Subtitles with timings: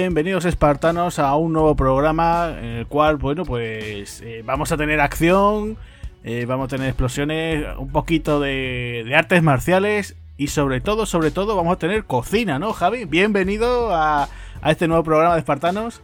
[0.00, 5.00] Bienvenidos espartanos a un nuevo programa en el cual, bueno, pues eh, vamos a tener
[5.00, 5.76] acción,
[6.22, 11.32] eh, vamos a tener explosiones, un poquito de, de, artes marciales y sobre todo, sobre
[11.32, 13.06] todo vamos a tener cocina, ¿no, Javi?
[13.06, 14.28] Bienvenido a,
[14.62, 16.00] a este nuevo programa de espartanos.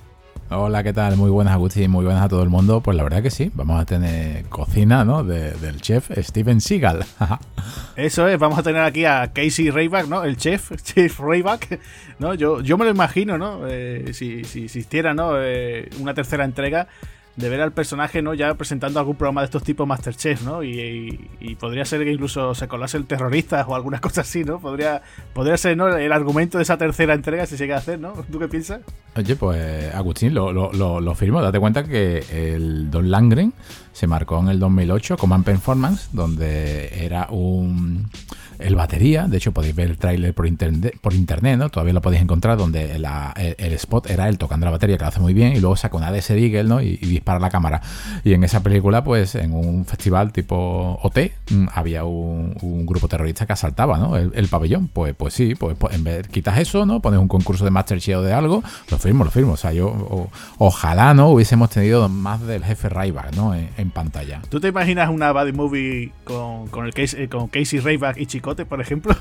[0.51, 1.17] Hola, ¿qué tal?
[1.17, 2.83] Muy buenas, Agustín, muy buenas a todo el mundo.
[2.83, 5.25] Pues la verdad que sí, vamos a tener cocina, ¿no?
[5.25, 7.05] del chef Steven Seagal.
[7.97, 10.23] Eso es, vamos a tener aquí a Casey Rayback, ¿no?
[10.23, 11.81] El chef, Chef Rayback,
[12.19, 12.35] ¿no?
[12.35, 13.67] Yo, yo me lo imagino, ¿no?
[13.67, 15.33] Eh, si, si, existiera, ¿no?
[15.39, 16.89] Eh, una tercera entrega
[17.37, 18.35] de ver al personaje, ¿no?
[18.35, 20.63] Ya presentando algún programa de estos tipos Masterchef, ¿no?
[20.63, 24.59] Y, podría ser que incluso se colase el terrorista o alguna cosa así, ¿no?
[24.61, 25.95] Podría, podría ser, ¿no?
[25.95, 28.13] El argumento de esa tercera entrega si se llega a hacer, ¿no?
[28.31, 28.81] ¿Tú qué piensas?
[29.17, 31.41] Oye, pues Agustín, lo, lo, lo, lo firmo.
[31.41, 33.53] Date cuenta que el Don Langren
[33.93, 38.11] se marcó en el 2008 Command Performance, donde era un
[38.59, 39.27] el batería.
[39.27, 41.69] De hecho, podéis ver el tráiler por internet, por internet, ¿no?
[41.69, 45.21] Todavía lo podéis encontrar, donde el, spot era él tocando la batería, que lo hace
[45.21, 46.81] muy bien, y luego saca una DS Eagle, ¿no?
[46.81, 47.81] Y, dispara la cámara.
[48.25, 52.55] Y en esa película, pues, en un festival tipo OT, mm, había un,
[52.87, 54.17] grupo terrorista que asaltaba, ¿no?
[54.17, 54.89] El, el, pabellón.
[54.89, 57.01] Pues, pues sí, pues, pues, en vez quitas eso, ¿no?
[57.01, 59.53] Pones un concurso de Masterchef o de algo, lo firmo, lo firmo.
[59.53, 61.31] O sea, yo, ojalá, ¿no?
[61.31, 63.55] Hubiésemos tenido más del jefe Ryback, ¿no?
[63.55, 64.41] En, pantalla.
[64.49, 68.67] ¿Tú te imaginas una bad movie con, con, el Casey, con Casey Ryback y Chicote,
[68.67, 69.17] por ejemplo?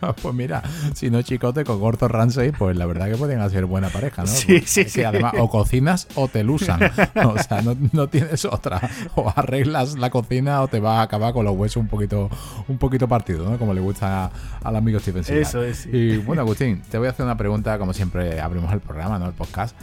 [0.22, 0.62] pues mira,
[0.94, 4.28] si no chicote con Gordo Ramsey, pues la verdad que pueden hacer buena pareja, ¿no?
[4.28, 5.04] Sí, sí, que sí.
[5.04, 6.80] además o cocinas o te lusan.
[7.26, 8.80] O sea, no, no, tienes otra.
[9.14, 12.30] O arreglas la cocina o te vas a acabar con los huesos un poquito,
[12.68, 13.58] un poquito partidos, ¿no?
[13.58, 14.30] Como le gusta
[14.64, 15.42] al amigo Steven Seagal.
[15.42, 15.78] Eso es.
[15.78, 15.90] Sí.
[15.92, 19.26] Y bueno, Agustín, te voy a hacer una pregunta, como siempre abrimos el programa, ¿no?
[19.26, 19.76] El podcast.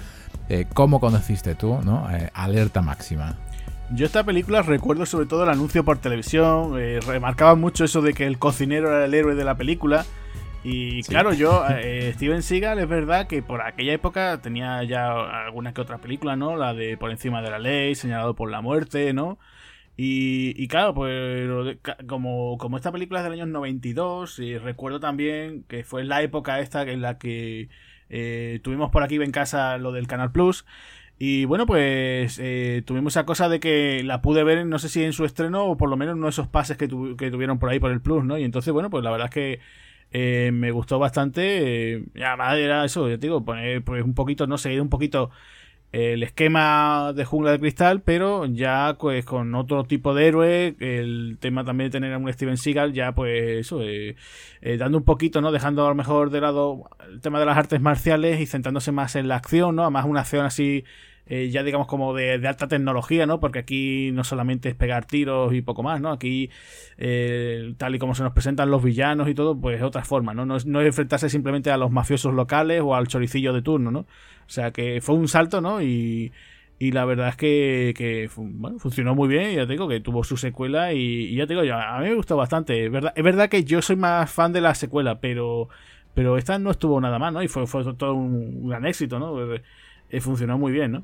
[0.50, 2.10] Eh, ¿Cómo conociste tú, ¿no?
[2.12, 3.38] Eh, Alerta Máxima.
[3.92, 8.14] Yo esta película recuerdo sobre todo el anuncio por televisión, eh, remarcaba mucho eso de
[8.14, 10.06] que el cocinero era el héroe de la película.
[10.64, 11.10] Y sí.
[11.10, 15.82] claro, yo, eh, Steven Seagal, es verdad que por aquella época tenía ya alguna que
[15.82, 16.58] otra película, ¿no?
[16.58, 19.40] La de Por encima de la ley, Señalado por la muerte, ¿no?
[19.96, 21.78] Y, y claro, pues
[22.08, 26.60] como, como esta película es del año 92, y recuerdo también que fue la época
[26.60, 27.70] esta en la que
[28.10, 30.66] eh, tuvimos por aquí en casa lo del Canal Plus.
[31.20, 35.04] Y bueno, pues eh, tuvimos esa cosa de que la pude ver, no sé si
[35.04, 37.70] en su estreno o por lo menos de esos pases que, tu, que tuvieron por
[37.70, 38.38] ahí por el Plus, ¿no?
[38.38, 39.60] Y entonces, bueno, pues la verdad es que
[40.12, 41.96] eh, me gustó bastante.
[41.96, 45.32] Eh, además era eso, yo te digo, poner pues un poquito, no seguir un poquito
[45.92, 51.38] el esquema de jungla de cristal, pero ya pues con otro tipo de héroe, el
[51.40, 54.16] tema también de tener a un Steven Seagal, ya pues eso, eh,
[54.62, 55.52] eh, dando un poquito, ¿no?
[55.52, 59.16] Dejando a lo mejor de lado el tema de las artes marciales y centrándose más
[59.16, 59.84] en la acción, ¿no?
[59.84, 60.84] Además una acción así
[61.30, 63.40] eh, ya digamos como de, alta tecnología, ¿no?
[63.40, 66.12] Porque aquí no solamente es pegar tiros y poco más, ¿no?
[66.12, 66.50] Aquí,
[66.98, 70.34] eh, tal y como se nos presentan los villanos y todo, pues es otra forma,
[70.34, 70.46] ¿no?
[70.46, 73.92] No es, no es enfrentarse simplemente a los mafiosos locales o al choricillo de turno,
[73.92, 74.00] ¿no?
[74.00, 75.82] O sea que fue un salto, ¿no?
[75.82, 76.32] Y,
[76.80, 80.24] y la verdad es que, que bueno, funcionó muy bien, ya te digo que tuvo
[80.24, 82.86] su secuela y, ya te digo, ya, a mí me gustó bastante.
[82.86, 85.70] Es verdad, es verdad que yo soy más fan de la secuela, pero,
[86.14, 87.42] pero esta no estuvo nada mal, ¿no?
[87.42, 89.56] Y fue, fue todo un gran éxito, ¿no?
[90.10, 91.04] Eh, funcionó muy bien, ¿no?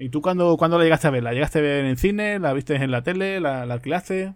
[0.00, 1.22] ¿Y tú cuándo, cuándo la llegaste a ver?
[1.22, 2.38] ¿La llegaste a ver en cine?
[2.38, 3.38] ¿La viste en la tele?
[3.38, 4.34] ¿La, la alquilaste?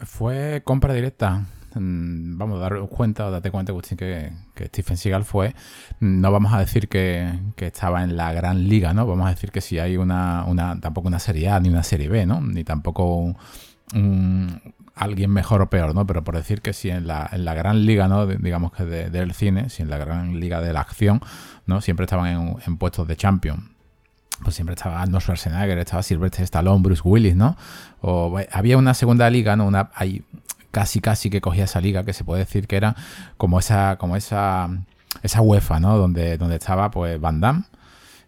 [0.00, 1.46] Fue compra directa.
[1.76, 5.54] Vamos a dar cuenta, date cuenta, Agustín, que, que Stephen Seagal fue.
[6.00, 9.06] No vamos a decir que, que, estaba en la gran liga, ¿no?
[9.06, 12.08] Vamos a decir que si hay una, una tampoco una serie A ni una serie
[12.08, 12.40] B, ¿no?
[12.40, 13.34] Ni tampoco
[13.94, 14.60] un,
[14.96, 16.04] alguien mejor o peor, ¿no?
[16.04, 18.26] Pero por decir que si en la, en la gran liga, ¿no?
[18.26, 21.20] Digamos que de, del cine, si en la gran liga de la acción,
[21.64, 21.80] ¿no?
[21.80, 23.73] Siempre estaban en, en puestos de champion
[24.42, 27.56] pues siempre estaba Arnold Schwarzenegger, estaba Sylvester Stallone, Bruce Willis, ¿no?
[28.00, 29.66] O había una segunda liga, ¿no?
[29.66, 30.22] Una ahí
[30.70, 32.96] casi casi que cogía esa liga que se puede decir que era
[33.36, 34.68] como esa como esa
[35.22, 35.96] esa UEFA, ¿no?
[35.96, 37.64] Donde donde estaba pues Van Damme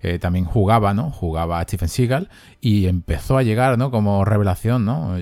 [0.03, 1.11] eh, también jugaba, ¿no?
[1.11, 2.29] Jugaba Stephen Seagal
[2.61, 3.91] y empezó a llegar, ¿no?
[3.91, 5.17] Como revelación, ¿no?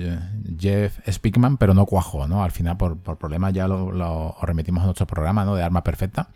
[0.59, 2.43] Jeff Speakman, pero no cuajó, ¿no?
[2.43, 5.55] Al final, por, por problemas, ya lo, lo, remitimos a nuestro programa, ¿no?
[5.55, 6.27] De Arma Perfecta,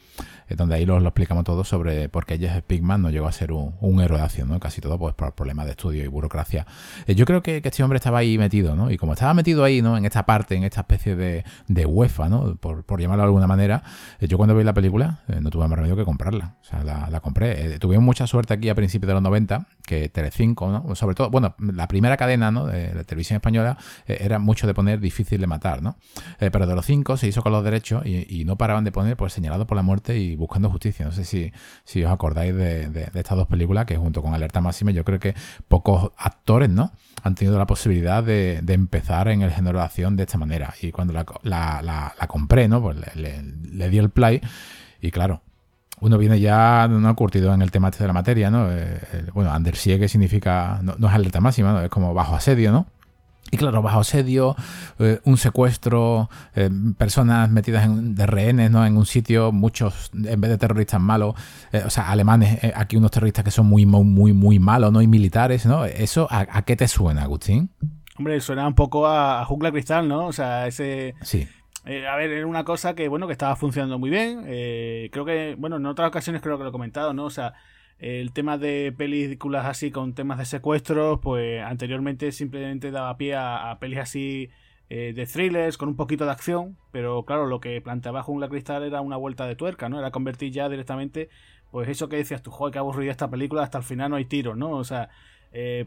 [0.56, 3.75] donde ahí lo, explicamos todo sobre por qué Jeff Speakman no llegó a ser un,
[3.80, 4.60] un, héroe de acción, ¿no?
[4.60, 6.66] Casi todo, pues, por problemas de estudio y burocracia.
[7.07, 8.90] Eh, yo creo que, este hombre estaba ahí metido, ¿no?
[8.90, 9.98] Y como estaba metido ahí, ¿no?
[9.98, 12.56] En esta parte, en esta especie de, de UEFA, ¿no?
[12.56, 13.84] Por, por llamarlo de alguna manera,
[14.19, 16.56] eh, yo cuando vi la película no tuve más remedio que comprarla.
[16.62, 17.78] O sea, la, la compré.
[17.80, 20.96] tuvimos mucha suerte aquí a principios de los 90, que Telecinco, ¿no?
[20.96, 22.52] Sobre todo, bueno, la primera cadena.
[22.52, 25.98] De la televisión española eh, era mucho de poner difícil de matar, ¿no?
[26.40, 29.18] Eh, pero de los cinco se hizo con los derechos y, no paraban de poner,
[29.18, 31.06] pues, señalado por la muerte y buscando justicia.
[31.06, 31.52] No sé si,
[31.84, 35.34] si os acordáis de, estas dos películas, que junto con Alerta Máxima, yo creo que
[35.68, 36.92] pocos actores, ¿no?
[37.24, 40.74] Han tenido la posibilidad de, empezar en el género de acción de esta manera.
[40.82, 42.82] Y cuando la compré, ¿no?
[42.82, 44.40] Pues le, le, le di el play
[45.02, 45.42] Y claro,
[46.01, 48.72] uno viene ya no curtido en el tema este de la materia, ¿no?
[48.72, 49.00] Eh,
[49.34, 51.81] bueno, Andersie, que significa, no, es alerta máxima, ¿no?
[51.81, 52.88] Es como bajo asedio, ¿no?
[53.51, 54.56] Y claro, bajo asedio,
[55.00, 58.86] eh, un secuestro, eh, personas metidas en, de rehenes ¿no?
[58.86, 61.34] en un sitio, muchos, en vez de terroristas malos,
[61.84, 65.02] o sea, alemanes, aquí unos terroristas que son muy, muy, muy, muy malos, ¿no?
[65.02, 65.86] Y militares, ¿no?
[65.86, 67.72] ¿Eso a, qué te suena, Agustín?
[68.19, 70.28] Hombre, suena un poco a, a Jungla Cristal, ¿no?
[70.28, 71.16] O sea, ese...
[71.24, 71.48] Sí
[71.90, 74.44] eh, a ver, era una cosa que, bueno, que estaba funcionando muy bien.
[74.46, 77.26] Eh, creo que, bueno, en otras ocasiones creo que lo he comentado, ¿no?
[77.26, 77.56] O sea,
[77.98, 83.72] el tema de películas así con temas de secuestros, pues anteriormente simplemente daba pie a,
[83.72, 84.52] a pelis así
[84.90, 88.84] eh, de thrillers con un poquito de acción, pero claro, lo que planteaba Jungla Cristal
[88.84, 89.98] era una vuelta de tuerca, ¿no?
[89.98, 91.30] Era convertir ya directamente,
[91.72, 94.26] pues eso que decías tú, joder, qué aburrida esta película, hasta el final no hay
[94.26, 94.72] tiros, ¿no?
[94.72, 95.10] O sea,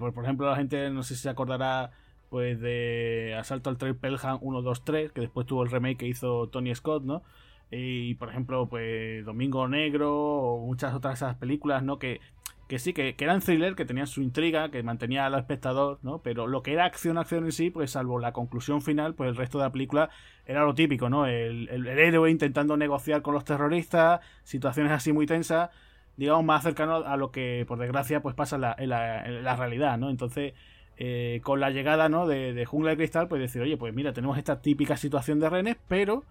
[0.01, 1.93] por, por ejemplo, la gente, no sé si se acordará
[2.32, 6.08] pues de Asalto al Trail Pelham 1, 2, 3, que después tuvo el remake que
[6.08, 7.23] hizo Tony Scott, ¿no?
[7.70, 11.99] Y por ejemplo, pues Domingo Negro o muchas otras esas películas, ¿no?
[11.99, 12.23] Que,
[12.69, 16.23] que sí, que, eran thriller, que tenían su intriga, que mantenía al espectador, ¿no?
[16.23, 19.37] Pero lo que era acción, acción en sí, pues salvo la conclusión final, pues el
[19.37, 20.08] resto de la película
[20.46, 21.26] era lo típico, ¿no?
[21.26, 25.69] El, el, héroe intentando negociar con los terroristas, situaciones así muy tensas,
[26.17, 30.08] digamos, más cercano a lo que, por desgracia, pues pasa en la, la realidad, ¿no?
[30.08, 30.55] Entonces
[31.05, 32.29] eh, con la llegada ¿no?
[32.29, 35.77] de, Jungla de Cristal, pues decir, oye, pues mira, tenemos esta típica situación de renes,
[35.89, 36.23] pero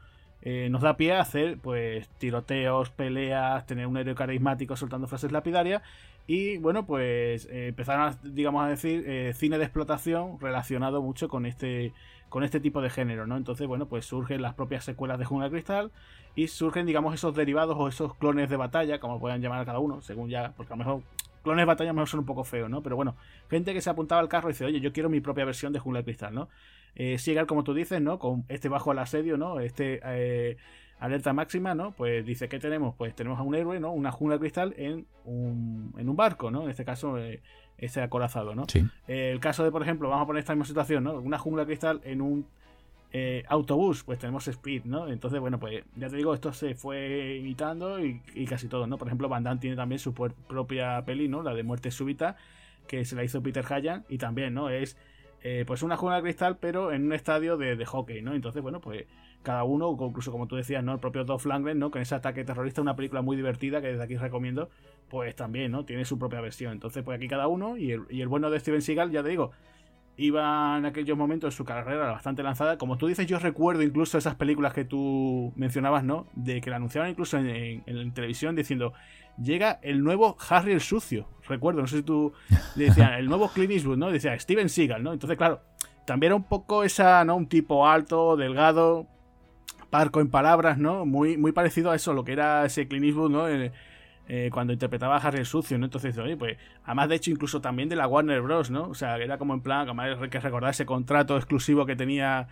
[0.42, 5.34] eh, nos da pie a hacer pues tiroteos, peleas, tener un héroe carismático soltando frases
[5.34, 5.82] lapidarias
[6.26, 11.46] y bueno, pues eh, empezaron, a, digamos, a decir cine de explotación relacionado mucho con
[11.46, 11.92] este
[12.30, 13.36] con este tipo de género, ¿no?
[13.36, 15.92] Entonces, bueno, pues surgen las propias secuelas de Jungla de Cristal
[16.34, 19.80] y surgen, digamos, esos derivados o esos clones de batalla, como puedan llamar a cada
[19.80, 21.02] uno, según ya, porque a lo mejor
[21.42, 22.82] clones de batalla mejor son un poco feos, ¿no?
[22.82, 23.16] Pero bueno,
[23.50, 25.80] gente que se apuntaba al carro y dice, oye, yo quiero mi propia versión de
[25.80, 26.50] Jungla de Cristal, ¿no?
[26.96, 27.18] Eh,
[27.48, 28.20] como tú dices, ¿no?
[28.20, 29.60] Con este bajo al asedio, ¿no?
[29.60, 30.58] Este eh,
[31.00, 31.92] alerta máxima, ¿no?
[31.92, 32.96] Pues dice, ¿qué tenemos?
[32.96, 33.92] Pues tenemos a un héroe, ¿no?
[33.92, 36.64] Una jungla de cristal en un, en un barco, ¿no?
[36.64, 37.42] En este caso, eh,
[37.78, 38.66] este acorazado, ¿no?
[38.68, 38.86] Sí.
[39.08, 41.14] el caso de, por ejemplo, vamos a poner esta misma situación, ¿no?
[41.14, 42.46] Una jungla de cristal en un
[43.14, 45.10] eh, autobús, pues tenemos Speed, ¿no?
[45.10, 48.98] Entonces, bueno, pues ya te digo, esto se fue imitando y, casi todo, ¿no?
[48.98, 51.44] Por ejemplo, Van Damme tiene también su propia peli, ¿no?
[51.44, 52.38] La de Muerte Súbita,
[52.88, 54.70] que se la hizo Peter Hayan y también, ¿no?
[54.70, 54.98] Es
[55.44, 58.34] eh, pues una jungla de cristal, pero en un estadio de, hockey, ¿no?
[58.34, 59.06] Entonces, bueno, pues
[59.44, 60.94] cada uno, incluso como tú decías, ¿no?
[60.94, 61.92] El propio Dolph Lundgren, ¿no?
[61.92, 64.70] Con ese ataque terrorista, una película muy divertida que desde aquí recomiendo,
[65.10, 65.84] pues también, ¿no?
[65.84, 66.72] Tiene su propia versión.
[66.72, 69.30] Entonces, pues aquí cada uno y el, y el bueno de Steven Seagal, ya te
[69.30, 69.52] digo,
[70.22, 72.78] iba en aquellos momentos su carrera bastante lanzada.
[72.78, 76.28] Como tú dices, yo recuerdo incluso esas películas que tú mencionabas, ¿no?
[76.34, 78.94] De que la anunciaban incluso en, televisión diciendo,
[79.42, 81.28] llega el nuevo Harry el Sucio.
[81.48, 82.34] Recuerdo, no sé si tú
[82.76, 84.12] le decían, el nuevo Clint Eastwood, ¿no?
[84.12, 85.12] Decía Steven Seagal, ¿no?
[85.12, 85.62] Entonces, claro,
[86.06, 87.36] también era un poco esa, ¿no?
[87.36, 89.08] Un tipo alto, delgado,
[89.90, 91.06] parco en palabras, ¿no?
[91.06, 93.48] Muy, muy parecido a eso, lo que era ese Clint Eastwood, ¿no?
[94.28, 95.86] Eh, cuando interpretaba a Harry Sucio, ¿no?
[95.86, 98.84] Entonces, oye, pues, además de hecho, incluso también de la Warner Bros., ¿no?
[98.88, 102.48] O sea, era como en plan, como hay que recordar ese contrato exclusivo que tenía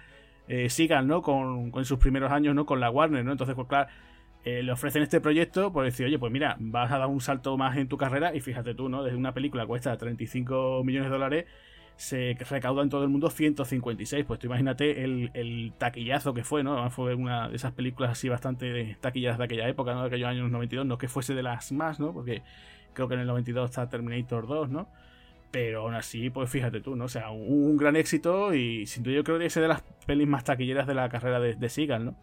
[0.48, 1.22] eh, Seagal, ¿no?
[1.22, 2.66] Con, sus primeros años, ¿no?
[2.66, 3.32] Con la Warner, ¿no?
[3.32, 3.90] Entonces, pues, claro,
[4.44, 7.56] eh, le ofrecen este proyecto por decir, oye, pues mira, vas a dar un salto
[7.58, 9.04] más en tu carrera y fíjate tú, ¿no?
[9.04, 11.46] Desde una película cuesta 35 millones de dólares
[12.00, 14.24] se recauda en todo el mundo 156.
[14.26, 16.90] Pues tú imagínate el, taquillazo que fue, ¿no?
[16.92, 20.02] Fue una de esas películas así bastante taquilladas de aquella época, ¿no?
[20.04, 22.14] De aquellos años 92, no que fuese de las más, ¿no?
[22.14, 22.42] Porque
[22.94, 24.88] creo que en el 92 está Terminator 2, ¿no?
[25.52, 27.04] Pero aún así, pues fíjate tú, ¿no?
[27.04, 30.28] O sea, un, gran éxito y sin duda yo creo que es de las pelis
[30.28, 32.16] más taquilleras de la carrera de, de ¿no?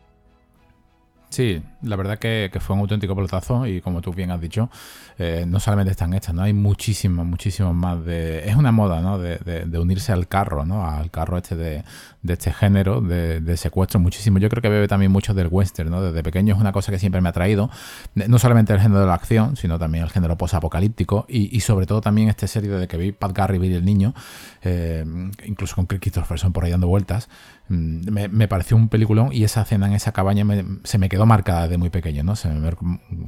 [1.28, 4.70] Sí, la verdad que, fue un auténtico pelotazo y como tú bien has dicho,
[5.18, 6.42] eh, no solamente están hechas, ¿no?
[6.42, 8.48] Hay muchísimas, muchísimas más de...
[8.48, 9.18] Es una moda, ¿no?
[9.18, 10.88] De, de, unirse al carro, ¿no?
[10.88, 11.84] Al carro este de,
[12.22, 14.38] de este género, de, secuestro, muchísimo.
[14.38, 16.00] Yo creo que bebe también mucho del western, ¿no?
[16.00, 17.70] Desde pequeño es una cosa que siempre me ha traído,
[18.14, 21.86] no solamente el género de la acción, sino también el género posapocalíptico y, y sobre
[21.86, 24.14] todo también este serie de que vi Pat Garry y el niño,
[24.62, 25.04] eh,
[25.44, 27.28] incluso con Christopherson por ahí dando vueltas,
[27.68, 30.44] mm, me, pareció un peliculón y esa cena en esa cabaña
[30.84, 32.36] se me quedó marcada desde muy pequeño, ¿no?
[32.36, 32.70] Se me,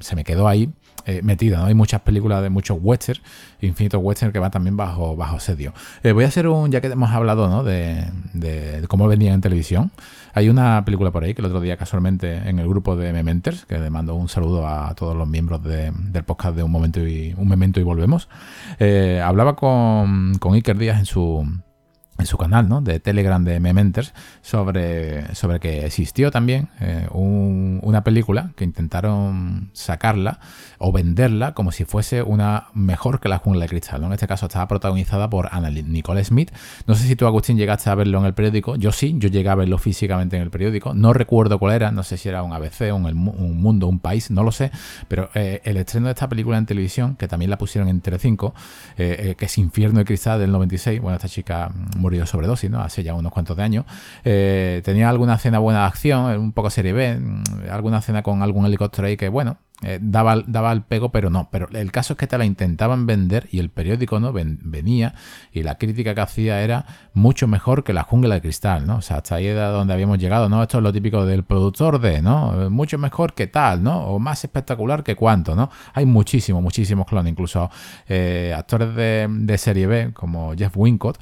[0.01, 0.73] se me quedó ahí
[1.09, 1.65] eh, metida, ¿no?
[1.65, 3.23] Hay muchas películas de muchos westerns,
[3.63, 5.73] infinitos westerns que van también bajo, bajo sedio.
[6.03, 7.65] Eh, voy a hacer un, ya que hemos hablado, ¿no?
[7.65, 8.05] De,
[8.89, 9.91] cómo vendían en televisión.
[10.35, 13.65] Hay una película por ahí que el otro día casualmente en el grupo de Mementers,
[13.65, 17.35] que le mando un saludo a todos los miembros del podcast de Un Momento y
[17.39, 18.29] Un Memento y Volvemos,
[18.79, 21.47] eh, hablaba con, con Iker Díaz en su
[22.19, 22.81] en su canal ¿no?
[22.81, 30.41] de Telegram de Mementers sobre, sobre que existió también eh, una película que intentaron sacarla
[30.79, 34.03] o venderla como si fuese una mejor que la jungla de cristal.
[34.03, 36.51] En este caso estaba protagonizada por Anna Nicole Smith.
[36.87, 38.77] No sé si tú, Agustín, llegaste a verlo en el periódico.
[38.77, 40.95] Yo sí, yo llegué a verlo físicamente en el periódico.
[40.95, 44.31] No recuerdo cuál era, no sé si era un ABC, un, un mundo, un país,
[44.31, 44.71] no lo sé.
[45.07, 48.55] Pero eh, el estreno de esta película en televisión, que también la pusieron en Telecinco,
[48.97, 51.71] eh, que es Infierno de Cristal del 96, bueno, esta chica
[52.09, 52.81] murió sobredosis, ¿no?
[52.81, 53.85] Hace ya unos cuantos de años.
[54.25, 58.43] Eh, tenía alguna escena buena de acción, un poco serie B, mm, alguna escena con
[58.43, 61.51] algún helicóptero ahí que, bueno, eh, daba, daba el pego, pero no.
[61.53, 65.15] Pero el caso es que te la intentaban vender y el periódico no venía
[65.53, 68.97] y la crítica que hacía era mucho mejor que la jungla de cristal, ¿no?
[68.97, 70.63] O sea, hasta ahí era donde habíamos llegado, ¿no?
[70.63, 72.71] Esto es lo típico del productor de, ¿no?
[72.71, 74.07] Mucho mejor que tal, ¿no?
[74.07, 75.71] O más espectacular que cuánto, ¿no?
[75.93, 77.71] Hay muchísimos, muchísimos clones, incluso
[78.09, 81.19] eh, actores de, de serie B como Jeff Wincott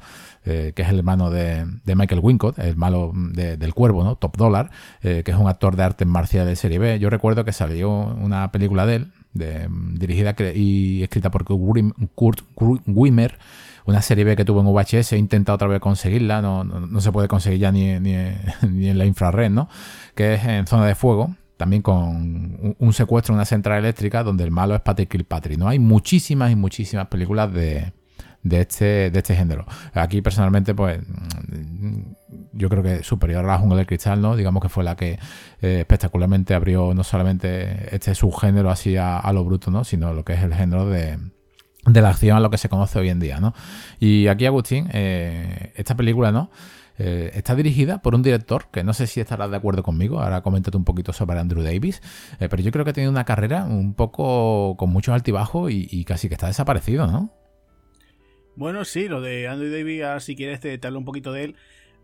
[0.49, 4.15] eh, que es el hermano de, Michael Wincott, el malo del cuervo, ¿no?
[4.15, 6.99] Top Dollar, eh, que es un actor de artes marciales de serie B.
[6.99, 12.43] Yo recuerdo que salió una película de él, dirigida y escrita por Kurt
[12.85, 13.37] Wimmer,
[13.85, 17.27] una serie B que tuvo en VHS, he intentado otra vez conseguirla, no, se puede
[17.27, 18.13] conseguir ya ni, ni,
[18.61, 19.67] en la infrared, ¿no?
[20.15, 24.45] Que es en Zona de Fuego, también con un, secuestro en una central eléctrica donde
[24.45, 25.67] el malo es Patrick Kilpatrick, ¿no?
[25.67, 27.91] Hay muchísimas y muchísimas películas de,
[28.43, 29.65] de este, de este género.
[29.93, 30.99] Aquí personalmente, pues
[32.53, 34.35] yo creo que superior a la jungla del cristal, ¿no?
[34.35, 35.19] Digamos que fue la que
[35.61, 39.83] eh, espectacularmente abrió no solamente este subgénero así a, lo bruto, ¿no?
[39.83, 41.17] Sino lo que es el género de,
[41.85, 43.53] la acción a lo que se conoce hoy en día, ¿no?
[43.99, 46.49] Y aquí, Agustín, eh, esta película, ¿no?
[46.99, 50.19] Eh, está dirigida por un director que no sé si estarás de acuerdo conmigo.
[50.19, 52.01] Ahora coméntate un poquito sobre Andrew Davis.
[52.39, 56.05] pero yo creo que ha tenido una carrera un poco con muchos altibajos y, y
[56.05, 57.31] casi que está desaparecido, ¿no?
[58.57, 61.55] Bueno, sí, lo de Andrew Davis, si quieres te, te hablo un poquito de él.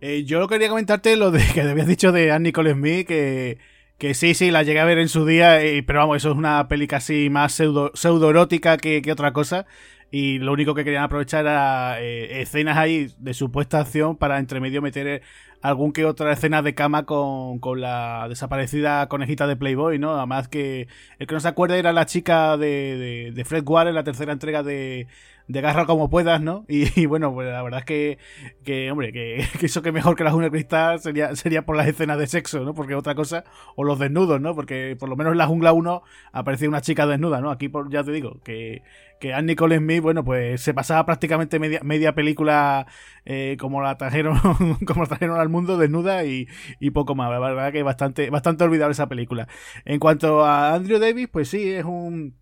[0.01, 3.57] Eh, yo quería comentarte lo de que te habías dicho de Anne Nicole Smith, que,
[3.97, 6.37] que sí, sí, la llegué a ver en su día, eh, pero vamos, eso es
[6.37, 9.65] una peli casi más pseudo, pseudo erótica que, otra cosa.
[10.11, 14.59] Y lo único que querían aprovechar era eh, escenas ahí de supuesta acción para entre
[14.59, 15.23] medio meter
[15.63, 20.15] algún que otra escena de cama con, con, la desaparecida conejita de Playboy, ¿no?
[20.15, 23.87] Además que el que no se acuerda era la chica de, de, de Fred Ward
[23.87, 25.07] en la tercera entrega de,
[25.47, 26.65] de garra como puedas, ¿no?
[26.73, 28.17] Y, bueno, pues la verdad es que,
[28.63, 32.17] que hombre, que, eso que mejor que la jungla cristal sería, sería por las escenas
[32.17, 32.73] de sexo, ¿no?
[32.73, 33.43] Porque otra cosa,
[33.75, 34.55] o los desnudos, ¿no?
[34.55, 37.51] Porque por lo menos en la jungla 1 aparecía una chica desnuda, ¿no?
[37.51, 38.83] Aquí ya te digo, que,
[39.19, 42.87] que Anne Nicole Smith, bueno, pues se pasaba prácticamente media, media película
[43.25, 44.37] eh, como la trajeron,
[44.85, 46.47] como la trajeron al mundo desnuda y,
[46.79, 47.29] y poco más.
[47.31, 49.47] La verdad que bastante, bastante olvidable esa película.
[49.85, 52.35] En cuanto a Andrew Davis, pues sí, es un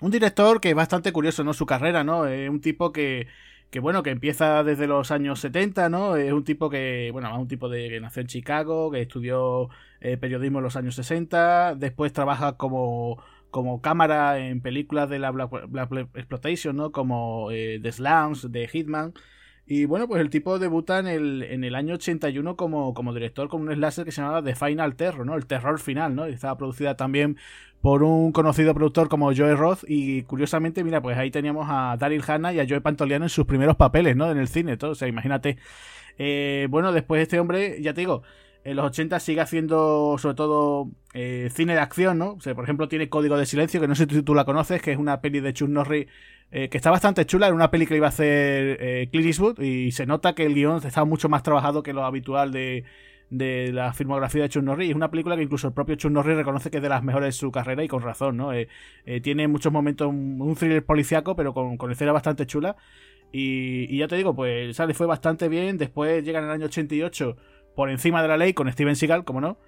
[0.00, 1.54] un director que es bastante curioso, ¿no?
[1.54, 2.26] Su carrera, ¿no?
[2.26, 3.28] Es un tipo que,
[3.70, 6.16] que bueno, que empieza desde los años 70, ¿no?
[6.16, 9.68] Es un tipo que, bueno, es un tipo de, que nació en Chicago, que estudió
[10.00, 15.30] eh, periodismo en los años 60, después trabaja como, como cámara en películas de la
[15.30, 15.50] Black,
[16.14, 16.92] Exploitation, ¿no?
[16.92, 19.14] Como eh, The Slams, de Hitman.
[19.68, 23.48] Y bueno, pues el tipo debuta en el, en el año 81 como, como director
[23.48, 25.34] con un slasher que se llamaba The Final Terror, ¿no?
[25.34, 26.28] El terror final, ¿no?
[26.28, 27.36] Y estaba producida también
[27.80, 32.22] por un conocido productor como Joe Roth y curiosamente, mira, pues ahí teníamos a Daryl
[32.26, 34.30] Hannah y a Joe Pantoliano en sus primeros papeles, ¿no?
[34.30, 35.58] En el cine, todo, o sea, imagínate.
[36.16, 38.22] Eh, bueno, después este hombre, ya te digo,
[38.66, 42.32] en los 80 sigue haciendo sobre todo eh, cine de acción, ¿no?
[42.32, 44.82] O sea, por ejemplo, tiene Código de Silencio, que no sé si tú la conoces,
[44.82, 46.08] que es una peli de Chuck Norris
[46.50, 49.60] eh, que está bastante chula, era una peli que iba a hacer eh, Clint Eastwood
[49.60, 52.84] y se nota que el guion está mucho más trabajado que lo habitual de,
[53.30, 54.90] la filmografía de Chuck Norris.
[54.90, 57.28] Es una película que incluso el propio Chuck Norris reconoce que es de las mejores
[57.28, 58.52] de su carrera y con razón, ¿no?
[58.52, 58.68] Eh,
[59.22, 62.76] tiene muchos momentos un, thriller policiaco, pero con, con escena bastante chula.
[63.30, 65.78] Y, y, ya te digo, pues sale fue bastante bien.
[65.78, 67.36] Después llega en el año 88
[67.76, 69.58] por encima de la ley con Steven Seagal, como no.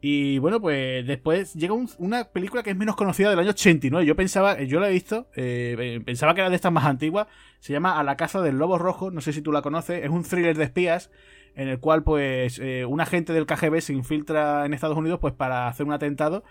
[0.00, 4.06] Y bueno, pues después llega una película que es menos conocida del año 89.
[4.06, 7.26] Yo pensaba, yo la he visto, eh, pensaba que era de estas más antiguas.
[7.58, 10.04] Se llama A la casa del lobo rojo, no sé si tú la conoces.
[10.04, 11.10] Es un thriller de espías
[11.56, 15.34] en el cual pues eh, un agente del KGB se infiltra en Estados Unidos pues
[15.34, 16.44] para hacer un atentado.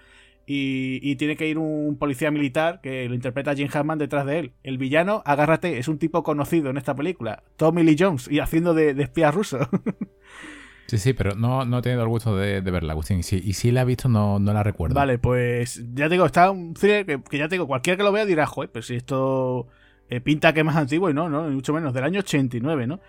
[0.49, 4.53] Y, tiene que ir un policía militar que lo interpreta Jim Hammond detrás de él.
[4.63, 8.73] El villano, agárrate, es un tipo conocido en esta película, Tommy Lee Jones, y haciendo
[8.73, 9.59] de, de espía ruso.
[10.87, 13.19] Sí, sí, pero no, no he tenido el gusto de, verla, Agustín.
[13.19, 14.95] Y si, y si la he visto, no, no la recuerdo.
[14.95, 18.11] Vale, pues ya te digo, está un thriller que, ya te digo, cualquiera que lo
[18.13, 19.67] vea dirá, joder, pero si esto
[20.09, 23.01] eh, pinta que es más antiguo y no, no, mucho menos, del año 89, ¿no?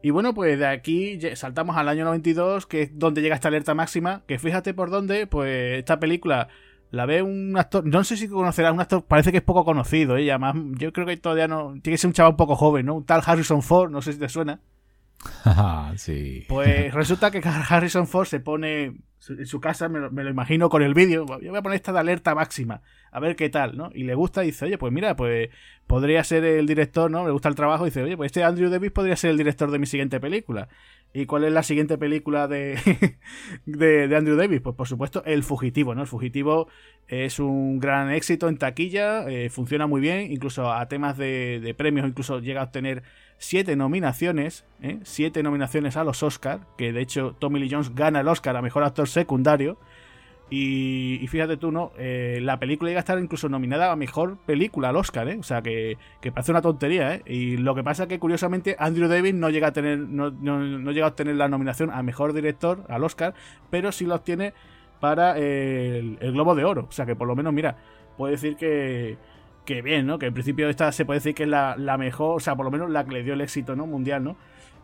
[0.00, 3.74] Y bueno, pues de aquí saltamos al año 92, que es donde llega esta alerta
[3.74, 6.48] máxima, que fíjate por dónde, pues esta película
[6.90, 10.16] la ve un actor, no sé si conocerás, un actor, parece que es poco conocido,
[10.18, 10.30] ¿eh?
[10.30, 12.94] además yo creo que todavía no, tiene que ser un chaval un poco joven, ¿no?
[12.94, 14.60] Un tal Harrison Ford, no sé si te suena.
[16.48, 18.96] Pues resulta que Harrison Ford se pone
[19.28, 22.00] en su casa, me lo, imagino con el vídeo, yo voy a poner esta de
[22.00, 22.82] alerta máxima,
[23.14, 23.90] a ver qué tal, ¿no?
[23.94, 25.48] Y le gusta y dice, oye, pues mira, pues
[25.86, 27.24] podría ser el director, ¿no?
[27.24, 29.70] Le gusta el trabajo y dice, oye, pues este Andrew Davis podría ser el director
[29.70, 30.68] de mi siguiente película.
[31.12, 32.76] ¿Y cuál es la siguiente película de,
[33.66, 34.60] de, Andrew Davis?
[34.60, 36.00] Pues por supuesto El Fugitivo, ¿no?
[36.00, 36.66] El Fugitivo
[37.06, 42.08] es un gran éxito en taquilla, eh, funciona muy bien, incluso a temas de, premios,
[42.08, 43.04] incluso llega a obtener
[43.38, 44.98] siete nominaciones, ¿eh?
[45.04, 48.62] siete nominaciones a los Oscars, que de hecho Tommy Lee Jones gana el Oscar a
[48.62, 49.78] Mejor Actor Secundario.
[50.50, 51.92] Y, fíjate tú, ¿no?
[51.96, 55.38] Eh, la película llega a estar incluso nominada a mejor película al Oscar, ¿eh?
[55.40, 55.96] O sea, que,
[56.32, 57.22] parece una tontería, ¿eh?
[57.26, 60.30] Y lo que pasa es que curiosamente Andrew Davis no llega a tener, no,
[60.92, 63.34] llega a obtener la nominación a mejor director al Oscar,
[63.70, 64.52] pero sí lo obtiene
[65.00, 66.86] para el, Globo de Oro.
[66.88, 67.76] O sea, que por lo menos, mira,
[68.18, 69.16] puede decir que,
[69.64, 70.18] que bien, ¿no?
[70.18, 72.66] Que en principio esta se puede decir que es la, la mejor, o sea, por
[72.66, 73.86] lo menos la que le dio el éxito, ¿no?
[73.86, 74.36] Mundial, ¿no?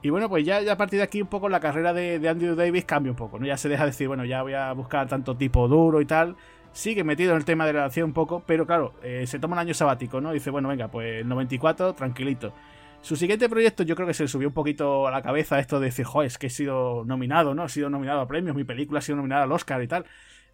[0.03, 2.85] Y bueno, pues ya, a partir de aquí un poco la carrera de, Andrew Davis
[2.85, 3.47] cambia un poco, ¿no?
[3.47, 6.37] Ya se deja decir, bueno, ya voy a buscar tanto tipo duro y tal.
[6.73, 9.57] Sigue metido en el tema de la acción un poco, pero claro, eh, se toma
[9.57, 10.33] un año sabático, ¿no?
[10.33, 12.55] Dice, bueno, venga, pues el 94, tranquilito.
[13.03, 15.81] Su siguiente proyecto yo creo que se le subió un poquito a la cabeza esto
[15.81, 17.65] de decir, joder, es que he sido nominado, ¿no?
[17.65, 20.07] He sido nominado a premios, mi película ha sido nominada al Oscar y tal.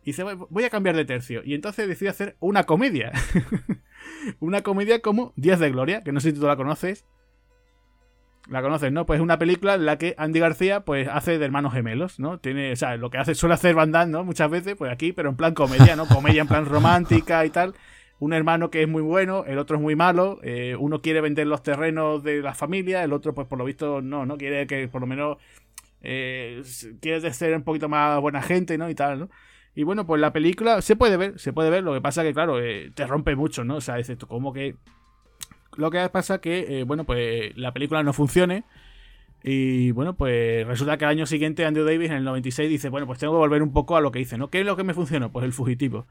[0.03, 1.43] Y dice, voy a cambiar de tercio.
[1.45, 3.13] Y entonces decide hacer una comedia.
[4.41, 7.05] una comedia como Días de Gloria, que no sé si tú la conoces.
[8.49, 9.07] La conoces, ¿no?
[9.07, 12.39] Pues es una película en la que Andy García pues hace de hermanos gemelos, ¿no?
[12.39, 14.25] Tiene, o sea, lo que hace suele hacer Van ¿no?
[14.25, 16.07] Muchas veces, pues aquí, pero en plan comedia, ¿no?
[16.07, 17.75] Comedia en plan romántica y tal.
[18.19, 21.47] Un hermano que es muy bueno, el otro es muy malo, eh, uno quiere vender
[21.47, 24.39] los terrenos de la familia, el otro pues por lo visto no, ¿no?
[24.39, 25.37] Quiere que por lo menos
[26.03, 26.63] eh,
[27.03, 28.89] quiere ser un poquito más buena gente, ¿no?
[28.89, 29.31] Y tal, ¿no?
[29.75, 32.33] Y bueno, pues la película se puede ver, se puede ver, lo que pasa que
[32.33, 33.77] claro, eh, te rompe mucho, ¿no?
[33.77, 34.77] O sea, es esto, como que
[35.77, 38.65] lo que pasa que, eh, bueno, pues la película no funcione.
[39.43, 43.07] Y bueno, pues resulta que al año siguiente Andrew Davis en el 96 dice, bueno,
[43.07, 44.49] pues tengo que volver un poco a lo que hice, ¿no?
[44.51, 45.31] ¿Qué es lo que me funcionó?
[45.31, 46.07] Pues el fugitivo.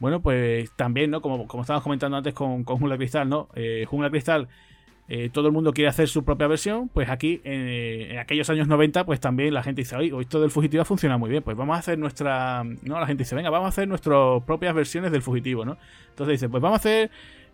[0.00, 1.20] Bueno, pues también, ¿no?
[1.20, 3.48] Como, como estábamos comentando antes con, con Jungla Cristal, ¿no?
[3.56, 4.48] Eh, Jungla Cristal,
[5.08, 9.04] eh, todo el mundo quiere hacer su propia versión, pues aquí, en aquellos años 90,
[9.06, 11.80] pues también la gente dice, oye, esto del fugitivo funciona muy bien, pues vamos a
[11.80, 12.62] hacer nuestra...
[12.62, 15.78] No, la gente dice, venga, vamos a hacer nuestras propias versiones del fugitivo, ¿no?
[16.10, 17.10] Entonces dice, pues vamos a hacer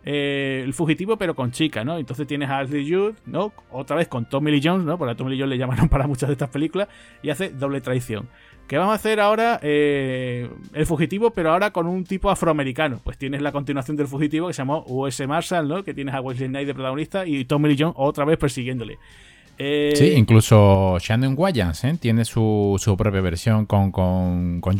[0.07, 1.97] eh, el fugitivo, pero con chica, ¿no?
[1.97, 3.51] Entonces tienes a Ashley Judd, ¿no?
[3.71, 4.99] Otra vez con Tommy Lee Jones, ¿no?
[4.99, 6.87] Porque a Tommy Lee Jones le llamaron para muchas de estas películas
[7.23, 8.29] y hace doble traición.
[8.67, 9.59] ¿Qué vamos a hacer ahora?
[9.63, 12.99] Eh, el fugitivo, pero ahora con un tipo afroamericano.
[13.03, 15.83] Pues tienes la continuación del fugitivo que se llamó US Marshall, ¿no?
[15.83, 18.99] Que tienes a Wesley Knight de protagonista y Tommy Lee Jones otra vez persiguiéndole.
[19.57, 21.97] Eh, sí, incluso Shannon Wayans ¿eh?
[21.99, 23.91] tiene su, propia versión con,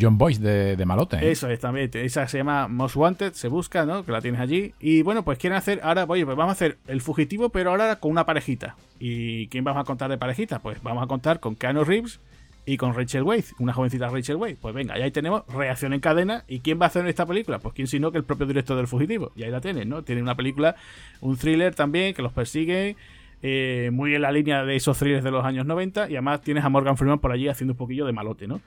[0.00, 0.40] John Boyce
[0.76, 1.16] de, Malote.
[1.16, 1.30] ¿eh?
[1.30, 1.90] Eso es, también.
[1.94, 4.04] Esa se llama Most Wanted, se busca, ¿no?
[4.04, 4.74] Que la tienes allí.
[4.80, 7.96] Y bueno, pues quieren hacer ahora, oye, pues vamos a hacer el fugitivo, pero ahora
[7.96, 8.76] con una parejita.
[9.00, 10.58] ¿Y quién vamos a contar de parejita?
[10.58, 12.20] Pues vamos a contar con Keanu Reeves
[12.66, 14.56] y con Rachel Wade, una jovencita Rachel Wade.
[14.60, 16.44] Pues venga, ahí tenemos reacción en cadena.
[16.48, 17.60] ¿Y quién va a hacer esta película?
[17.60, 19.32] Pues quién sino que el propio director del fugitivo.
[19.36, 20.02] Y ahí la tienes, ¿no?
[20.02, 20.76] Tiene una película,
[21.20, 22.96] un thriller también, que los persigue
[23.48, 26.64] eh, muy en la línea de esos thrillers de los años 90 y además tienes
[26.64, 28.60] a Morgan Freeman por allí haciendo un poquillo de malote, ¿no?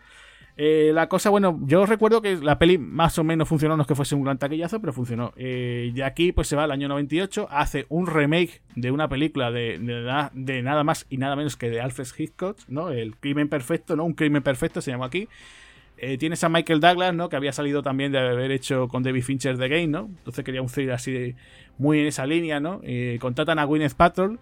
[0.55, 3.87] Eh, la cosa, bueno, yo recuerdo que la peli más o menos funcionó, no es
[3.89, 5.33] que fuese un gran taquillazo, pero funcionó.
[5.35, 9.51] Eh, y aquí pues se va al año 98, hace un remake de una película
[9.51, 9.79] de,
[10.33, 12.89] de, nada más y nada menos que de Alfred Hitchcock, ¿no?
[12.89, 14.05] El crimen perfecto, ¿no?
[14.05, 15.27] Un crimen perfecto se llama aquí.
[16.19, 17.27] tienes a Michael Douglas, ¿no?
[17.27, 20.05] Que había salido también de haber hecho con David Fincher The Game, ¿no?
[20.19, 21.35] Entonces quería un thriller así
[21.77, 22.79] muy en esa línea, ¿no?
[23.19, 24.37] contratan a Gwyneth Paltrow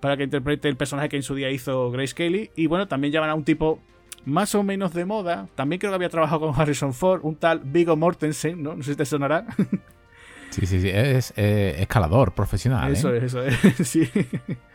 [0.00, 2.50] para que interprete el personaje que en su día hizo Grace Kelly.
[2.56, 3.80] Y bueno, también llaman a un tipo
[4.24, 5.48] más o menos de moda.
[5.54, 8.74] También creo que había trabajado con Harrison Ford, un tal Vigo Mortensen, ¿no?
[8.74, 9.46] No sé si te sonará.
[10.50, 12.92] Sí, sí, sí, es eh, escalador profesional.
[12.92, 13.18] Eso ¿eh?
[13.18, 13.56] es, eso es,
[13.88, 14.08] sí.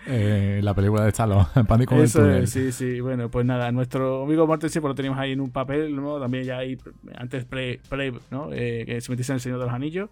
[0.06, 3.00] Eh, la película de Stallone, Pánico Eso es, sí, sí.
[3.00, 6.20] Bueno, pues nada, nuestro amigo Mortensen pues lo teníamos ahí en un papel, ¿no?
[6.20, 6.78] También ya ahí,
[7.16, 8.50] antes pre, pre ¿no?
[8.50, 10.10] que se metiese en El Señor de los Anillos.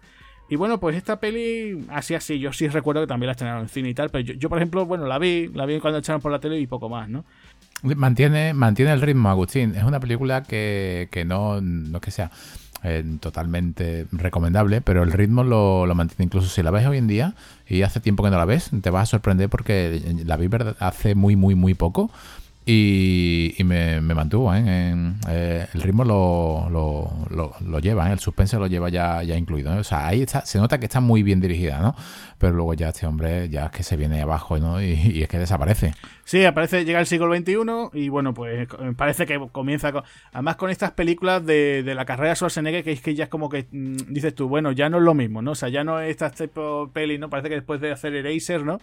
[0.50, 3.68] Y bueno, pues esta peli, así así, yo sí recuerdo que también la estrenaron en
[3.68, 6.32] cine y tal, pero yo, por ejemplo, bueno, la vi, la vi cuando echaron por
[6.32, 7.24] la tele y poco más, ¿no?
[7.82, 9.76] Mantiene, mantiene el ritmo, Agustín.
[9.76, 12.32] Es una película que, que no, no es que sea
[12.82, 16.24] eh, totalmente recomendable, pero el ritmo lo, lo, mantiene.
[16.24, 17.34] Incluso si la ves hoy en día
[17.68, 20.48] y hace tiempo que no la ves, te vas a sorprender porque la vi
[20.80, 22.10] hace muy, muy, muy poco
[22.72, 24.58] y, me, mantuvo, ¿eh?
[24.58, 28.12] En, eh, el ritmo lo, lo, lo, lleva, ¿eh?
[28.12, 29.76] el suspense lo lleva ya, ya incluido.
[29.76, 31.96] O sea, ahí está, se nota que está muy bien dirigida, ¿no?
[32.38, 34.80] Pero luego ya este hombre ya es que se viene abajo, ¿no?
[34.80, 35.94] Y, es que desaparece.
[36.24, 37.54] Sí, aparece, llega el siglo XXI
[37.92, 42.36] y bueno, pues parece que comienza con, además con estas películas de, la carrera de
[42.36, 45.02] Schwarzenegger que es que ya es como que mm, dices tú, bueno, ya no es
[45.02, 45.52] lo mismo, ¿no?
[45.52, 46.50] O sea, ya no es de
[46.92, 47.30] peli, ¿no?
[47.30, 48.78] Parece que después de hacer Eraser, ¿no?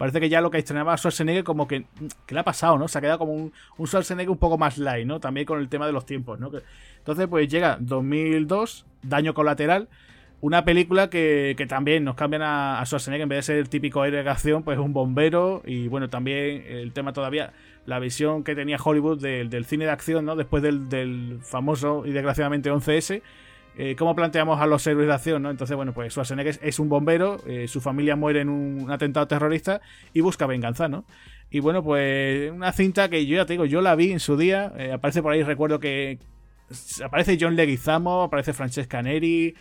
[0.00, 1.84] Parece que ya lo que estrenaba Schwarzenegger como que,
[2.24, 2.88] que le ha pasado, ¿no?
[2.88, 3.52] Se ha quedado como un,
[3.86, 5.20] Schwarzenegger un poco más light, ¿no?
[5.20, 6.50] También con el tema de los tiempos, ¿no?
[6.96, 9.90] Entonces, pues llega 2002, Daño Colateral,
[10.40, 13.68] una película que, que también nos cambian a, a, Schwarzenegger, en vez de ser el
[13.68, 15.60] típico héroe de acción, pues un bombero.
[15.66, 17.52] Y bueno, también el tema todavía,
[17.84, 20.34] la visión que tenía Hollywood del, del cine de acción, ¿no?
[20.34, 23.20] Después del, del famoso y desgraciadamente 11S.
[23.76, 25.50] Eh, cómo planteamos a los héroes de acción, ¿no?
[25.50, 29.80] Entonces, bueno, pues Schwarzenegger es, un bombero, eh, su familia muere en un, atentado terrorista
[30.12, 31.04] y busca venganza, ¿no?
[31.50, 34.36] Y bueno, pues una cinta que yo ya te digo, yo la vi en su
[34.36, 36.18] día, eh, aparece por ahí, recuerdo que
[37.04, 39.54] aparece John Leguizamo, aparece Francesca Neri,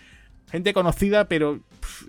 [0.51, 1.59] gente conocida, pero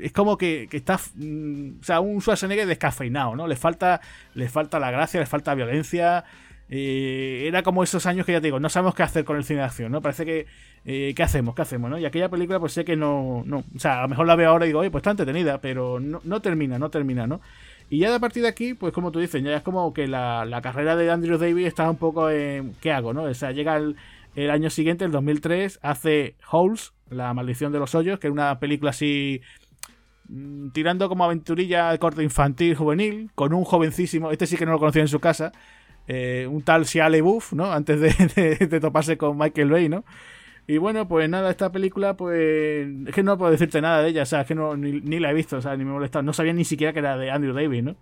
[0.01, 3.47] es como que, está, mm, o sea, un Schwarzenegger descafeinado, ¿no?
[3.47, 4.01] Le falta,
[4.35, 6.25] le falta la gracia, le falta violencia.
[6.73, 9.43] Eh, era como esos años que ya te digo, no sabemos qué hacer con el
[9.43, 10.01] cine de acción, ¿no?
[10.01, 10.47] Parece que,
[10.85, 11.57] eh, ¿qué hacemos?
[11.57, 11.91] ¿Qué hacemos?
[11.91, 11.99] ¿no?
[11.99, 14.51] Y aquella película, pues sé que no, no, o sea, a lo mejor la veo
[14.51, 17.41] ahora y digo, oye, pues está entretenida, pero no, no termina, no termina, ¿no?
[17.91, 20.07] Y ya de a partir de aquí, pues como tú dices, ya es como que
[20.07, 23.25] la, la carrera de Andrew Davis está un poco en, ¿qué hago, no?
[23.25, 23.97] O sea, llega el,
[24.37, 28.61] el año siguiente, el 2003, hace Holes, La maldición de los hoyos, que es una
[28.61, 29.41] película así
[30.29, 34.73] mm, tirando como aventurilla de corte infantil, juvenil, con un jovencísimo, este sí que no
[34.73, 35.51] lo conocía en su casa,
[36.13, 37.73] eh, un tal Shia LaBeouf, ¿no?
[37.73, 38.01] Antes
[38.35, 40.05] de, toparse con Michael Bay, ¿no?
[40.67, 42.89] Y bueno, pues nada, esta película, pues.
[43.07, 45.31] Es que no puedo decirte nada de ella, o sea, es que no, ni, la
[45.31, 46.25] he visto, o sea, ni me he molestado.
[46.25, 47.95] No sabía ni siquiera que era de Andrew Davis, ¿no?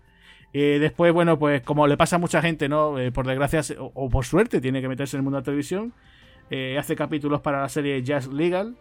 [0.55, 2.99] Y después, bueno, pues como le pasa a mucha gente, ¿no?
[2.99, 5.93] Eh, por desgracia o, por suerte, tiene que meterse en el mundo de la televisión.
[6.51, 8.75] Eh, hace capítulos para la serie Just Legal,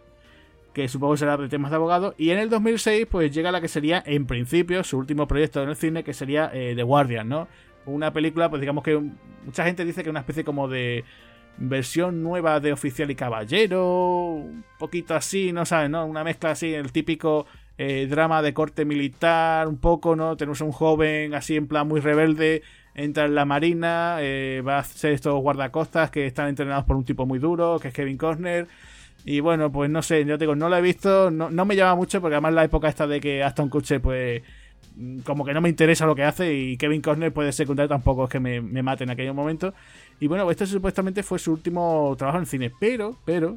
[0.72, 2.14] que supongo será de temas de abogado.
[2.16, 5.68] Y en el 2006, pues llega la que sería, en principio, su último proyecto en
[5.68, 7.46] el cine, que sería The Guardian, ¿no?
[7.88, 8.98] Una película, pues digamos que
[9.44, 11.04] mucha gente dice que es una especie como de
[11.58, 16.06] versión nueva de Oficial y Caballero, un poquito así, no sabes, ¿no?
[16.06, 17.46] Una mezcla así, el típico
[17.76, 20.36] eh, drama de corte militar, un poco, ¿no?
[20.36, 22.62] Tenemos a un joven así en plan muy rebelde,
[22.94, 27.04] entra en la marina, eh, va a ser estos guardacostas que están entrenados por un
[27.04, 28.66] tipo muy duro, que es Kevin Costner.
[29.24, 31.76] Y bueno, pues no sé, yo te digo, no lo he visto, no, no me
[31.76, 34.42] llama mucho porque además la época esta de que Aston Kutcher pues
[35.24, 38.30] como que no me interesa lo que hace y Kevin Costner puede secundario tampoco es
[38.30, 39.74] que me, mate en aquel momento.
[40.20, 43.56] Y bueno, este supuestamente fue su último trabajo en cine, pero, pero,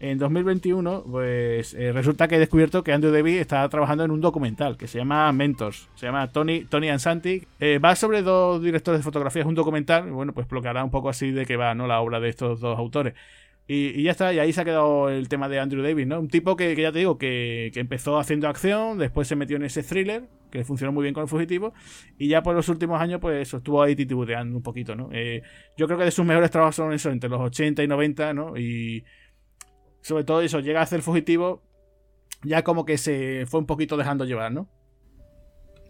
[0.00, 4.20] en 2021, pues eh, resulta que he descubierto que Andrew Davis está trabajando en un
[4.20, 7.46] documental que se llama Mentors, se llama Tony, Tony and Santi.
[7.60, 11.08] Eh, va sobre dos directores de fotografía, es un documental, bueno, pues bloqueará un poco
[11.08, 11.86] así de que va, ¿no?
[11.86, 13.14] La obra de estos dos autores.
[13.74, 16.20] Y, ya está, y ahí se ha quedado el tema de Andrew Davis, ¿no?
[16.20, 19.82] Un tipo que, ya te digo, que, empezó haciendo acción, después se metió en ese
[19.82, 21.72] thriller, que funcionó muy bien con el fugitivo,
[22.18, 25.08] y ya por los últimos años, pues estuvo ahí titubeando un poquito, ¿no?
[25.10, 25.42] Eh,
[25.78, 28.58] yo creo que de sus mejores trabajos son eso, entre los 80 y 90, ¿no?
[28.58, 29.04] Y
[30.02, 31.62] sobre todo eso, llega a hacer fugitivo,
[32.42, 34.68] ya como que se fue un poquito dejando llevar, ¿no?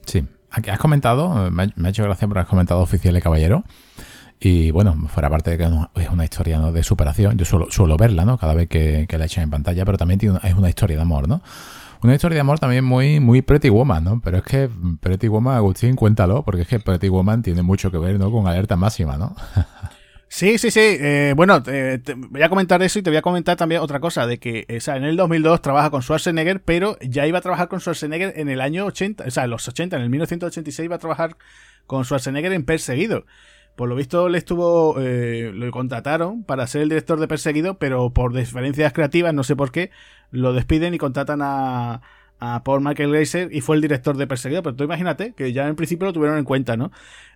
[0.06, 3.64] Sí, aquí has comentado, me ha hecho gracia porque has comentado Oficial de Caballero.
[4.44, 5.70] Y bueno, fuera parte de que
[6.02, 8.38] es una historia de superación, yo suelo, suelo verla, ¿no?
[8.38, 11.42] Cada vez que, la echan en pantalla, pero también es una historia de amor, ¿no?
[12.02, 14.20] Una historia de amor también muy, muy Pretty Woman, ¿no?
[14.20, 14.68] Pero es que
[15.00, 18.32] Pretty Woman, Agustín, cuéntalo, porque es que Pretty Woman tiene mucho que ver, ¿no?
[18.32, 19.36] Con alerta máxima, ¿no?
[20.34, 20.80] Sí, sí, sí.
[20.80, 21.62] Eh, bueno,
[22.30, 24.80] voy a comentar eso y te voy a comentar también otra cosa, de que o
[24.80, 28.48] sea, en el 2002 trabaja con Schwarzenegger, pero ya iba a trabajar con Schwarzenegger en
[28.48, 31.36] el año 80, o sea, en los 80, en el 1986 iba a trabajar
[31.86, 33.26] con Schwarzenegger en Perseguido.
[33.76, 38.10] Por lo visto le estuvo, eh, lo contrataron para ser el director de Perseguido, pero
[38.10, 39.90] por diferencias creativas, no sé por qué,
[40.30, 42.02] lo despiden y contratan a,
[42.44, 44.64] a Paul Michael Glaser y fue el director de Perseguido.
[44.64, 46.90] Pero tú imagínate que ya en principio lo tuvieron en cuenta, ¿no?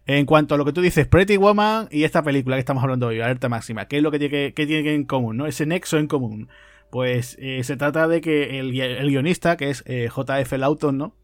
[0.05, 3.07] En cuanto a lo que tú dices, Pretty Woman y esta película que estamos hablando
[3.07, 5.47] hoy, Alerta Máxima, ¿qué es lo que tiene, que, tiene en común, no?
[5.47, 6.49] Ese nexo en común.
[6.91, 10.59] Pues eh, se trata de que el, guionista, que es eh, J.F.
[10.59, 11.15] Lawton, ¿no?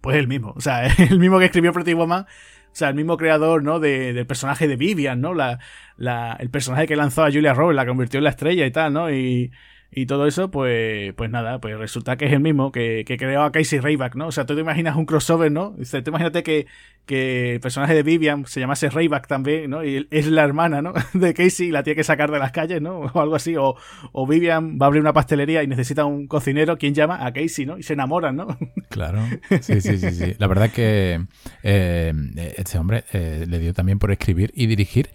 [0.00, 2.26] Pues el mismo, o sea, el mismo que escribió Pretty Woman
[2.76, 3.80] sea, el mismo creador, ¿no?
[3.80, 5.34] De, del personaje de Vivian, ¿no?
[5.34, 5.58] La,
[5.96, 8.92] la, el personaje que lanzó a Julia Roberts, la convirtió en la estrella y tal,
[8.92, 9.10] ¿no?
[9.10, 9.52] Y,
[9.90, 13.42] y todo eso, pues, pues nada, pues resulta que es el mismo que, que creó
[13.42, 14.26] a Casey Rayback, ¿no?
[14.26, 15.74] O sea, tú te imaginas un crossover, ¿no?
[15.78, 16.66] Dice, tú imagínate que,
[17.06, 19.84] que el personaje de Vivian se llamase Rayback también, ¿no?
[19.84, 20.92] Y es la hermana, ¿no?
[21.14, 22.98] De Casey y la tiene que sacar de las calles, ¿no?
[22.98, 23.56] O algo así.
[23.56, 23.76] O,
[24.12, 27.24] o Vivian va a abrir una pastelería y necesita un cocinero, ¿quién llama?
[27.24, 27.78] A Casey, ¿no?
[27.78, 28.58] Y se enamoran, ¿no?
[28.88, 29.20] Claro.
[29.60, 30.34] Sí, sí, sí, sí.
[30.38, 31.20] La verdad que
[31.62, 32.12] eh,
[32.56, 35.10] este hombre eh, le dio también por escribir y dirigir.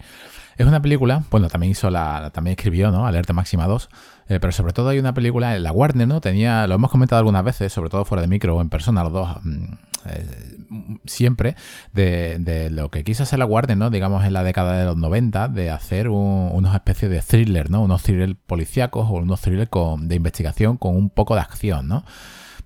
[0.56, 3.06] Es una película, bueno, también hizo la, también escribió, ¿no?
[3.06, 3.88] Alerta Máxima 2,
[4.32, 6.20] eh, pero sobre todo hay una película, en la Warner, ¿no?
[6.20, 9.12] Tenía, lo hemos comentado algunas veces, sobre todo fuera de micro o en persona, los
[9.12, 9.64] dos, mm,
[10.06, 10.56] eh,
[11.04, 11.54] siempre,
[11.92, 13.90] de, lo que quiso hacer la Warner, ¿no?
[13.90, 17.82] Digamos en la década de los 90, de hacer unos especies de thriller, ¿no?
[17.82, 22.04] Unos thrillers policíacos o unos thrillers de investigación con un poco de acción, ¿no?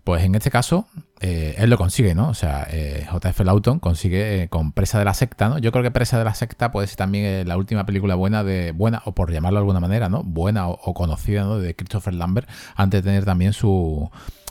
[0.07, 0.87] Pues en este caso,
[1.19, 2.29] eh, él lo consigue, ¿no?
[2.29, 5.59] O sea, eh, JF Lawton consigue eh, con Presa de la Secta, ¿no?
[5.59, 8.71] Yo creo que Presa de la Secta puede ser también la última película buena de,
[8.71, 10.23] buena, o por llamarlo de alguna manera, ¿no?
[10.23, 11.59] Buena o, conocida, ¿no?
[11.59, 14.09] De Christopher Lambert, antes de tener también su,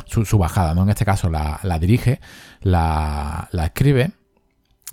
[0.07, 0.83] su, bajada, ¿no?
[0.83, 2.19] En este caso la, la dirige,
[2.59, 4.11] la, la escribe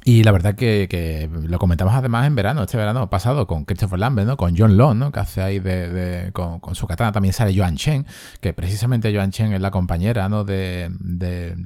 [0.04, 4.26] y la verdad que, lo comentamos además en verano, este verano pasado, con Christopher Lambert,
[4.26, 4.36] ¿no?
[4.36, 5.12] Con John Long, ¿no?
[5.12, 7.12] Que hace ahí de, con, su katana.
[7.12, 8.04] También sale Joan Chen,
[8.40, 10.42] que precisamente Joan Chen es la compañera, ¿no?
[10.44, 10.90] De,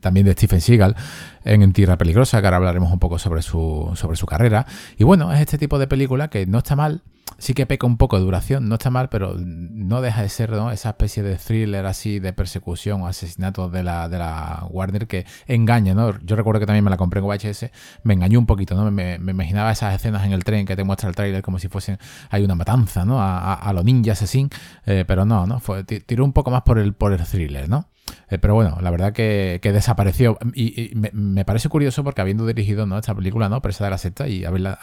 [0.02, 0.96] también de Stephen Seagal
[1.44, 4.66] en Tierra Peligrosa, que ahora hablaremos un poco sobre su, sobre su carrera.
[4.98, 7.02] Y bueno, es este tipo de película que no está mal,
[7.38, 10.50] sí que peca un poco de duración, no está mal, pero no deja de ser
[10.50, 10.70] ¿no?
[10.70, 15.26] esa especie de thriller así de persecución o asesinato de la, de la Warner que
[15.46, 16.18] engaña, ¿no?
[16.20, 17.70] Yo recuerdo que también me la compré en VHS,
[18.04, 18.90] me engañó un poquito, ¿no?
[18.90, 21.98] Me, imaginaba esas escenas en el tren que te muestra el tráiler como si fuesen,
[22.30, 23.20] hay una matanza, ¿no?
[23.20, 24.48] A, a, los ninjas así,
[24.86, 25.60] eh, pero no, ¿no?
[25.60, 27.88] Fue, tiró un poco más por el, por el thriller, ¿no?
[28.28, 30.38] Eh, pero bueno, la verdad que, que desapareció.
[30.54, 32.98] Y, me, parece curioso porque habiendo dirigido ¿no?
[32.98, 33.60] esta película, ¿no?
[33.62, 34.78] Presa de la secta y haberla,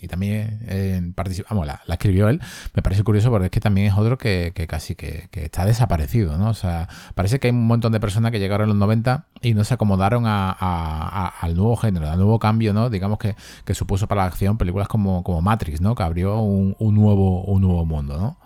[0.00, 2.40] y también eh, participamos, la, escribió él,
[2.74, 6.50] me parece curioso porque es que también es otro que, casi que, está desaparecido, ¿no?
[6.50, 9.54] O sea, parece que hay un montón de personas que llegaron en los 90 y
[9.54, 12.90] no se acomodaron al nuevo género, al nuevo cambio, ¿no?
[12.90, 13.34] Digamos que,
[13.74, 15.94] supuso para la acción películas como, como Matrix, ¿no?
[15.94, 18.38] Que abrió un, nuevo, un nuevo mundo, ¿no?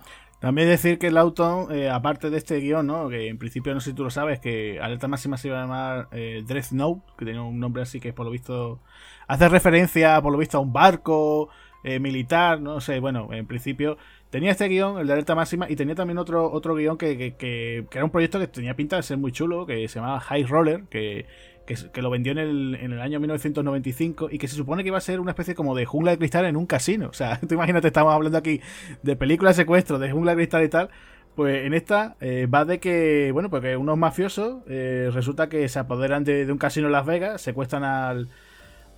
[0.42, 3.08] También decir que Lawton, eh, aparte de este guion, ¿no?
[3.08, 5.60] que en principio no sé si tú lo sabes, que Alerta Máxima se iba a
[5.60, 8.80] llamar eh, Note, que tenía un nombre así que por lo visto
[9.28, 11.48] hace referencia, por lo visto, a un barco
[11.84, 13.98] eh, militar, no sé, bueno, en principio
[14.30, 17.86] tenía este guion, el de Alerta Máxima, y tenía también otro, otro guion que, que,
[17.92, 20.82] era un proyecto que tenía pinta de ser muy chulo, que se llamaba High Roller,
[20.90, 21.26] que,
[21.66, 24.98] que, lo vendió en el, en el, año 1995 y que se supone que iba
[24.98, 27.08] a ser una especie como de jungla de cristal en un casino.
[27.08, 28.60] O sea, tú imagínate, estamos hablando aquí
[29.02, 30.90] de películas de secuestro, de jungla de cristal y tal.
[31.34, 35.78] Pues en esta eh, va de que, bueno, porque unos mafiosos eh, resulta que se
[35.78, 38.28] apoderan de, un casino en Las Vegas, secuestran al,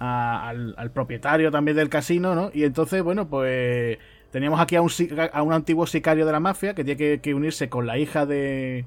[0.01, 2.51] al, propietario también del casino, ¿no?
[2.53, 3.99] Y entonces, bueno, pues
[4.33, 4.91] teníamos aquí a un,
[5.33, 8.85] a un antiguo sicario de la mafia que tiene que unirse con la hija de,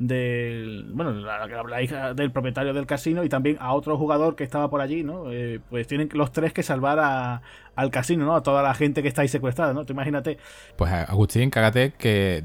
[0.00, 4.70] del bueno la, hija del propietario del casino y también a otro jugador que estaba
[4.70, 7.42] por allí no eh, pues tienen los tres que salvar a,
[7.76, 10.38] al casino no a toda la gente que está ahí secuestrada no te imagínate.
[10.76, 12.42] Pues Agustín cágate que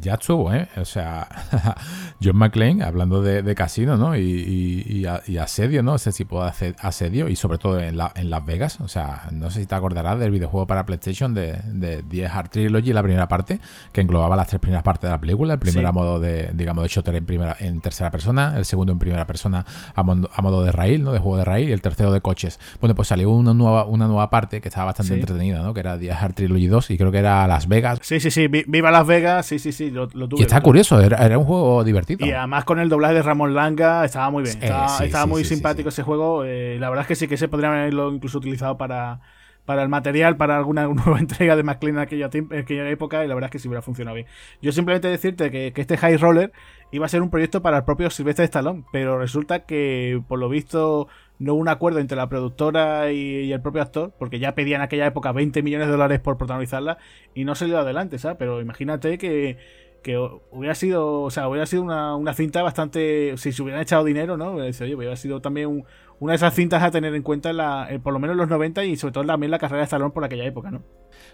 [0.00, 1.28] ya estuvo eh o sea
[2.22, 5.06] John McClane hablando de, casino no y,
[5.40, 8.80] asedio no ese tipo de asedio y sobre todo en, en Las Vegas.
[8.80, 12.50] O sea no sé si te acordarás del videojuego para PlayStation de, de The Hard
[12.50, 13.60] Trilogy la primera parte
[13.92, 16.88] que englobaba las tres primeras partes de la película el primer modo de digamos, de
[16.88, 19.64] shooter en, primera, en tercera persona, el segundo en primera persona
[19.94, 21.12] a, modo, de rail, ¿no?
[21.12, 22.58] De juego de rail, y el tercero de coches.
[22.80, 25.74] Bueno, pues salió una nueva, una nueva parte que estaba bastante entretenida, ¿no?
[25.74, 27.98] Que era The Hard Trilogy 2 y creo que era Las Vegas.
[28.02, 30.40] Sí, sí, sí, viva Las Vegas, sí, sí, sí, lo, tuve.
[30.40, 32.26] Y está curioso, era, un juego divertido.
[32.26, 36.02] Y además con el doblaje de Ramón Langa estaba muy bien, estaba, muy simpático ese
[36.02, 36.44] juego.
[36.44, 39.20] Eh, la verdad es que sí que se podría haberlo incluso utilizado para
[39.66, 43.34] para el material, para alguna nueva entrega de McLean en aquella, aquella, época, y la
[43.34, 44.26] verdad es que sí hubiera funcionado bien.
[44.62, 46.52] Yo simplemente decirte que, este High Roller
[46.92, 50.48] iba a ser un proyecto para el propio Silvestre Stallone, pero resulta que, por lo
[50.48, 54.80] visto, no hubo un acuerdo entre la productora y, el propio actor, porque ya pedían
[54.80, 56.96] en aquella época 20 millones de dólares por protagonizarla,
[57.34, 58.38] y no salió adelante, ¿sabes?
[58.38, 59.58] Pero imagínate que
[60.06, 60.16] que
[60.52, 64.36] hubiera sido, o sea, hubiera sido una, una, cinta bastante, si se hubieran echado dinero,
[64.36, 64.52] ¿no?
[64.52, 65.84] Hubiera sido también un,
[66.20, 68.84] una de esas cintas a tener en cuenta, la, por lo menos en los 90
[68.84, 70.82] y sobre todo también la carrera de Stallone por aquella época, ¿no?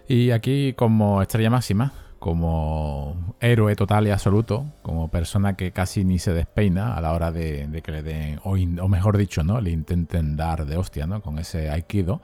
[0.09, 6.18] Y aquí como estrella máxima, como héroe total y absoluto, como persona que casi ni
[6.18, 9.61] se despeina a la hora de, que le den, o, o, mejor dicho, ¿no?
[9.61, 11.21] Le intenten dar de hostia, ¿no?
[11.23, 12.21] Con ese aikido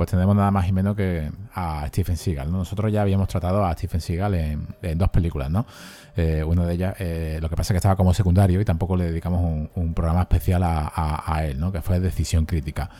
[0.00, 2.50] pues tenemos nada más y menos que a Stephen Seagal.
[2.50, 2.56] ¿no?
[2.56, 5.66] Nosotros ya habíamos tratado a Stephen Seagal en, dos películas, ¿no?
[6.16, 8.96] Eh, una de ellas, eh, lo que pasa es que estaba como secundario y tampoco
[8.96, 10.90] le dedicamos un, programa especial a,
[11.26, 11.72] a, él, ¿no?
[11.72, 12.90] Que fue Decisión Crítica.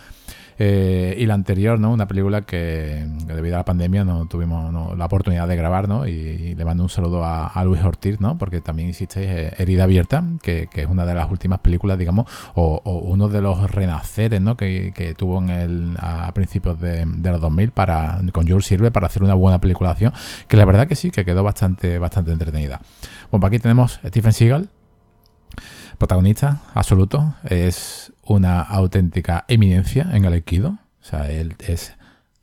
[0.62, 1.90] Eh, y la anterior, ¿no?
[1.90, 6.06] Una película que, debido a la pandemia no tuvimos la oportunidad de grabar, ¿no?
[6.06, 8.36] Y, le mando un saludo a, Luis Ortiz, ¿no?
[8.36, 12.82] Porque también hiciste eh, Herida Abierta, que, es una de las últimas películas, digamos, o,
[12.84, 14.58] uno de los renaceres, ¿no?
[14.58, 19.22] Que, tuvo en el, a principios de, los 2000 para, con Jules Sirve para hacer
[19.22, 20.12] una buena peliculación,
[20.46, 22.82] que la verdad que sí, que quedó bastante, bastante entretenida.
[23.30, 24.68] Bueno, aquí tenemos Stephen Seagal,
[26.00, 30.70] protagonista absoluto, es una auténtica eminencia en el Aikido.
[30.70, 31.92] O sea, él es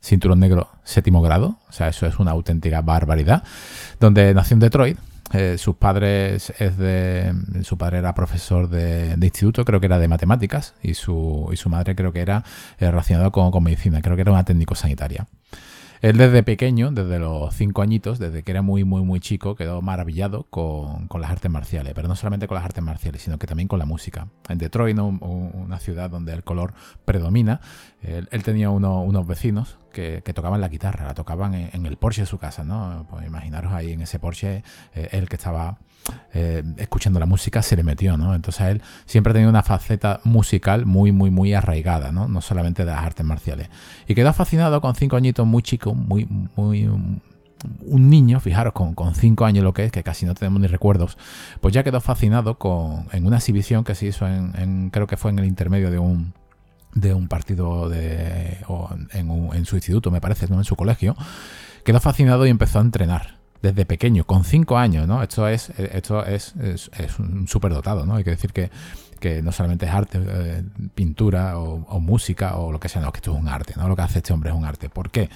[0.00, 1.58] cinturón negro séptimo grado.
[1.68, 3.42] O sea, eso es una auténtica barbaridad.
[3.98, 4.98] Donde nació en Detroit.
[5.32, 7.34] Eh, sus padres es de.
[7.62, 11.68] Su padre era profesor de, instituto, creo que era de matemáticas, y su, y su
[11.68, 12.44] madre creo que era
[12.78, 15.26] eh, relacionada con, con, medicina, creo que era una técnico sanitaria.
[16.00, 19.82] Él desde pequeño, desde los cinco añitos, desde que era muy, muy, muy chico, quedó
[19.82, 23.68] maravillado con, las artes marciales, pero no solamente con las artes marciales, sino que también
[23.68, 24.28] con la música.
[24.48, 26.72] En Detroit, una ciudad donde el color
[27.04, 27.60] predomina,
[28.02, 32.38] él, tenía unos vecinos que, tocaban la guitarra, la tocaban en, el Porsche de su
[32.38, 33.06] casa, ¿no?
[33.10, 34.62] Pues imaginaros ahí en ese Porsche,
[34.94, 35.78] eh, él que estaba
[36.34, 38.34] eh, escuchando la música se le metió, ¿no?
[38.34, 42.28] Entonces él siempre ha tenido una faceta musical muy, muy, muy arraigada, ¿no?
[42.28, 43.68] No solamente de las artes marciales.
[44.06, 49.14] Y quedó fascinado con cinco añitos, muy chico, muy, muy, un niño, fijaros, con, con,
[49.14, 51.18] cinco años lo que es, que casi no tenemos ni recuerdos,
[51.60, 55.30] pues ya quedó fascinado con, en una exhibición que se hizo en, creo que fue
[55.30, 56.34] en el intermedio de un,
[56.94, 58.58] de un partido de,
[59.12, 60.58] en, en, su instituto, me parece, ¿no?
[60.58, 61.16] en su colegio,
[61.84, 65.22] quedó fascinado y empezó a entrenar desde pequeño, con cinco años, ¿no?
[65.22, 68.16] Esto es, esto es, es, un superdotado, ¿no?
[68.16, 68.70] Hay que decir que,
[69.42, 70.62] no solamente es arte, eh,
[70.94, 73.88] pintura o, música o lo que sea, no, que esto es un arte, ¿no?
[73.88, 74.88] Lo que hace este hombre es un arte.
[74.88, 75.28] ¿Por qué?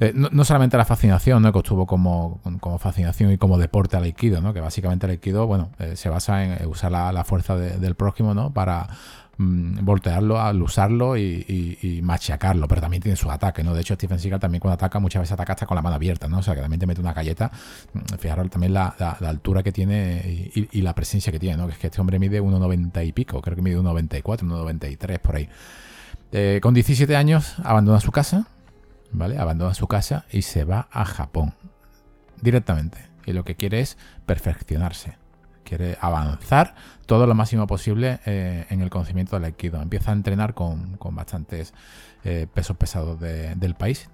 [0.00, 1.52] Eh, no, solamente la fascinación, ¿no?
[1.52, 4.54] Que estuvo como, como fascinación y como deporte al aikido, ¿no?
[4.54, 8.54] Que básicamente el aikido, bueno, eh, se basa en usar la, fuerza del prójimo, ¿no?
[8.54, 8.88] Para
[9.38, 13.74] Mm, voltearlo, al usarlo y, machacarlo, pero también tiene su ataque, ¿no?
[13.74, 16.26] De hecho, Stephen Seagal también cuando ataca, muchas veces ataca hasta con la mano abierta,
[16.26, 16.38] ¿no?
[16.38, 17.50] O sea, que también te mete una galleta.
[17.92, 18.86] Mm, fijaros también la,
[19.20, 21.66] altura que tiene y, la presencia que tiene, ¿no?
[21.66, 25.36] Que es que este hombre mide 1,90 y pico, creo que mide 1,94, 1,93 por
[25.36, 25.48] ahí.
[26.32, 28.48] Eh, con 17 años abandona su casa,
[29.12, 29.38] ¿vale?
[29.38, 31.54] Abandona su casa y se va a Japón
[32.40, 32.98] directamente.
[33.26, 35.25] Y lo que quiere es perfeccionarse
[35.66, 36.74] quiere avanzar
[37.04, 39.82] todo lo máximo posible eh, en el conocimiento del Aikido.
[39.82, 41.74] Empieza a entrenar con, bastantes
[42.24, 44.08] eh, pesos pesados del país.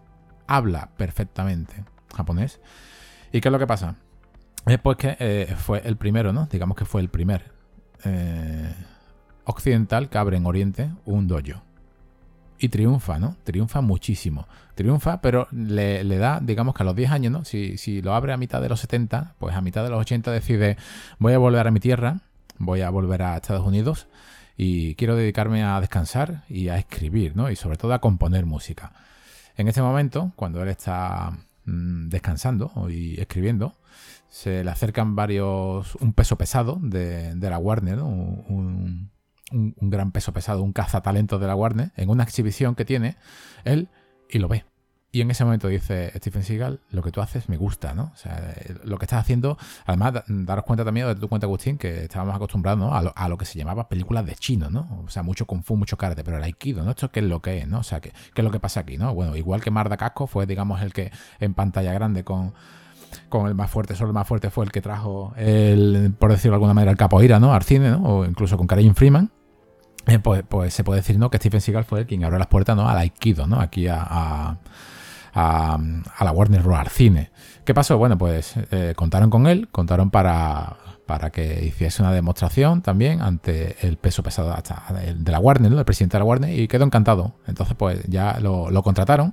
[0.48, 1.84] Habla perfectamente
[2.16, 2.60] japonés.
[3.30, 3.96] ¿Y qué es lo que pasa?
[4.66, 6.46] Es pues que eh, fue el primero, ¿no?
[6.46, 7.52] Digamos que fue el primer
[9.44, 11.62] occidental que abre en Oriente un dojo
[12.62, 13.37] y triunfa, ¿no?
[13.42, 14.46] Triunfa muchísimo.
[14.77, 17.44] Triunfa, pero le, da, digamos que a los 10 años, ¿no?
[17.44, 20.31] Si, si, lo abre a mitad de los 70, pues a mitad de los 80
[20.31, 20.77] decide,
[21.18, 22.20] voy a volver a mi tierra,
[22.59, 24.07] voy a volver a Estados Unidos
[24.57, 27.51] y quiero dedicarme a descansar y a escribir, ¿no?
[27.51, 28.92] Y sobre todo a componer música.
[29.57, 31.33] En este momento, cuando él está
[31.64, 33.77] mm, descansando y escribiendo,
[34.29, 38.44] se le acercan varios, un peso pesado de, la Warner, ¿no?
[39.52, 43.16] Gran peso pesado, un cazatalento de la Warner, en una exhibición que tiene
[43.64, 43.88] él
[44.28, 44.64] y lo ve.
[45.14, 48.12] Y en ese momento dice Stephen Seagal, lo que tú haces me gusta, ¿no?
[48.14, 52.04] O sea, lo que estás haciendo, además, daros cuenta también de tu cuenta, Agustín, que
[52.04, 55.02] estábamos acostumbrados a, lo, que se llamaba películas de chino, ¿no?
[55.04, 56.92] O sea, mucho kung fu, mucho karate, pero el aikido, ¿no?
[56.92, 57.80] Esto qué es lo que es, ¿no?
[57.80, 59.14] O sea, ¿qué, qué es lo que pasa aquí, ¿no?
[59.14, 62.54] Bueno, igual que Marda Casco fue, digamos, el que en pantalla grande con
[63.28, 66.52] con el más fuerte, solo el más fuerte fue el que trajo, el, por decirlo
[66.52, 67.52] de alguna manera, el capoeira, ¿no?
[67.52, 68.02] Al cine, ¿no?
[68.02, 69.30] O incluso con Karim Freeman.
[70.06, 71.30] Eh, pues, pues, se puede decir ¿no?
[71.30, 72.88] que Stephen Seagal fue el quien abrió las puertas ¿no?
[72.88, 73.60] al Aikido, ¿no?
[73.60, 74.58] aquí a,
[75.34, 76.88] la Warner Bros.
[76.90, 77.30] Cine.
[77.64, 77.96] ¿Qué pasó?
[77.98, 83.76] Bueno, pues eh, contaron con él, contaron para, para que hiciese una demostración también ante
[83.86, 84.54] el peso pesado
[84.92, 85.78] de la Warner, ¿no?
[85.78, 87.34] el presidente de la Warner, y quedó encantado.
[87.46, 89.32] Entonces, pues ya lo, lo contrataron.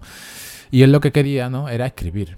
[0.71, 1.67] Y él lo que quería ¿no?
[1.69, 2.37] era escribir.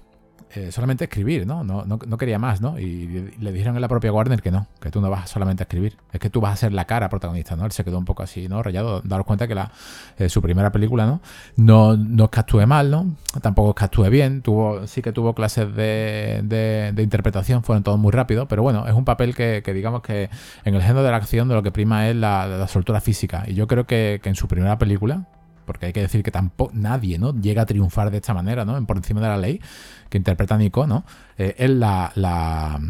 [0.54, 1.64] Eh, solamente escribir, ¿no?
[1.64, 2.18] No, ¿no?
[2.18, 2.78] quería más, ¿no?
[2.78, 5.66] Y le dijeron en la propia Warner que no, que tú no vas solamente a
[5.66, 7.66] escribir, es que tú vas a ser la cara protagonista, ¿no?
[7.66, 8.62] Él se quedó un poco así, ¿no?
[8.62, 9.72] Rayado, daros cuenta que la,
[10.18, 11.22] eh, su primera película, ¿no?
[11.56, 13.16] No, no actúe mal, ¿no?
[13.42, 18.48] Tampoco actúe bien, tuvo, sí que tuvo clases de, de, interpretación, fueron todos muy rápidos,
[18.50, 20.30] pero bueno, es un papel que, digamos que
[20.66, 23.46] en el género de la acción de lo que prima es la, soltura física.
[23.48, 25.28] Y yo creo que en su primera película,
[25.72, 27.34] porque hay que decir que tampoco nadie ¿no?
[27.34, 28.86] llega a triunfar de esta manera, ¿no?
[28.86, 29.62] Por encima de la ley,
[30.10, 31.06] que interpreta Nico, ¿no?
[31.38, 32.12] Eh, él la,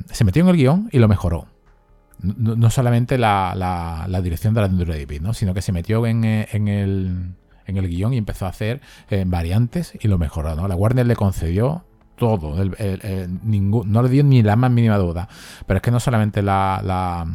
[0.09, 1.45] se metió en el guion y lo mejoró.
[2.23, 5.35] No, solamente la, la, dirección de la David, ¿no?
[5.35, 7.35] Sino que se metió en, eh, en el,
[7.67, 10.67] en el guion y empezó a hacer eh, variantes y lo mejoró, ¿no?
[10.67, 15.29] La Warner le concedió todo, no le dio ni la más mínima duda.
[15.67, 17.27] Pero es que no solamente la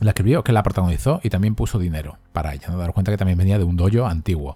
[0.00, 2.68] la escribió, que la protagonizó y también puso dinero para ella.
[2.68, 4.54] No dar cuenta que también venía de un dojo antiguo.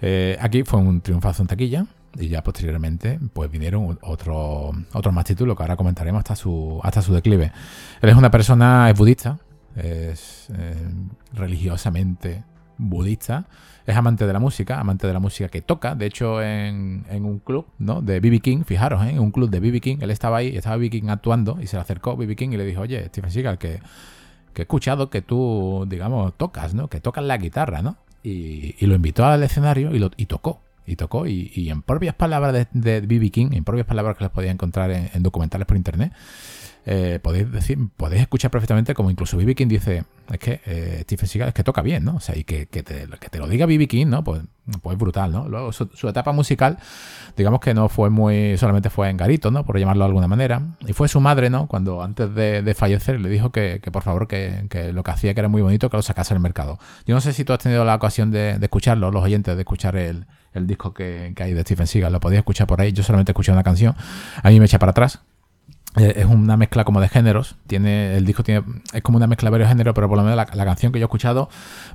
[0.00, 1.86] Eh, aquí fue un triunfazo en taquilla
[2.18, 7.02] y ya posteriormente pues vinieron otros otros más títulos que ahora comentaremos hasta su hasta
[7.02, 7.52] su declive.
[8.00, 9.38] Él es una persona es budista,
[9.76, 10.74] es eh,
[11.34, 12.44] religiosamente
[12.78, 13.46] budista,
[13.86, 15.94] es amante de la música, amante de la música que toca.
[15.94, 18.00] De hecho, en, un club ¿no?
[18.00, 19.10] de BB King, fijaros, ¿eh?
[19.10, 21.76] en un club de BB King, él estaba ahí, estaba BB King actuando y se
[21.76, 23.80] le acercó BB King y le dijo, oye, Stephen Seagal, que
[24.52, 26.88] que he escuchado que tú, digamos, tocas, ¿no?
[26.88, 27.96] Que tocas la guitarra, ¿no?
[28.22, 30.60] Y, lo invitó al escenario y, lo, y tocó.
[30.86, 31.26] Y tocó.
[31.26, 33.30] Y, en propias palabras de B.B.
[33.30, 36.12] King, en propias palabras que las podía encontrar en, documentales por internet,
[36.86, 41.28] eh, podéis decir, podéis escuchar perfectamente como incluso Bibi King dice, es que eh, Stephen
[41.28, 42.16] Seagal es que toca bien, ¿no?
[42.16, 43.06] O sea, y que, que, te,
[43.38, 44.24] lo diga Bibi King, ¿no?
[44.24, 44.42] Pues,
[44.80, 45.48] pues brutal, ¿no?
[45.48, 46.78] Luego su, etapa musical,
[47.36, 49.64] digamos que no fue muy, solamente fue en garito, ¿no?
[49.64, 50.62] Por llamarlo de alguna manera.
[50.86, 51.66] Y fue su madre, ¿no?
[51.66, 55.48] Cuando antes de, fallecer le dijo que, por favor, que, lo que hacía que era
[55.48, 56.78] muy bonito, que lo sacase al mercado.
[57.06, 59.96] Yo no sé si tú has tenido la ocasión de, escucharlo, los oyentes, de escuchar
[59.96, 62.12] el, disco que, que, hay de Stephen Seagal.
[62.12, 62.92] Lo podéis escuchar por ahí.
[62.92, 63.94] Yo solamente escuché una canción.
[64.42, 65.20] A mí me echa para atrás.
[65.96, 67.56] Eh, es una mezcla como de géneros.
[67.66, 68.62] Tiene, el disco tiene,
[68.92, 71.04] es como una mezcla de varios géneros, pero por lo menos la, canción que yo
[71.04, 71.48] he escuchado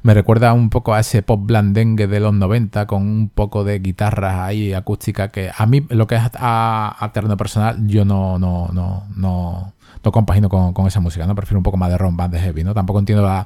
[0.03, 3.79] me recuerda un poco a ese pop blandengue de los 90 con un poco de
[3.79, 8.37] guitarras ahí acústica que a mí lo que es a, a terreno personal yo no,
[8.37, 9.73] no, no, no,
[10.05, 11.35] no compagino con, esa música, ¿no?
[11.35, 12.73] Prefiero un poco más de rock band de heavy, ¿no?
[12.73, 13.45] Tampoco entiendo la,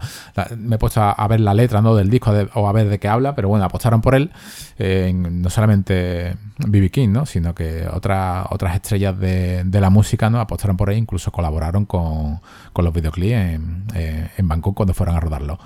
[0.58, 1.96] me he puesto a, ver la letra, ¿no?
[1.96, 4.32] Del disco o a ver de qué habla, pero bueno, apostaron por él,
[4.78, 6.92] eh, no solamente B.B.
[6.92, 7.26] King, ¿no?
[7.26, 10.42] Sino que otra, otras estrellas de, la música, ¿no?
[10.42, 12.42] Apostaron por él, incluso colaboraron con,
[12.76, 15.60] los videoclips en, eh, en Bangkok cuando fueron a rodarlo.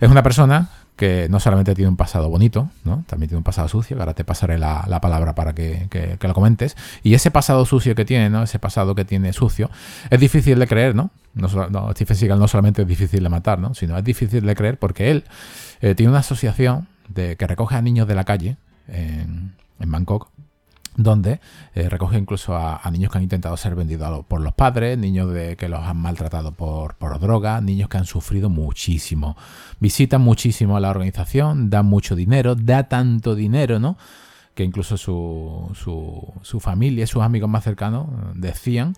[0.00, 3.04] Es una persona que no solamente tiene un pasado bonito, ¿no?
[3.06, 6.76] también tiene un pasado sucio, ahora te pasaré la, palabra para que, lo comentes.
[7.02, 8.42] Y ese pasado sucio que tiene, ¿no?
[8.42, 9.70] ese pasado que tiene sucio,
[10.10, 11.10] es difícil de creer, ¿no?
[11.34, 13.74] no, Stephen Seagal no solamente es difícil de matar, ¿no?
[13.74, 15.24] sino es difícil de creer porque él
[15.80, 18.56] eh, tiene una asociación de, que recoge a niños de la calle
[18.88, 20.28] en, en Bangkok
[20.96, 21.40] donde
[21.74, 25.56] eh, recoge incluso a, niños que han intentado ser vendidos por los padres, niños de,
[25.56, 29.36] que los han maltratado por, por drogas, niños que han sufrido muchísimo.
[29.80, 33.96] Visitan muchísimo a la organización, dan mucho dinero, da tanto dinero, ¿no?
[34.54, 38.94] Que incluso su, su, su familia, sus amigos más cercanos decían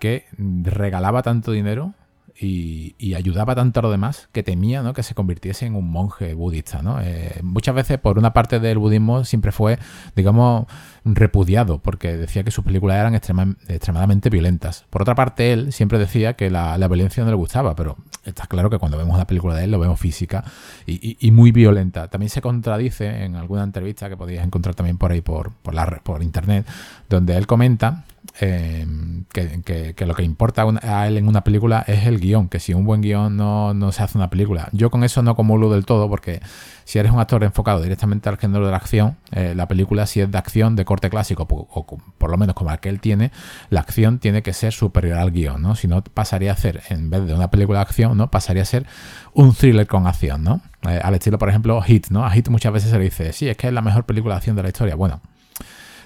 [0.00, 1.94] que regalaba tanto dinero
[2.40, 4.94] y, ayudaba tanto a los demás que temía ¿no?
[4.94, 6.80] que se convirtiese en un monje budista.
[6.80, 6.98] ¿no?
[7.02, 9.78] Eh, muchas veces, por una parte del budismo, siempre fue,
[10.16, 10.66] digamos,
[11.04, 14.86] repudiado, porque decía que sus películas eran extremadamente violentas.
[14.90, 18.70] Por otra parte, él siempre decía que la, violencia no le gustaba, pero está claro
[18.70, 20.44] que cuando vemos una película de él lo vemos física
[20.86, 22.08] y, muy violenta.
[22.08, 26.66] También se contradice en alguna entrevista que podéis encontrar también por ahí por, por, internet,
[27.08, 28.04] donde él comenta
[28.40, 28.86] eh,
[29.32, 32.84] que, lo que importa a él en una película es el guion, que si un
[32.84, 34.68] buen guion no, no, se hace una película.
[34.72, 36.40] Yo con eso no comulgo del todo, porque
[36.84, 40.20] si eres un actor enfocado directamente al género de la acción, eh, la película si
[40.20, 43.30] es de acción de corte clásico, o, por lo menos como el que él tiene,
[43.68, 45.74] la acción tiene que ser superior al guion, ¿no?
[45.74, 48.30] Si no, pasaría a ser, en vez de una película de acción, ¿no?
[48.30, 48.86] Pasaría a ser
[49.34, 50.60] un thriller con acción, ¿no?
[50.88, 52.24] Eh, al estilo, por ejemplo, Hit, ¿no?
[52.24, 54.38] A Hit muchas veces se le dice, sí, es que es la mejor película de
[54.38, 54.94] acción de la historia.
[54.94, 55.20] Bueno,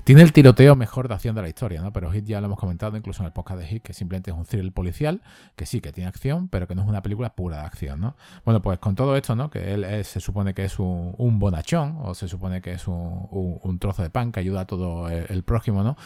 [0.05, 1.92] tiene el tiroteo mejor de acción de la historia, ¿no?
[1.92, 4.36] Pero Hit ya lo hemos comentado incluso en el podcast de Hit, que simplemente es
[4.36, 5.22] un thriller policial,
[5.57, 8.16] que sí, que tiene acción, pero que no es una película pura de acción, ¿no?
[8.44, 9.50] Bueno, pues con todo esto, ¿no?
[9.50, 14.02] Que él se supone que es un, bonachón, o se supone que es un, trozo
[14.02, 15.96] de pan que ayuda a todo el prójimo, ¿no?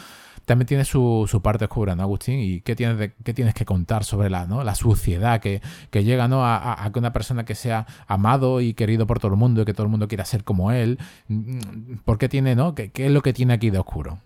[0.49, 2.39] También tiene su, su, parte oscura, ¿no, Agustín?
[2.39, 4.63] ¿Y qué tienes, qué tienes que contar sobre la, ¿no?
[4.63, 6.43] la suciedad que, que llega ¿no?
[6.43, 9.75] A, que una persona que sea amado y querido por todo el mundo y que
[9.75, 10.97] todo el mundo quiera ser como él?
[11.27, 12.73] Mm, ¿Por qué tiene, no?
[12.73, 14.21] ¿Qué, qué es lo que tiene aquí de oscuro?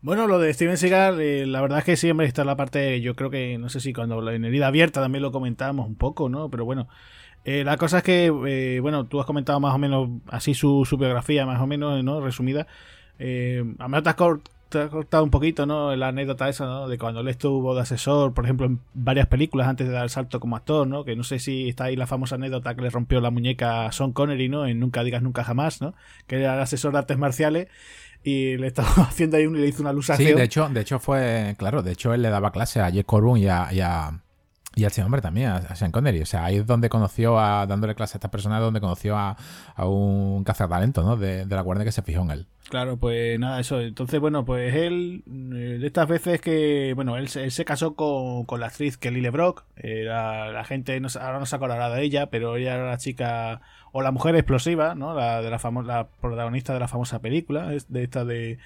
[0.00, 3.14] Bueno, lo de Steven Seagal, eh, la verdad es que siempre está la parte, yo
[3.14, 6.48] creo que, no sé si cuando la herida abierta también lo comentábamos un poco, ¿no?
[6.48, 6.88] Pero bueno,
[7.44, 10.86] eh, la cosa es que, eh, bueno, tú has comentado más o menos así su,
[10.86, 12.22] su biografía, más o menos, ¿no?
[12.22, 12.66] Resumida.
[13.18, 14.16] a mí te has,
[14.70, 15.94] te ha cortado un poquito, ¿no?
[15.96, 16.88] La anécdota esa, ¿no?
[16.88, 20.10] De cuando él estuvo de asesor, por ejemplo, en varias películas antes de dar el
[20.10, 21.04] salto como actor, ¿no?
[21.04, 23.92] Que no sé si está ahí la famosa anécdota que le rompió la muñeca a
[23.92, 24.66] Sean Connery, ¿no?
[24.66, 25.94] En Nunca digas nunca jamás, ¿no?
[26.26, 27.68] Que era el asesor de artes marciales
[28.22, 30.28] y le estaba haciendo ahí un, y le hizo una alusación.
[30.28, 33.04] Sí, de hecho, de hecho fue, claro, de hecho él le daba clase a Jake
[33.04, 34.20] Corbin y a, y a
[34.76, 36.22] y a ese hombre también, a, Sean Connery.
[36.22, 39.36] O sea, ahí es donde conoció a, dándole clase a esta persona, donde conoció a,
[39.74, 41.16] a un cazatalento, ¿no?
[41.16, 42.46] De, de la guardia que se fijó en él.
[42.70, 43.80] Claro, pues nada, eso.
[43.80, 48.60] Entonces, bueno, pues él, eh, de estas veces que, bueno, él, se casó con, con,
[48.60, 49.64] la actriz Kelly LeBrock.
[49.74, 53.60] Era, la gente no, ahora no se acordará de ella, pero ella era la chica,
[53.90, 55.14] o la mujer explosiva, ¿no?
[55.14, 58.58] La, de la, la protagonista de la famosa película, de esta de,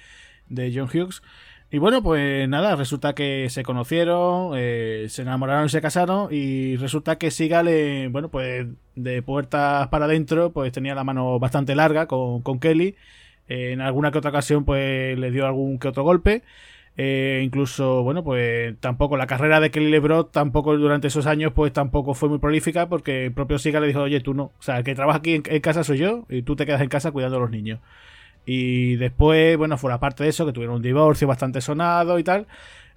[0.49, 1.23] de John Hughes.
[1.71, 6.77] Y bueno, pues nada, resulta que se conocieron, eh, se enamoraron y se casaron y
[6.77, 7.67] resulta que Sigal,
[8.11, 12.95] bueno, pues de puertas para adentro, pues tenía la mano bastante larga con, con Kelly
[13.47, 16.43] en alguna que otra ocasión, pues le dio algún que otro golpe.
[16.97, 21.73] Eh, incluso, bueno, pues tampoco la carrera de Kelly LeBron tampoco durante esos años, pues
[21.73, 24.77] tampoco fue muy prolífica porque el propio Siga le dijo, oye, tú no, o sea,
[24.77, 27.37] el que trabaja aquí en, casa soy yo y tú te quedas en casa cuidando
[27.37, 27.79] a los niños.
[28.45, 32.47] Y después, bueno, fuera parte de eso, que tuvieron un divorcio bastante sonado y tal.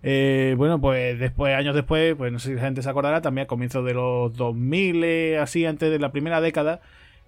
[0.02, 3.46] Eh, bueno, pues después, años después, pues no sé si la gente se acordará, también
[3.46, 6.80] a comienzos de los 2000, eh, así antes de la primera década,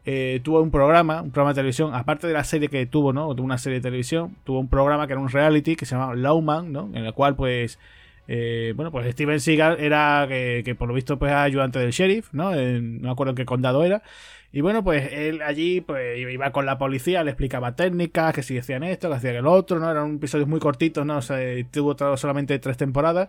[0.05, 3.35] eh, tuvo un programa, un programa de televisión, aparte de la serie que tuvo, ¿no?
[3.35, 6.15] Tuvo una serie de televisión, tuvo un programa que era un reality que se llamaba
[6.15, 6.91] Lawman, ¿no?
[6.95, 7.79] En el cual, pues,
[8.33, 12.53] Eh, bueno, pues Steven Seagal era que, por lo visto pues ayudante del sheriff, ¿no?
[12.55, 14.03] no me acuerdo en qué condado era.
[14.53, 18.55] Y bueno, pues él allí pues iba con la policía, le explicaba técnicas, que si
[18.55, 19.91] decían esto, que hacían el otro, ¿no?
[19.91, 21.17] Eran episodios muy cortitos, ¿no?
[21.19, 21.39] O sea,
[21.73, 23.29] tuvo solamente tres temporadas.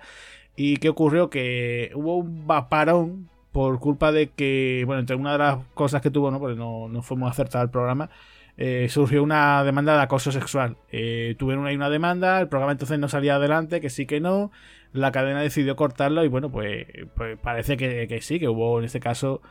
[0.55, 1.29] ¿Y qué ocurrió?
[1.31, 6.11] Que hubo un parón por culpa de que, bueno, entre una de las cosas que
[6.11, 6.39] tuvo, ¿no?
[6.39, 8.09] Porque no, no fue muy acertado el programa,
[8.57, 10.77] eh, surgió una demanda de acoso sexual.
[10.91, 14.51] Eh, tuvieron ahí una demanda, el programa entonces no salía adelante, que sí que no.
[14.93, 16.85] La cadena decidió cortarlo y bueno, pues,
[17.15, 19.41] pues parece que, sí, que hubo en este caso.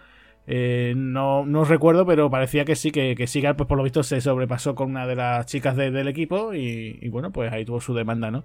[0.46, 4.02] Eh, no, no recuerdo, pero parecía que sí, que, que Sigal, pues por lo visto
[4.02, 7.94] se sobrepasó con una de las chicas del equipo y, bueno, pues ahí tuvo su
[7.94, 8.44] demanda, ¿no?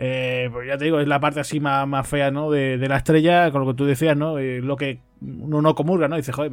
[0.00, 2.50] Pues ya te digo, es la parte así más, fea, ¿no?
[2.50, 4.38] De, la estrella, con lo que tú decías, ¿no?
[4.38, 6.16] lo que uno no comulga, ¿no?
[6.16, 6.52] Dice, joder,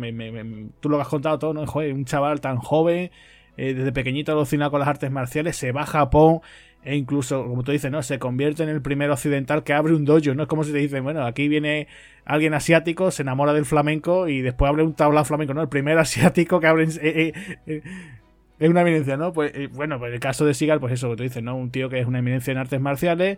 [0.82, 1.62] tú lo has contado todo, ¿no?
[1.62, 3.10] Un chaval tan joven,
[3.56, 6.42] eh, desde pequeñito alucinado con las artes marciales, se va a Japón
[6.84, 8.04] e incluso, como tú dices, ¿no?
[8.04, 10.44] Se convierte en el primer occidental que abre un dojo, ¿no?
[10.44, 11.88] Es como si te dicen, bueno, aquí viene
[12.26, 15.62] alguien asiático, se enamora del flamenco y después abre un tablao flamenco, ¿no?
[15.62, 16.88] El primer asiático que abre...
[18.60, 19.34] Eh, eh, es una eminencia, ¿no?
[19.34, 21.56] Pues bueno, pues el caso de Sigal, pues eso que tú dices, ¿no?
[21.56, 23.38] Un tío que es una eminencia en artes marciales.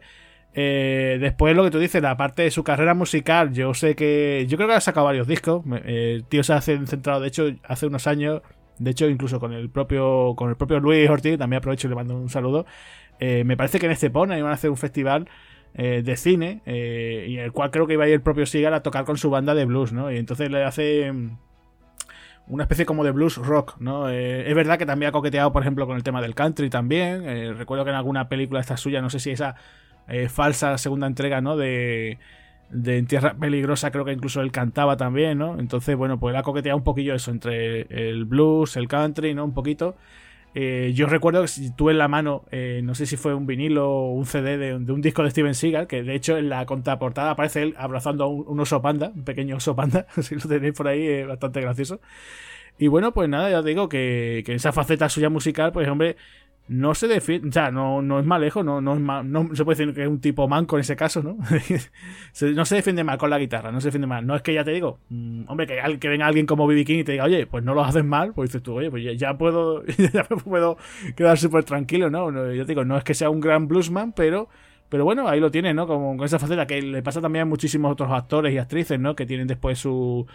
[0.53, 4.45] después lo que tú dices, la parte de su carrera musical, yo sé que.
[4.47, 5.63] Yo creo que ha sacado varios discos.
[5.85, 8.41] el tío se ha centrado, de hecho, hace unos años
[8.79, 11.95] de hecho, incluso con el propio, con el propio Luis Ortiz, también aprovecho y le
[11.95, 12.65] mando un saludo.
[13.19, 15.29] Eh, me parece que en Estepona iban a hacer un festival
[15.75, 18.45] eh, de cine, eh, y en el cual creo que iba a ir el propio
[18.45, 20.11] Sigal a tocar con su banda de blues, ¿no?
[20.11, 21.11] Y entonces le hace
[22.49, 24.09] una especie como de blues rock, ¿no?
[24.09, 27.55] es verdad que también ha coqueteado, por ejemplo, con el tema del country también.
[27.57, 29.55] recuerdo que en alguna película esta suya, no sé si esa
[30.29, 31.55] falsa segunda entrega, ¿no?
[31.55, 32.17] De
[32.69, 35.59] de En Tierra Peligrosa creo que incluso él cantaba también, ¿no?
[35.59, 39.43] Entonces, bueno, pues él ha coqueteado un poquillo eso entre el blues, el country, ¿no?
[39.45, 39.95] Un poquito.
[40.55, 43.89] Eh, yo recuerdo que tuve en la mano, eh, no sé si fue un vinilo
[43.89, 47.31] o un CD de, un disco de Steven Seagal, que de hecho en la contraportada
[47.31, 50.87] aparece él abrazando a un, oso panda, un pequeño oso panda, si lo tenéis por
[50.87, 52.01] ahí, es bastante gracioso.
[52.79, 56.15] Y bueno, pues nada, ya digo que, que esa faceta suya musical, pues hombre,
[56.69, 59.75] no se defiende, o sea, no, no es malejo, no, no, es no se puede
[59.75, 61.37] decir que es un tipo manco en ese caso, ¿no?
[62.53, 64.25] no se defiende mal con la guitarra, no se defiende mal.
[64.25, 66.99] No es que ya te digo, mm, hombre, que, que venga alguien como BB King
[66.99, 69.35] y te diga, oye, pues no lo haces mal, pues dices tú, oye, pues ya,
[69.35, 70.77] puedo, ya puedo
[71.15, 72.29] quedar súper tranquilo, ¿no?
[72.53, 74.47] Yo te digo, no es que sea un gran bluesman, pero
[74.89, 75.87] pero bueno, ahí lo tiene, ¿no?
[75.87, 79.15] Como con esa faceta que le pasa también a muchísimos otros actores y actrices, ¿no?
[79.15, 80.25] Que tienen después sus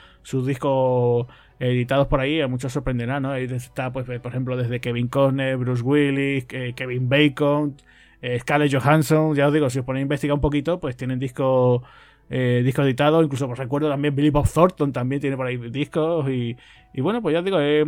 [0.47, 1.27] discos
[1.59, 3.33] editados por ahí, a muchos sorprenderá, ¿no?
[3.33, 7.77] Ahí está, pues, por ejemplo, desde Kevin Costner, Bruce Willis, eh, Kevin Bacon,
[8.23, 11.19] eh, Scarlett Johansson, ya os digo, si os ponéis a investigar un poquito, pues tienen
[11.19, 11.83] discos
[12.31, 16.29] eh, discos editados, incluso por recuerdo también Billy Bob Thornton también tiene por ahí discos
[16.31, 16.57] y,
[16.95, 17.85] y bueno, pues ya os digo, eh,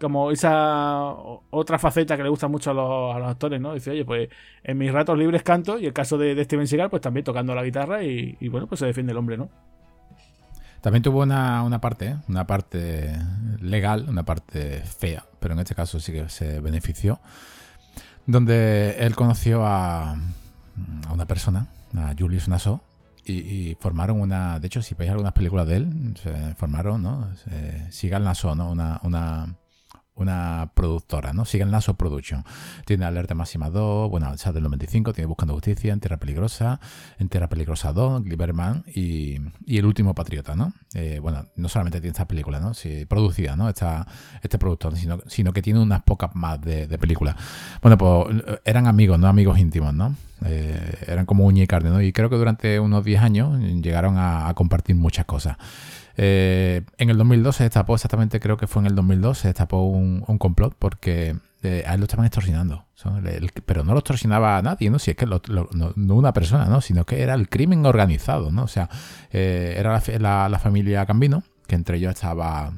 [0.00, 1.10] como esa
[1.50, 3.74] otra faceta que le gusta mucho a los, actores, ¿no?
[3.74, 4.28] Dice, oye, pues
[4.62, 7.62] en mis ratos libres canto y el caso de, Steven Seagal, pues también tocando la
[7.62, 9.48] guitarra y, bueno, pues se defiende el hombre, ¿no?
[10.80, 12.16] También tuvo una, una parte, ¿eh?
[12.28, 13.18] una parte
[13.60, 17.18] legal, una parte fea, pero en este caso sí que se benefició,
[18.26, 22.80] donde él conoció a, a una persona, a Julius Nassau,
[23.30, 24.58] y, formaron una.
[24.58, 27.28] De hecho, si veis algunas películas de él, se formaron, ¿no?
[27.90, 28.70] Sigal Nassau, ¿no?
[28.70, 29.56] Una,
[30.18, 31.44] una productora, ¿no?
[31.44, 32.44] Sigue el Naso Production.
[32.84, 36.80] Tiene Alerta Máxima 2, bueno, esa del 95, tiene Buscando Justicia, En Tierra Peligrosa,
[37.18, 40.72] En Tierra Peligrosa 2, Gliberman y, y El Último Patriota, ¿no?
[40.94, 42.74] Eh, bueno, no solamente tiene esta película, ¿no?
[42.74, 43.68] Sí, producida, ¿no?
[43.68, 44.06] Esta,
[44.42, 47.36] este productor, sino, sino que tiene unas pocas más de, de películas.
[47.82, 49.28] Bueno, pues eran amigos, ¿no?
[49.28, 50.14] Amigos íntimos, ¿no?
[50.44, 52.00] Eh, eran como uña y carne, ¿no?
[52.00, 55.56] Y creo que durante unos 10 años llegaron a compartir muchas cosas.
[56.20, 59.84] Eh, en el 2002 se destapó, exactamente creo que fue en el 2002, se destapó
[59.86, 62.86] un, complot porque eh, a él lo estaban extorsionando.
[63.64, 64.98] pero no lo extorsionaba a nadie, ¿no?
[64.98, 65.40] Si es que no,
[66.14, 66.80] una persona, ¿no?
[66.80, 68.64] Sino que era el crimen organizado, ¿no?
[68.64, 68.90] O sea,
[69.30, 70.02] eh, era
[70.48, 72.72] la, familia Cambino, que entre ellos estaba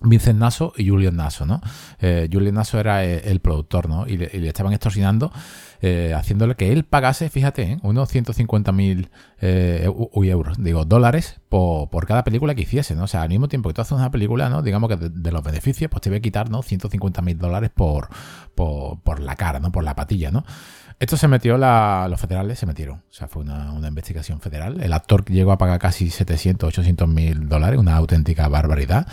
[0.00, 1.60] Vincent Nasso y Julian Nasso, ¿no?
[2.00, 4.06] Julian Nasso era el, productor, ¿no?
[4.06, 5.32] Y le, estaban extorsionando
[5.80, 7.78] eh, haciéndole que él pagase, fíjate, ¿eh?
[7.82, 13.04] unos 150.000 eh, euros, digo, dólares por, por, cada película que hiciese, ¿no?
[13.04, 14.62] O sea, al mismo tiempo que tú haces una película, ¿no?
[14.62, 16.62] Digamos que de, los beneficios, pues te voy a quitar, ¿no?
[16.62, 18.08] 150.000 dólares por,
[18.56, 19.70] por, por la cara, ¿no?
[19.70, 20.44] Por la patilla, ¿no?
[21.00, 22.98] Esto se metió, los federales se metieron.
[22.98, 24.80] O sea, fue una, investigación federal.
[24.80, 29.06] El actor llegó a pagar casi 700, 800 mil dólares, una auténtica barbaridad,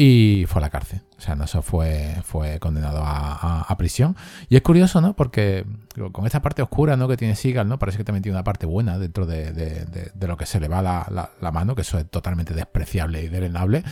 [0.00, 1.02] y fue a la cárcel.
[1.18, 4.14] O sea, no, fue, fue condenado a, prisión.
[4.48, 5.16] Y es curioso, ¿no?
[5.16, 5.66] Porque
[6.12, 7.08] con esta parte oscura, ¿no?
[7.08, 7.80] Que tiene Seagal, ¿no?
[7.80, 11.50] Parece que también tiene una parte buena dentro de, lo que se le va la,
[11.52, 13.82] mano, que eso es totalmente despreciable y drenable.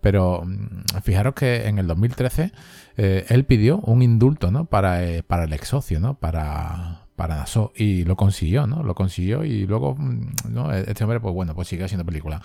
[0.00, 2.52] Pero mm, fijaros que en el 2013
[2.96, 4.66] eh, él pidió un indulto, ¿no?
[4.66, 6.14] Para, eh, para el ex socio, ¿no?
[6.14, 8.84] Para, para Nassau y lo consiguió, ¿no?
[8.84, 10.72] Lo consiguió y luego, mm, ¿no?
[10.72, 12.42] Este hombre, pues bueno, pues sigue haciendo películas.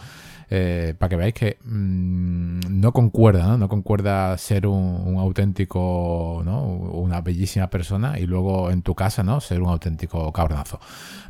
[0.54, 3.58] Eh, para que veáis que mm, no concuerda, ¿no?
[3.58, 6.62] No concuerda ser un, auténtico, ¿no?
[6.64, 9.40] Una bellísima persona y luego en tu casa, ¿no?
[9.40, 10.82] Ser un auténtico cabronazo.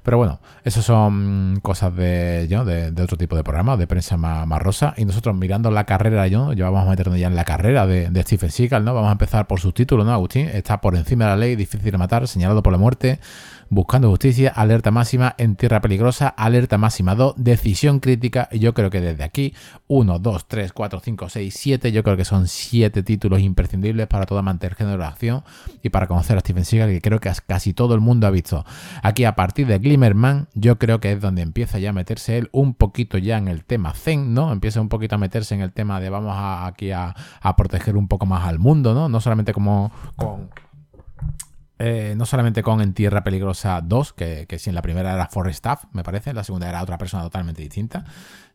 [0.02, 4.96] Pero bueno, eso son cosas de, de, otro tipo de programas, de prensa más, rosa.
[4.98, 8.10] Y nosotros mirando la carrera, yo, ya vamos a meternos ya en la carrera de,
[8.10, 8.96] de Stephen Seagal, ¿no?
[8.96, 10.48] Vamos a empezar por sus títulos, ¿no, Agustín?
[10.48, 13.20] Está por encima de la ley, difícil de matar, señalado por la muerte,
[13.74, 18.50] Buscando Justicia, Alerta Máxima, En Tierra Peligrosa, Alerta Máxima 2, Decisión Crítica.
[18.52, 19.54] Yo creo que desde aquí,
[19.88, 24.26] 1, 2, 3, 4, 5, 6, 7, yo creo que son 7 títulos imprescindibles para
[24.26, 25.44] toda mantener género de acción
[25.82, 28.66] y para conocer a Stephen Seagal, que creo que casi todo el mundo ha visto.
[29.04, 32.50] Aquí, a partir de Glimmerman, yo creo que es donde empieza ya a meterse él
[32.52, 34.52] un poquito ya en el tema Zen, ¿no?
[34.52, 38.10] Empieza un poquito a meterse en el tema de vamos aquí a, a proteger un
[38.10, 39.08] poco más al mundo, ¿no?
[39.08, 40.50] No solamente como con
[41.84, 45.56] eh, no solamente con En Tierra Peligrosa 2, que, si en la primera era Forrest
[45.56, 48.06] Staff, me parece, la segunda era otra persona totalmente distinta,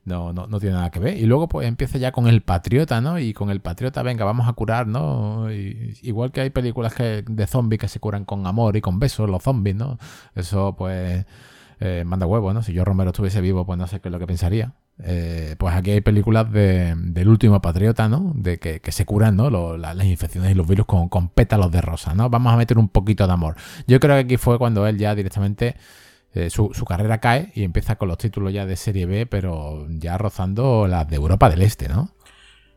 [0.05, 1.17] no, no, no, tiene nada que ver.
[1.17, 3.19] Y luego pues empieza ya con El Patriota, ¿no?
[3.19, 5.51] Y con El Patriota, venga, vamos a curar, ¿no?
[5.51, 9.29] igual que hay películas que, de zombies que se curan con amor y con besos,
[9.29, 9.99] los zombies, ¿no?
[10.37, 11.27] Eso pues
[11.81, 12.63] eh, manda huevo, ¿no?
[12.63, 14.75] Si yo Romero estuviese vivo, pues no sé qué es lo que pensaría.
[15.03, 18.33] Eh, pues aquí hay películas del último patriota, ¿no?
[18.35, 19.77] De que, se curan, ¿no?
[19.77, 22.31] las infecciones y los virus con, pétalos de rosa, ¿no?
[22.31, 23.57] Vamos a meter un poquito de amor.
[23.87, 25.77] Yo creo que aquí fue cuando él ya directamente
[26.35, 30.19] eh, su, carrera cae y empieza con los títulos ya de Serie B, pero ya
[30.19, 32.11] rozando las de Europa del Este, ¿no?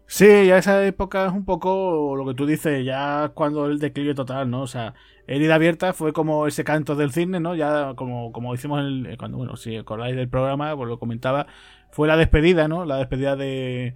[0.07, 4.15] Sí, ya esa época es un poco lo que tú dices, ya cuando el declive
[4.15, 4.61] total, ¿no?
[4.63, 4.95] O sea,
[5.27, 7.53] Herida Abierta fue como ese canto del cine, ¿no?
[7.53, 11.45] Ya como, como hicimos el, cuando, bueno, si acordáis del programa, pues lo comentaba,
[11.91, 12.85] fue la despedida, ¿no?
[12.85, 13.95] La despedida de,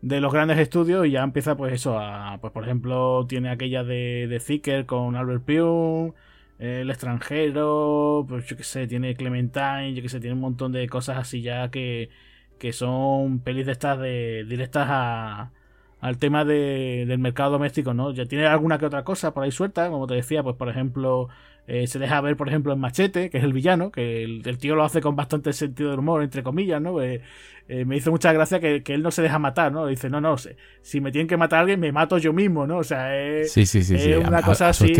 [0.00, 3.84] de los grandes estudios y ya empieza pues eso a, pues por ejemplo tiene aquella
[3.84, 6.14] de, de Zicker con Albert Pugh,
[6.58, 10.88] El extranjero, pues yo qué sé, tiene Clementine, yo qué sé, tiene un montón de
[10.88, 12.10] cosas así ya que,
[12.58, 15.52] que son pelis de estas de directas a,
[16.00, 18.12] al tema de, del mercado doméstico, ¿no?
[18.12, 21.28] Ya tiene alguna que otra cosa por ahí suelta, como te decía, pues por ejemplo
[21.70, 24.74] eh, se deja ver, por ejemplo, en Machete, que es el villano, que el, tío
[24.74, 27.02] lo hace con bastante sentido de humor, entre comillas, ¿no?
[27.02, 27.20] Eh,
[27.68, 29.86] eh, me hizo mucha gracia que, él no se deja matar, ¿no?
[29.86, 30.36] Dice, no, no,
[30.80, 32.78] si me tienen que matar a alguien, me mato yo mismo, ¿no?
[32.78, 34.94] O sea, es, sí, sí, sí, una cosa así.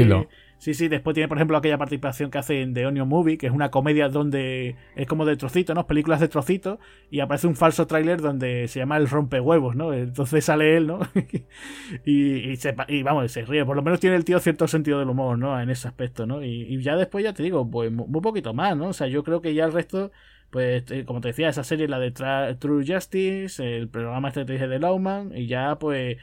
[0.59, 3.47] Sí, sí, después tiene, por ejemplo, aquella participación que hace en The Onion Movie, que
[3.47, 5.87] es una comedia donde es como de trocitos, ¿no?
[5.87, 6.79] Películas de trocitos,
[7.11, 9.93] y aparece un falso tráiler donde se llama El rompehuevos, ¿no?
[9.93, 10.99] Entonces sale él, ¿no?
[12.05, 12.53] y,
[12.89, 13.65] y, vamos, se ríe.
[13.65, 15.61] Por lo menos tiene el tío cierto sentido del humor, ¿no?
[15.61, 16.43] En ese aspecto, ¿no?
[16.43, 18.89] Y, ya después, ya te digo, pues muy poquito más, ¿no?
[18.89, 20.11] O sea, yo creo que ya el resto
[20.51, 24.79] pues eh, como te decía, esa serie, la de True Justice, el programa este de
[24.79, 26.17] Lawman, y ya pues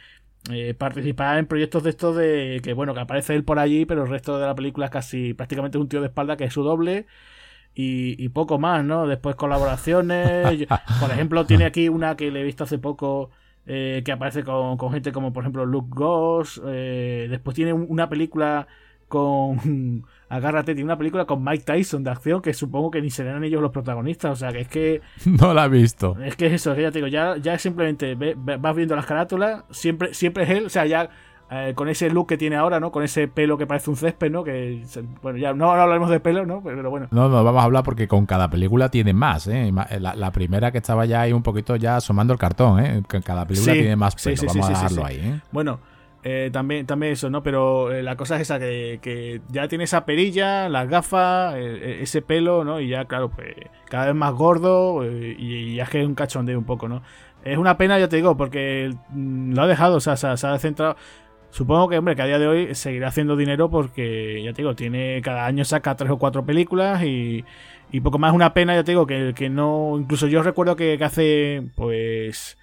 [0.52, 4.04] eh, participar en proyectos de estos de que bueno que aparece él por allí pero
[4.04, 6.62] el resto de la película es casi prácticamente un tío de espalda que es su
[6.64, 7.08] doble
[7.74, 10.68] y, poco más no después colaboraciones
[11.00, 13.32] por ejemplo tiene aquí una que le he visto hace poco
[13.66, 18.68] eh, que aparece con, gente como por ejemplo Luke Goss eh, después tiene una película
[19.16, 23.44] con agárrate, tiene una película con Mike Tyson de acción que supongo que ni serán
[23.44, 25.02] ellos los protagonistas, o sea que es que...
[25.26, 26.18] No la he visto.
[26.22, 30.14] Es que es eso, ya te digo, ya, ya simplemente vas viendo las carátulas, siempre,
[30.14, 31.10] siempre es él, o sea, ya
[31.52, 32.92] eh, con ese look que tiene ahora, ¿no?
[32.92, 34.44] Con ese pelo que parece un césped, ¿no?
[34.44, 34.84] Que,
[35.22, 36.62] bueno, ya no, hablaremos de pelo, ¿no?
[36.64, 37.08] Pero, bueno.
[37.12, 39.72] No, no, vamos a hablar porque con cada película tiene más, ¿eh?
[40.00, 43.04] La, primera que estaba ya ahí un poquito ya asomando el cartón, ¿eh?
[43.24, 45.42] Cada película tiene más pelo, vamos a dejarlo ahí, ¿eh?
[45.52, 45.80] Bueno,
[46.28, 47.44] eh, también, también eso, ¿no?
[47.44, 52.24] Pero eh, la cosa es esa, que, ya tiene esa perilla, las gafas, eh, ese
[52.24, 52.80] pelo, ¿no?
[52.82, 53.54] Y ya, claro, pues
[53.88, 57.04] cada vez más gordo y, ya es que es un cachondeo un poco, ¿no?
[57.44, 60.58] Es una pena, ya te digo, porque mm, lo ha dejado, o sea, se, ha
[60.58, 60.96] centrado...
[61.52, 64.76] Supongo que, hombre, que a día de hoy seguirá haciendo dinero porque, ya te digo,
[64.76, 67.46] tiene cada año saca tres o cuatro películas y,
[67.92, 68.34] y poco más.
[68.34, 69.96] Una pena, ya te digo, que, que no...
[70.00, 72.58] Incluso yo recuerdo que hace, pues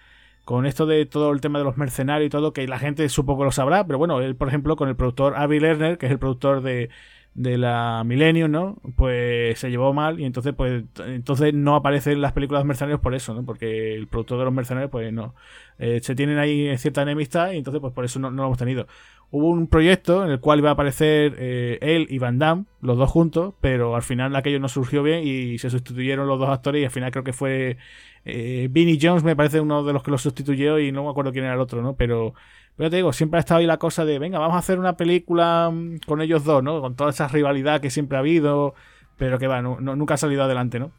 [0.45, 3.45] con esto de todo el tema de los mercenarios y todo, que la gente supongo
[3.45, 6.19] lo sabrá, pero bueno, él, por ejemplo, con el productor Avi Lerner, que es el
[6.19, 6.91] productor de,
[7.35, 8.77] de la Millennium, ¿no?
[8.97, 13.15] Pues se llevó mal y entonces, pues, entonces no aparecen las películas de mercenarios por
[13.15, 13.45] eso, ¿no?
[13.45, 15.35] Porque el productor de los mercenarios, pues no.
[15.79, 18.59] Eh, se tienen ahí cierta enemistad y entonces, pues por eso no, no lo hemos
[18.59, 18.87] tenido.
[19.31, 22.99] Hubo un proyecto en el cual iba a aparecer eh, él y Van Damme, los
[22.99, 26.83] dos juntos, pero al final aquello no surgió bien y se sustituyeron los dos actores
[26.83, 27.79] y al final creo que fue
[28.27, 31.33] eh, Vinnie Jones, me parece uno de los que lo sustituyó y no me acuerdo
[31.33, 31.97] quién era el otro, ¿no?
[31.97, 32.35] Pero,
[32.77, 34.97] pero te digo, siempre ha estado ahí la cosa de, venga, vamos a hacer una
[34.97, 36.81] película mm, con ellos dos, ¿no?
[36.81, 38.75] Con toda esa rivalidad que siempre ha habido,
[39.17, 40.91] pero que va, nunca ha salido adelante, ¿no?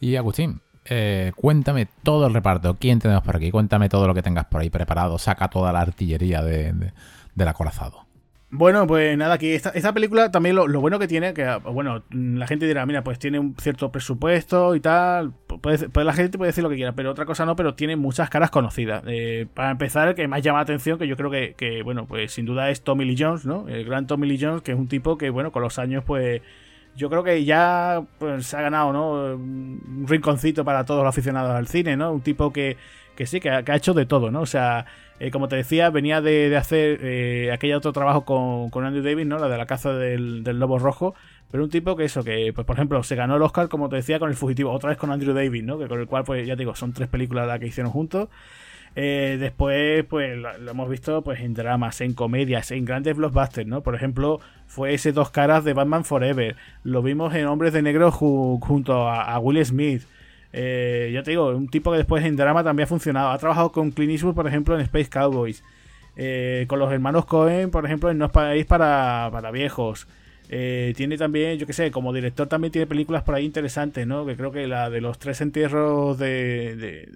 [0.00, 2.76] Y Agustín, eh, cuéntame todo el reparto.
[2.78, 3.50] ¿Quién tenemos por aquí?
[3.50, 5.18] Cuéntame todo lo que tengas por ahí preparado.
[5.18, 6.92] Saca toda la artillería de,
[7.34, 8.05] del acorazado.
[8.48, 12.66] Bueno, pues nada, aquí esta, película también lo, bueno que tiene, que bueno, la gente
[12.66, 16.70] dirá, mira, pues tiene un cierto presupuesto y tal, puede, la gente puede decir lo
[16.70, 19.02] que quiera, pero otra cosa no, pero tiene muchas caras conocidas.
[19.08, 22.06] Eh, para empezar, el que más llama la atención, que yo creo que, que, bueno,
[22.06, 23.68] pues sin duda es Tommy Lee Jones, ¿no?
[23.68, 26.40] El gran Tommy Lee Jones, que es un tipo que, bueno, con los años, pues
[26.94, 29.34] yo creo que ya pues, se ha ganado, ¿no?
[29.34, 32.12] Un rinconcito para todos los aficionados al cine, ¿no?
[32.12, 32.76] Un tipo que,
[33.16, 34.42] que sí, que ha, hecho de todo, ¿no?
[34.42, 34.86] O sea
[35.18, 39.26] eh, como te decía, venía de, hacer eh, aquel otro trabajo con, con, Andrew Davis,
[39.26, 39.38] ¿no?
[39.38, 41.14] La de la caza del, lobo rojo.
[41.50, 43.96] Pero un tipo que eso, que, pues por ejemplo, se ganó el Oscar, como te
[43.96, 45.78] decía, con El Fugitivo, otra vez con Andrew Davis, ¿no?
[45.78, 48.28] Que con el cual, pues ya te digo, son tres películas las que hicieron juntos.
[48.94, 53.82] Eh, después, pues lo, hemos visto pues en dramas, en comedias, en grandes blockbusters, ¿no?
[53.82, 56.56] Por ejemplo, fue ese dos caras de Batman Forever.
[56.82, 60.02] Lo vimos en Hombres de Negro junto a Will Smith.
[60.52, 63.30] Eh, ya te digo, un tipo que después en drama también ha funcionado.
[63.30, 65.62] Ha trabajado con Clint Eastwood, por ejemplo, en Space Cowboys.
[66.16, 70.08] Eh, con los hermanos Cohen, por ejemplo, en No es País para, para viejos.
[70.48, 74.24] Eh, tiene también, yo que sé, como director también tiene películas por ahí interesantes, ¿no?
[74.24, 77.08] Que creo que la de los tres entierros de, de,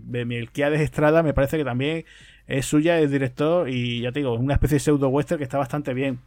[0.00, 2.04] de, de Estrada me parece que también
[2.46, 5.44] es suya, es director y ya te digo, es una especie de pseudo western que
[5.44, 6.20] está bastante bien.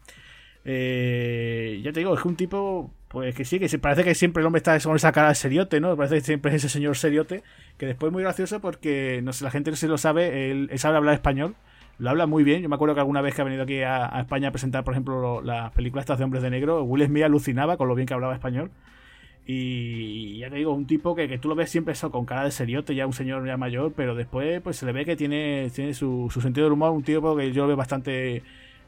[0.65, 4.57] ya te digo, es un tipo pues que sí, que parece que siempre el hombre
[4.57, 5.95] está con esa cara de seriote, ¿no?
[5.95, 7.43] Parece que siempre es ese señor seriote,
[7.78, 10.72] que después es muy gracioso porque, no sé, la gente no se lo sabe, él,
[10.78, 11.53] sabe hablar español,
[11.99, 12.64] lo habla muy bien.
[12.64, 14.95] Yo me acuerdo que alguna vez que ha venido aquí a, España a presentar, por
[14.95, 18.16] ejemplo, las películas estas de hombres de negro, Will Smith alucinaba con lo bien que
[18.16, 18.72] hablaba español.
[19.45, 22.45] Y ya te digo, un tipo que, que tú lo ves siempre eso, con cara
[22.45, 25.70] de seriote, ya un señor ya mayor, pero después pues se le ve que tiene,
[25.72, 28.41] tiene su, su sentido del humor, un tipo que yo lo veo bastante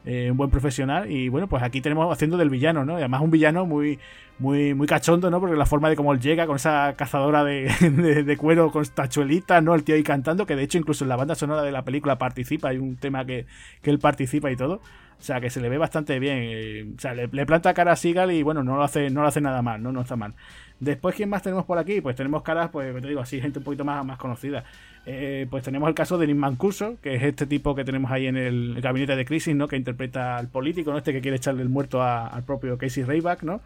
[0.06, 1.10] eh, un buen profesional.
[1.10, 2.94] Y bueno, pues aquí tenemos haciendo del villano, ¿no?
[2.94, 3.98] Y además un villano muy,
[4.38, 5.40] muy, muy cachondo, ¿no?
[5.40, 9.74] Porque la forma de cómo él llega con esa cazadora de, cuero con tachuelitas, ¿no?
[9.74, 12.16] El tío ahí cantando, que de hecho incluso en la banda sonora de la película
[12.18, 13.46] participa, hay un tema que,
[13.82, 14.80] que él participa y todo.
[15.18, 16.38] O sea, que se le ve bastante bien.
[16.42, 19.28] Eh, o sea, le, planta cara a Seagal y bueno, no lo hace, no lo
[19.28, 19.92] hace nada mal, ¿no?
[19.92, 20.34] No está mal.
[20.78, 22.00] Después, ¿quién más tenemos por aquí?
[22.00, 24.64] Pues tenemos caras, pues te digo así, gente un poquito más, más conocida.
[25.08, 28.26] Eh, pues tenemos el caso de Nick Mancuso, que es este tipo que tenemos ahí
[28.26, 29.68] en el, gabinete de crisis, ¿no?
[29.68, 30.98] Que interpreta al político, ¿no?
[30.98, 33.60] Este que quiere echarle el muerto al propio Casey Rayback, ¿no?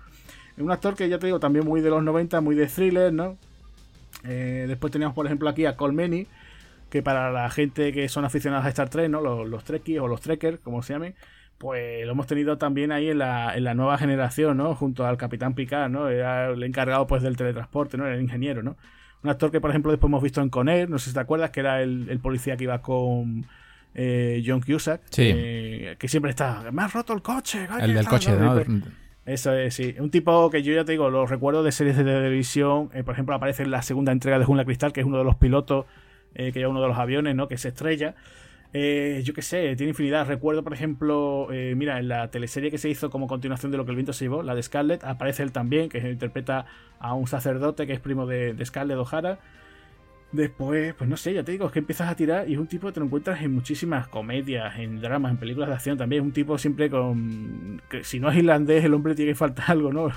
[0.58, 3.38] Un actor que ya te digo, también muy de los 90, muy de thriller, ¿no?
[4.24, 6.26] Eh, después tenemos, por ejemplo, aquí a Colmeny,
[6.90, 9.22] que para la gente que son aficionados a Star Trek, ¿no?
[9.22, 11.14] Los, los Trekkies o los Trekkers, como se llamen,
[11.56, 14.74] pues lo hemos tenido también ahí en la, en la nueva generación, ¿no?
[14.74, 16.10] Junto al Capitán Picard, ¿no?
[16.10, 18.06] Era el encargado pues del teletransporte, ¿no?
[18.06, 18.76] Era el ingeniero, ¿no?
[19.22, 21.50] Un actor que, por ejemplo, después hemos visto en Conner, no sé si te acuerdas,
[21.50, 23.46] que era el, policía que iba con
[23.94, 25.30] eh, John Cusack, sí.
[25.34, 27.68] Eh, que siempre está, me has roto el coche.
[27.80, 28.62] El del coche, ¿no?
[29.26, 29.94] Eso es, sí.
[29.98, 33.12] Un tipo que yo ya te digo, lo recuerdo de series de televisión, eh, por
[33.12, 35.86] ejemplo, aparece en la segunda entrega de Jungla Cristal, que es uno de los pilotos
[36.32, 37.48] que lleva uno de los aviones, ¿no?
[37.48, 38.14] Que se estrella.
[38.72, 40.26] Eh, yo qué sé, tiene infinidad.
[40.26, 43.84] Recuerdo, por ejemplo, eh, mira, en la teleserie que se hizo como continuación de Lo
[43.84, 46.66] que el viento se llevó, la de Scarlett, aparece él también, que interpreta
[47.00, 49.38] a un sacerdote que es primo de, Scarlett O'Hara.
[50.32, 52.68] Después, pues no sé, ya te digo, es que empiezas a tirar y es un
[52.68, 56.22] tipo que te lo encuentras en muchísimas comedias, en dramas, en películas de acción también.
[56.22, 57.82] Es un tipo siempre con.
[58.02, 60.12] si no es irlandés, el hombre tiene que faltar algo, ¿no?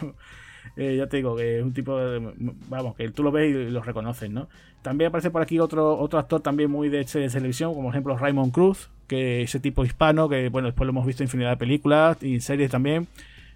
[0.76, 2.34] Eh, ya te digo, que es un tipo de,
[2.70, 4.48] Vamos, que tú lo ves y lo reconoces, ¿no?
[4.82, 8.18] También aparece por aquí otro, otro actor también muy de, de televisión, como por ejemplo
[8.18, 11.58] Raymond Cruz, que ese tipo hispano, que bueno, después lo hemos visto en infinidad de
[11.58, 13.08] películas y series también.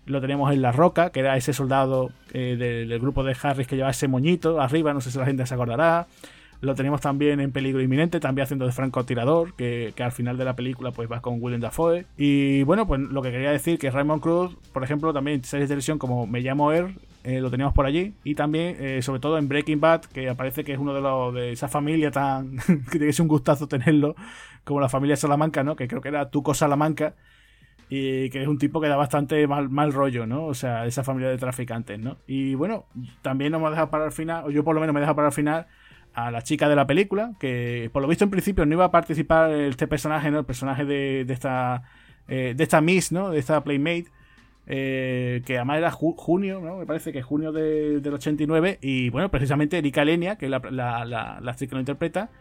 [0.06, 3.76] Lo teníamos en La Roca, que era ese soldado eh, del, grupo de Harris que
[3.76, 6.08] llevaba ese moñito arriba, no sé si la gente se acordará.
[6.62, 10.46] Lo tenemos también en Peligro Inminente, también haciendo de francotirador, que, que al final de
[10.46, 12.06] la película pues va con Willem Dafoe.
[12.18, 15.70] Y bueno, pues lo que quería decir que Raymond Cruz, por ejemplo, también en series
[15.70, 16.96] de televisión como Me llamo Er,
[17.28, 18.14] eh, lo teníamos por allí.
[18.24, 21.34] Y también, eh, sobre todo en Breaking Bad, que aparece que es uno de los
[21.34, 22.58] de esa familia tan.
[22.66, 24.16] que tiene que ser un gustazo tenerlo,
[24.64, 25.76] como la familia Salamanca, ¿no?
[25.76, 27.16] Que creo que era Tuco Salamanca.
[27.90, 30.46] Y que es un tipo que da bastante mal, mal rollo, ¿no?
[30.46, 32.18] O sea, esa familia de traficantes, ¿no?
[32.28, 32.86] Y bueno,
[33.22, 35.16] también nos hemos dejado para el final, o yo por lo menos me he dejado
[35.18, 35.68] para el final,
[36.18, 38.92] a la chica de la película, que por lo visto en principio no iba a
[38.92, 40.40] participar este personaje, ¿no?
[40.40, 41.84] El personaje de, de esta.
[42.28, 43.30] Eh, de esta Miss, ¿no?
[43.30, 44.08] De esta Playmate.
[44.66, 46.78] Eh, que además era junio, ¿no?
[46.78, 48.80] Me parece que es junio del 89.
[48.82, 52.32] Y bueno, precisamente Erika Lenia, que la, la, la, actriz que lo interpreta,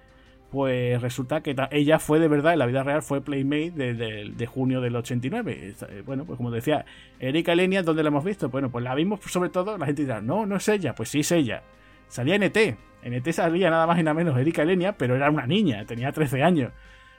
[0.50, 4.46] pues resulta que ella fue de verdad, en la vida real, fue Playmate de, de,
[4.46, 5.74] junio del 89.
[5.90, 6.86] Eh, bueno, pues como decía,
[7.20, 8.48] Erika Lenia, ¿dónde la hemos visto?
[8.48, 11.20] Bueno, pues la vimos sobre todo, la gente dirá, no, no es ella, pues sí
[11.20, 11.62] es ella.
[12.08, 12.76] Salía en ET.
[13.07, 16.12] En ET salía nada más y nada menos Erika Lenia, pero era una niña, tenía
[16.12, 16.72] 13 años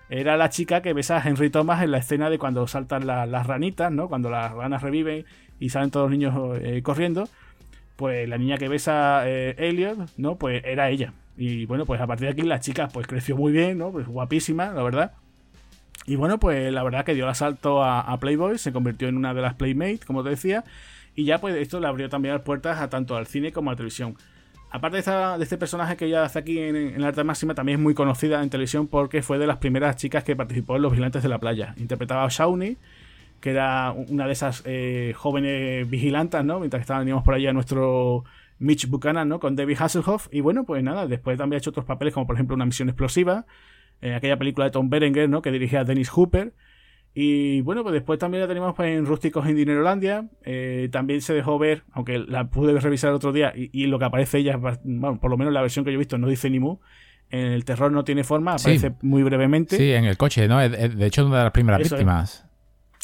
[0.09, 3.47] era la chica que besa a Henry Thomas en la escena de cuando saltan las
[3.47, 4.07] ranitas, ¿no?
[4.07, 5.25] Cuando las ranas reviven
[5.59, 7.27] y salen todos los niños eh, corriendo.
[7.95, 10.38] Pues la niña que besa eh, Elliot, ¿no?
[10.38, 11.13] Pues era ella.
[11.35, 13.91] Y bueno, pues a partir de aquí la chica pues creció muy bien, ¿no?
[13.91, 15.11] Pues guapísima, la verdad.
[16.05, 19.33] Y bueno, pues la verdad que dio el asalto a, Playboy, se convirtió en una
[19.33, 20.63] de las Playmates, como te decía,
[21.15, 23.73] y ya pues esto le abrió también las puertas a tanto al cine como a
[23.73, 24.15] la televisión.
[24.70, 27.93] Aparte de, este personaje que ella hace aquí en, la arte máxima, también es muy
[27.93, 31.30] conocida en televisión porque fue de las primeras chicas que participó en Los Vigilantes de
[31.30, 31.74] la Playa.
[31.78, 32.78] Interpretaba a Shawnee,
[33.39, 36.59] que era una de esas eh, jóvenes vigilantes, ¿no?
[36.59, 38.26] Mientras estábamos por allá nuestro
[38.59, 39.39] Mitch Buchanan, ¿no?
[39.39, 40.28] Con David Hasselhoff.
[40.32, 42.89] Y bueno, pues nada, después también ha hecho otros papeles, como por ejemplo Una Misión
[42.89, 43.45] Explosiva,
[44.01, 45.41] en aquella película de Tom Berenger, ¿no?
[45.41, 46.53] Que dirigía a Dennis Hooper.
[47.20, 50.28] Y bueno, pues después también la tenemos pues, en Rústicos en Dinerolandia.
[50.43, 54.05] Eh, también se dejó ver, aunque la pude revisar el otro día, y, lo que
[54.05, 56.59] aparece ella, bueno, por lo menos la versión que yo he visto, no dice ni
[56.59, 56.78] mu.
[57.32, 59.78] En el terror no tiene forma, aparece muy brevemente.
[59.78, 60.59] Sí, en el coche, ¿no?
[60.59, 62.45] De hecho, una de las primeras víctimas.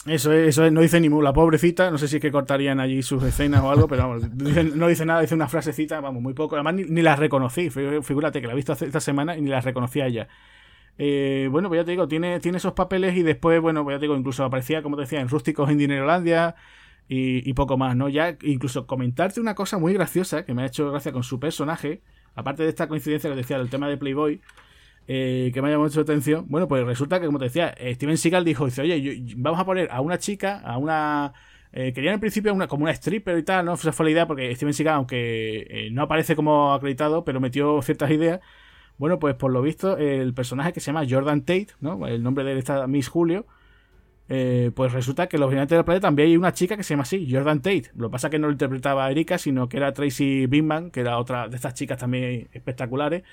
[0.05, 2.31] Eso es, eso es, no dice ni mu, la pobrecita, no sé si es que
[2.31, 4.29] cortarían allí sus escenas o algo, pero vamos,
[4.75, 6.53] no dice nada, dice una frasecita, vamos, muy poco.
[6.53, 9.59] Además, ni, ni la reconocí, figúrate que la he visto esta semana y ni la
[9.59, 10.27] reconocí a ella.
[10.97, 13.99] Eh, bueno, pues ya te digo, tiene, tiene esos papeles y después, bueno, pues ya
[13.99, 16.55] te digo, incluso aparecía, como te decía, en Rústicos en Dinerolandia
[17.07, 18.09] y, y poco más, ¿no?
[18.09, 22.01] Ya incluso comentarte una cosa muy graciosa que me ha hecho gracia con su personaje,
[22.35, 24.39] aparte de esta coincidencia que decía del tema de Playboy,
[25.07, 26.45] eh, que me ha llamado mucho la atención.
[26.47, 29.65] Bueno, pues resulta que, como te decía, eh, Steven Seagal dijo, dice, oye, vamos a
[29.65, 31.33] poner a una chica, a una...
[31.71, 33.73] querían en principio una, como una stripper y tal, ¿no?
[33.73, 38.11] Esa fue la idea porque Steven Seagal, aunque no aparece como acreditado, pero metió ciertas
[38.11, 38.41] ideas
[38.97, 42.07] bueno, pues por lo visto, el personaje que se llama Jordan Tate, ¿no?
[42.07, 43.45] El nombre de esta Miss Julio.
[44.29, 46.93] Eh, pues resulta que en los Gigantes del Planeta también hay una chica que se
[46.93, 47.91] llama así, Jordan Tate.
[47.95, 51.17] Lo que pasa que no lo interpretaba Erika, sino que era Tracy Bingman, que era
[51.17, 53.23] otra de estas chicas también espectaculares.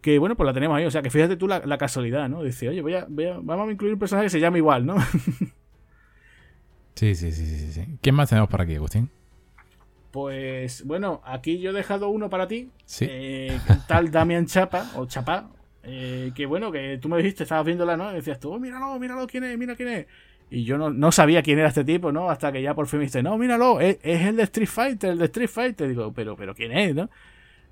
[0.00, 0.84] Que bueno, pues la tenemos ahí.
[0.84, 2.42] O sea, que fíjate tú la, casualidad, ¿no?
[2.42, 4.96] Dice, oye, voy a, vamos a incluir un personaje que se llama igual, ¿no?
[6.94, 7.98] sí, sí, sí, sí, sí.
[8.00, 9.10] ¿Quién más tenemos por aquí, Agustín?
[10.10, 12.70] Pues bueno, aquí yo he dejado uno para ti.
[12.84, 13.06] Sí.
[13.08, 15.50] Eh, tal Damian Chapa, o Chapa,
[15.82, 18.10] eh, que bueno, que tú me dijiste, estabas viéndola, ¿no?
[18.12, 20.06] Y decías tú, oh, míralo, míralo, quién es, mira quién es.
[20.50, 22.30] Y yo no, sabía quién era este tipo, ¿no?
[22.30, 25.18] Hasta que ya por fin me dijiste, no, míralo, es, el de Street Fighter, el
[25.18, 25.88] de Street Fighter.
[25.88, 27.10] Digo, pero, pero ¿quién es, no?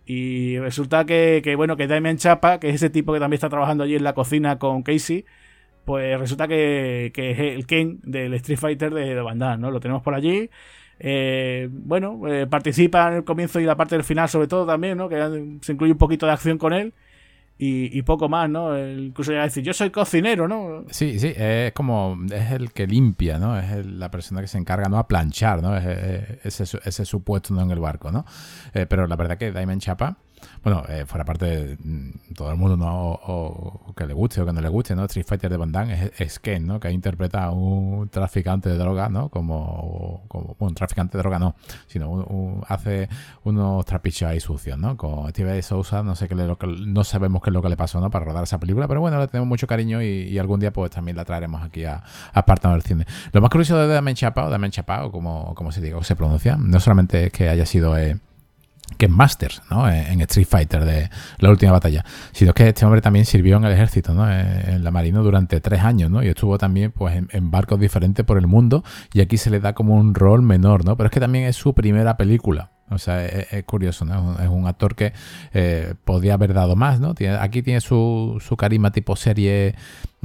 [0.05, 3.49] Y resulta que, que, bueno, que Damian Chapa, que es ese tipo que también está
[3.49, 5.25] trabajando allí en la cocina con Casey,
[5.85, 9.71] pues resulta que, que es el Ken del Street Fighter de, de Bandai, ¿no?
[9.71, 10.51] Lo tenemos por allí.
[10.99, 14.99] Eh, bueno, eh, participa en el comienzo y la parte del final sobre todo también,
[14.99, 15.09] ¿no?
[15.09, 16.95] Que se incluye un poquito de acción con él.
[17.59, 18.79] Y, poco más, ¿no?
[18.79, 20.85] incluso llega a decir, yo soy cocinero, ¿no?
[20.91, 23.59] Sí, sí, es como, es el que limpia, ¿no?
[23.59, 24.99] Es la persona que se encarga, ¿no?
[24.99, 25.75] A planchar, ¿no?
[25.75, 27.63] Es, ese, supuesto, ¿no?
[27.63, 28.27] En el barco, ¿no?
[28.75, 30.19] Eh, pero la verdad que Diamond Chapa
[30.63, 33.13] bueno, eh, fuera parte de mm, todo el mundo, ¿no?
[33.13, 35.05] O, que le guste o que no le guste, ¿no?
[35.05, 36.81] Street Fighter de Van Damme es, Ken, ¿no?
[36.81, 39.29] Que interpreta a un traficante de droga, ¿no?
[39.29, 41.55] Como, como un traficante de droga no,
[41.87, 43.09] sino hace
[43.45, 44.97] unos trapichos ahí sucios, ¿no?
[44.97, 46.47] Con Steve Sousa, no sé qué le,
[46.87, 48.11] no sabemos qué es lo que le pasó, ¿no?
[48.11, 51.17] Para rodar esa película, pero bueno, le tenemos mucho cariño y, algún día pues también
[51.17, 53.07] la traeremos aquí a, a del cine.
[53.33, 54.71] Lo más curioso de Damen Chapa, o Damen
[55.11, 57.97] como, como se diga, o se pronuncia, no solamente es que haya sido...
[57.97, 58.19] Eh,
[58.97, 59.89] que Masters, ¿no?
[59.89, 62.05] En Street Fighter de la última batalla.
[62.33, 64.31] Sino que este hombre también sirvió en el ejército, ¿no?
[64.31, 66.23] En la Marina durante tres años, ¿no?
[66.23, 69.75] Y estuvo también pues en, barcos diferentes por el mundo y aquí se le da
[69.75, 70.97] como un rol menor, ¿no?
[70.97, 72.71] Pero es que también es su primera película.
[72.89, 74.39] O sea, es, curioso, ¿no?
[74.41, 75.13] Es un actor que
[75.53, 77.15] eh, podría haber dado más, ¿no?
[77.41, 79.75] Aquí tiene su, su carisma tipo serie,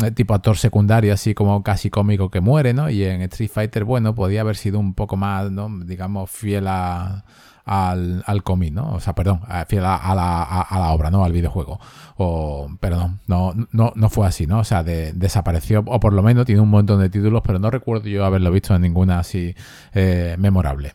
[0.03, 2.88] eh, tipo actor secundario, así como casi cómico que muere, ¿no?
[2.91, 5.70] Y en Street Fighter, bueno, podría haber sido un poco más, ¿no?
[5.84, 7.26] Digamos, fiel a
[7.66, 8.93] al, al cómic, ¿no?
[8.93, 11.24] O sea, perdón, fiel a, la, a, la, obra, ¿no?
[11.24, 11.80] Al videojuego.
[12.18, 14.59] O, pero no, no, no, no fue así, ¿no?
[14.59, 18.07] O sea, desapareció, o por lo menos tiene un montón de títulos, pero no recuerdo
[18.07, 19.55] yo haberlo visto en ninguna así
[19.93, 20.93] eh, memorable.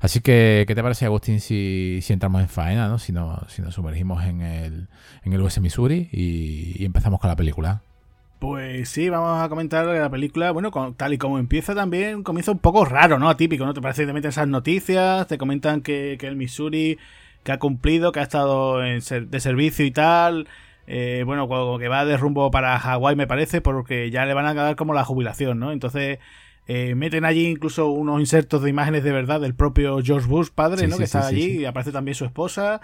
[0.00, 2.98] Así que, ¿qué te parece, Agustín, si, si entramos en faena, ¿no?
[2.98, 4.88] Si, no, si nos sumergimos en el,
[5.24, 7.82] en el US Missouri y empezamos con la película?
[8.38, 10.52] Pues sí, vamos a comentar la película.
[10.52, 13.28] Bueno, tal y como empieza también, comienza un poco raro, ¿no?
[13.28, 13.74] Atípico, ¿no?
[13.74, 16.98] Te parece que te meten esas noticias, te comentan que, el Missouri,
[17.42, 20.46] que ha cumplido, que ha estado en de servicio y tal.
[20.86, 24.54] Eh, bueno, que va de rumbo para Hawái, me parece, porque ya le van a
[24.54, 25.72] dar como la jubilación, ¿no?
[25.72, 26.18] Entonces,
[26.68, 30.86] eh, meten allí incluso unos insertos de imágenes de verdad del propio George Bush, padre,
[30.86, 30.96] ¿no?
[30.96, 32.80] que está allí, y aparece también su esposa.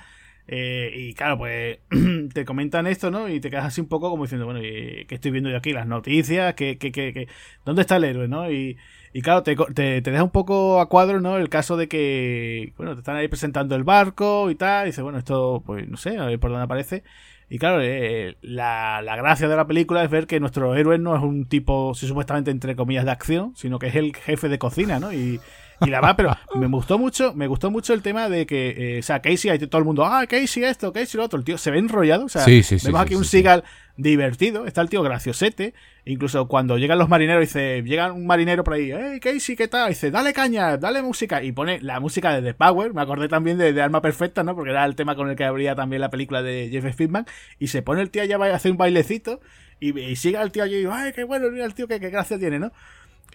[0.46, 1.78] Eh, y claro, pues
[2.34, 3.28] te comentan esto, ¿no?
[3.28, 5.72] Y te quedas así un poco como diciendo, bueno, ¿qué estoy viendo yo aquí?
[5.72, 7.28] Las noticias, ¿qué, qué, qué,
[7.64, 8.50] dónde está el héroe, no?
[8.50, 8.76] Y,
[9.12, 11.38] y claro, te, te, deja un poco a cuadro, ¿no?
[11.38, 14.86] El caso de que, bueno, te están ahí presentando el barco y tal.
[14.86, 17.04] Y dices, bueno, esto, pues no sé, a ver por dónde aparece.
[17.48, 21.14] Y claro, eh, la, la, gracia de la película es ver que nuestro héroe no
[21.16, 24.58] es un tipo, si supuestamente entre comillas, de acción, sino que es el jefe de
[24.58, 25.12] cocina, ¿no?
[25.12, 25.40] Y,
[25.80, 28.98] y la va, pero me gustó mucho, me gustó mucho el tema de que, eh,
[29.00, 31.58] o sea, Casey, hay todo el mundo, ah, Casey esto, Casey lo otro, el tío
[31.58, 33.64] se ve enrollado, o sea, vemos aquí un Seagal
[33.96, 38.74] divertido, está el tío graciosete, incluso cuando llegan los marineros, dice, llega un marinero por
[38.74, 39.90] ahí, hey Casey, ¿qué tal?
[39.90, 43.58] Dice, dale caña, dale música, y pone la música de The Power, me acordé también
[43.58, 44.54] de, de Alma Perfecta, ¿no?
[44.54, 47.26] Porque era el tema con el que abría también la película de Jeff Speedman,
[47.58, 49.40] y se pone el tío allá va a hacer un bailecito,
[49.80, 52.38] y, y sigue el tío allí, ay, qué bueno, mira el tío, qué, qué gracia
[52.38, 52.72] tiene, ¿no?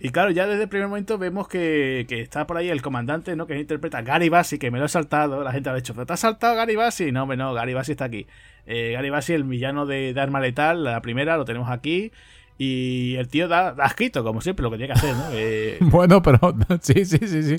[0.02, 3.48] Y claro, ya desde el primer momento vemos que, está por ahí el comandante, ¿no?
[3.48, 5.44] Que interpreta Gary Bassi, que me lo he saltado.
[5.44, 7.12] La gente ha dicho, ¿pero te has saltado Gary Bassi?
[7.12, 8.26] No, no, Gary Bassi está aquí.
[8.66, 12.12] Eh, Gary Bassi, el villano de, Arma Letal, la primera, lo tenemos aquí.
[12.58, 15.24] Y el tío da, da asquito, como siempre, lo que tiene que hacer, ¿no?
[15.34, 16.40] Eh, bueno, pero
[16.82, 17.58] sí, sí, sí, sí.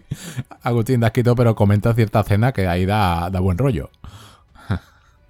[0.63, 3.91] Agustín da asquito, pero comenta cierta escena que ahí da, da buen rollo.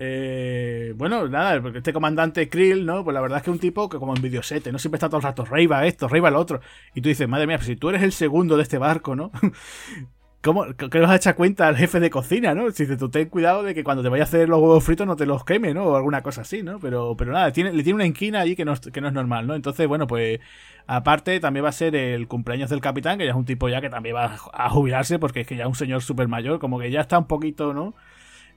[0.03, 3.05] Eh, bueno, nada, porque este comandante Krill, ¿no?
[3.05, 4.79] Pues la verdad es que es un tipo que como en videosete, ¿no?
[4.79, 6.63] Siempre está todo el rato, Reiva esto, Reiva lo otro.
[6.95, 9.31] Y tú dices, madre mía, si tú eres el segundo de este barco, ¿no?
[10.43, 12.71] ¿Cómo que nos ha hecho cuenta al jefe de cocina, no?
[12.71, 15.15] Si tú ten cuidado de que cuando te vaya a hacer los huevos fritos no
[15.17, 15.85] te los queme, ¿no?
[15.85, 16.79] O alguna cosa así, ¿no?
[16.81, 19.47] Pero, pero nada, tiene, le tiene una inquina allí que no, que no es normal,
[19.47, 19.55] ¿no?
[19.55, 20.41] Entonces, bueno, pues
[20.87, 23.83] aparte también va a ser el cumpleaños del capitán, que ya es un tipo ya
[23.83, 26.79] que también va a jubilarse porque es que ya es un señor súper mayor, como
[26.79, 27.95] que ya está un poquito, ¿no?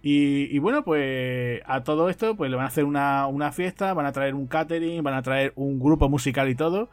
[0.06, 4.12] Y, bueno, pues a todo esto pues le van a hacer una, fiesta, van a
[4.12, 6.89] traer un catering, van a traer un grupo musical y todo.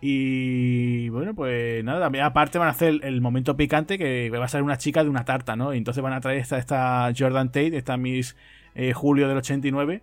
[0.00, 4.48] Y bueno, pues nada, también aparte van a hacer el, momento picante que va a
[4.48, 5.74] ser una chica de una tarta, ¿no?
[5.74, 8.36] Y entonces van a traer esta, esta Jordan Tate, esta Miss
[8.76, 10.02] eh, Julio del 89.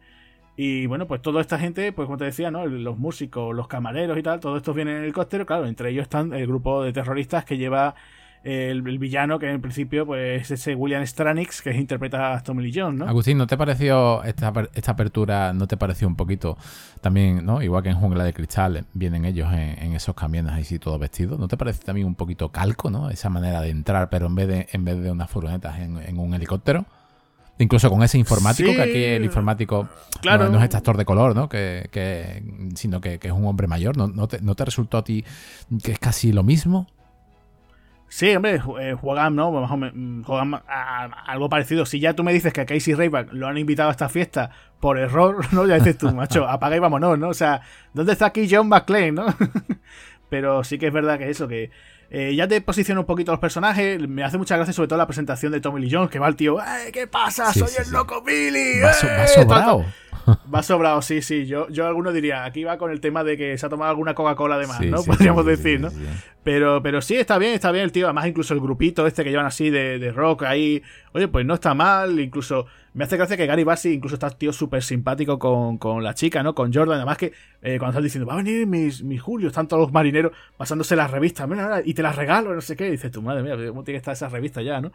[0.57, 2.65] Y bueno, pues toda esta gente, pues como te decía, ¿no?
[2.65, 5.45] Los músicos, los camareros y tal, todos estos vienen en el helicóptero.
[5.45, 7.95] Claro, entre ellos están el grupo de terroristas que lleva
[8.43, 12.71] el, villano que en principio pues es ese William Stranix que interpreta a Tommy Lee
[12.73, 13.07] Jones, ¿no?
[13.07, 16.57] Agustín, ¿no te pareció esta, esta apertura, no te pareció un poquito
[17.01, 17.61] también, ¿no?
[17.61, 21.47] Igual que en Jungla de Cristal vienen ellos en, esos camiones así todo vestidos, ¿no
[21.47, 23.09] te parece también un poquito calco, ¿no?
[23.09, 26.33] Esa manera de entrar, pero en vez de, en vez de unas furgonetas en, un
[26.33, 26.85] helicóptero.
[27.59, 29.87] Incluso con ese informático, que aquí el informático
[30.21, 30.49] claro.
[30.49, 31.47] no, es este actor de color, ¿no?
[31.47, 32.41] Que,
[32.73, 33.97] sino que, es un hombre mayor.
[33.97, 35.23] ¿No, no, te, ¿No te resultó a ti
[35.83, 36.87] que es casi lo mismo?
[38.11, 39.51] Sí, hombre, eh, juegan, ¿no?
[39.51, 41.85] Mm, juegan algo parecido.
[41.85, 44.51] Si ya tú me dices que a Casey Rayback lo han invitado a esta fiesta
[44.81, 45.65] por error, ¿no?
[45.65, 47.29] Ya dices tú, macho, apaga y vámonos, ¿no?
[47.29, 47.61] O sea,
[47.93, 49.27] ¿dónde está aquí John McClane, no?
[50.29, 51.71] Pero sí que es verdad que eso, que
[52.09, 54.05] eh, ya te posiciona un poquito los personajes.
[54.05, 56.35] Me hace mucha gracia, sobre todo la presentación de Tommy Lee Jones, que va el
[56.35, 56.57] tío,
[56.91, 57.53] ¿qué pasa?
[57.53, 58.81] Soy el loco Billy.
[58.81, 59.85] Va, sobrado.
[60.53, 61.45] Va sobrado, sí, sí.
[61.45, 64.13] Yo, yo alguno diría, aquí va con el tema de que se ha tomado alguna
[64.13, 65.03] Coca-Cola de más, ¿no?
[65.03, 65.89] Podríamos decir, ¿no?
[66.43, 68.07] Pero, pero sí, está bien, está bien el tío.
[68.07, 70.81] Además, incluso el grupito este que llevan así de, de rock ahí.
[71.13, 72.19] Oye, pues no está mal.
[72.19, 76.13] Incluso me hace gracia que Gary Bassi incluso está tío súper simpático con, con, la
[76.13, 76.53] chica, ¿no?
[76.53, 76.97] Con Jordan.
[76.97, 79.93] Además que eh, cuando están diciendo, va a venir mis, mis Julio, están todos los
[79.93, 82.87] marineros pasándose las revistas, mira, y te las regalo, no sé qué.
[82.87, 84.91] Y dices, tu madre mía, ¿cómo tiene que estar esa revista ya, no?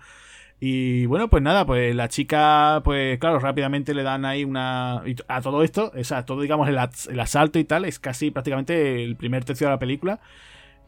[0.59, 5.03] Y bueno, pues nada, pues la chica, pues claro, rápidamente le dan ahí una...
[5.29, 6.79] A todo esto, o sea, todo digamos el,
[7.21, 10.21] asalto y tal, es casi prácticamente el primer tercio de la película.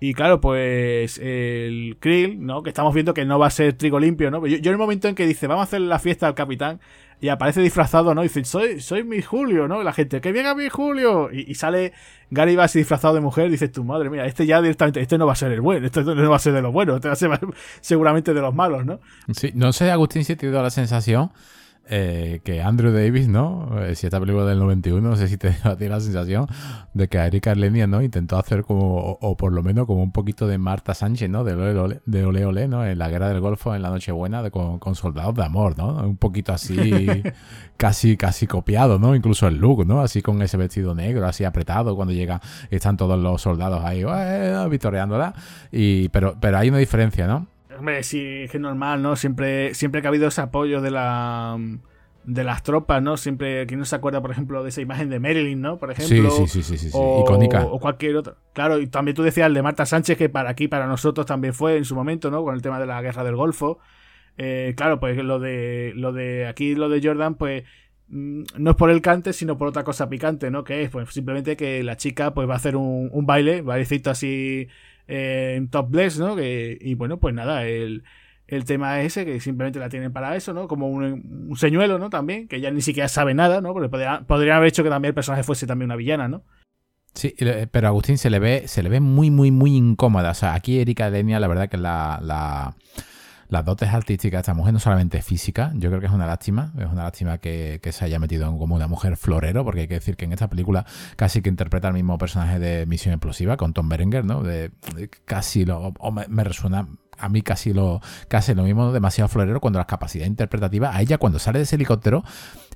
[0.01, 2.63] Y claro, pues el Krill, ¿no?
[2.63, 4.47] Que estamos viendo que no va a ser trigo limpio, ¿no?
[4.47, 6.81] Yo, yo en el momento en que dice, vamos a hacer la fiesta al capitán,
[7.21, 8.23] y aparece disfrazado, ¿no?
[8.23, 9.81] Y dice, soy, soy mi Julio, ¿no?
[9.81, 11.31] Y la gente, que venga mi Julio.
[11.33, 11.93] Y, sale
[12.31, 15.27] Gary Bassi disfrazado de mujer, y dices, tu madre mía, este ya directamente, este no
[15.27, 17.15] va a ser el bueno, este no va a ser de los buenos, este va
[17.15, 17.31] a ser
[17.81, 19.01] seguramente de los malos, ¿no?
[19.33, 21.33] Sí, no sé, Agustín, si te dio la sensación
[21.91, 23.83] eh, que Andrew Davis, ¿no?
[23.83, 26.47] Eh, si esta película del 91, no sé si te tiene la sensación
[26.93, 28.03] de que Erika Arlenia, ¿no?
[28.03, 31.45] Intentó hacer como, o, por lo menos como un poquito de Marta Sánchez, ¿no?
[31.45, 32.85] De Ole de Ole, ¿no?
[32.85, 35.89] En la Guerra del Golfo, en la Nochebuena, de, con, con, soldados de amor, ¿no?
[36.07, 37.07] Un poquito así,
[37.79, 39.15] casi, casi copiado, ¿no?
[39.15, 40.01] Incluso el look, ¿no?
[40.01, 44.67] Así con ese vestido negro, así apretado, cuando llega, están todos los soldados ahí, eh,
[44.71, 45.35] victoriándola.
[45.73, 47.47] Y, pero, pero hay una diferencia, ¿no?
[47.79, 49.15] Hombre, sí, es que normal, ¿no?
[49.15, 51.57] Siempre, siempre que ha habido ese apoyo de la
[52.25, 53.17] de las tropas, ¿no?
[53.17, 55.79] Siempre, ¿quién no se acuerda, por ejemplo, de esa imagen de Marilyn, ¿no?
[55.79, 56.31] Por ejemplo.
[56.31, 57.65] Sí, sí, sí, sí, o, icónica.
[57.65, 58.35] O cualquier otra.
[58.53, 61.55] Claro, y también tú decías el de Marta Sánchez, que para aquí, para nosotros también
[61.55, 62.45] fue en su momento, ¿no?
[62.45, 63.79] Con el tema de la guerra del Golfo.
[64.37, 67.65] Eh, claro, pues lo de, lo de aquí, lo de Jordan, pues
[68.09, 70.65] mm, no es por el cante, sino por otra cosa picante, ¿no?
[70.65, 74.11] Que es, pues simplemente que la chica, pues va a hacer un, un baile, bailecito
[74.11, 74.69] así
[75.09, 76.37] eh, en top bless, ¿no?
[76.41, 78.05] y bueno, pues nada, el,
[78.49, 80.69] el tema ese, que simplemente la tienen para eso, ¿no?
[80.69, 82.09] Como un, señuelo, ¿no?
[82.09, 83.75] También, que ya ni siquiera sabe nada, ¿no?
[83.75, 86.45] Porque podrían haber hecho que también el personaje fuese también una villana, ¿no?
[87.13, 87.35] Sí,
[87.71, 90.31] pero a Agustín se le ve, se le ve muy, muy, muy incómoda.
[90.31, 92.75] O sea, aquí Erika Lenia, la verdad que la,
[93.49, 96.73] las dotes artísticas de esta mujer, no solamente física, yo creo que es una lástima,
[96.79, 100.17] es una lástima que, se haya metido como una mujer florero, porque hay que decir
[100.17, 100.85] que en esta película
[101.17, 104.43] casi que interpreta el mismo personaje de Misión Explosiva con Tom Berenger, ¿no?
[104.43, 104.71] De,
[105.25, 105.95] casi lo,
[106.29, 106.87] me, resuena
[107.19, 111.19] a mí casi lo, casi lo mismo, demasiado florero, cuando las capacidades interpretativas, a ella
[111.19, 112.23] cuando sale de ese helicóptero,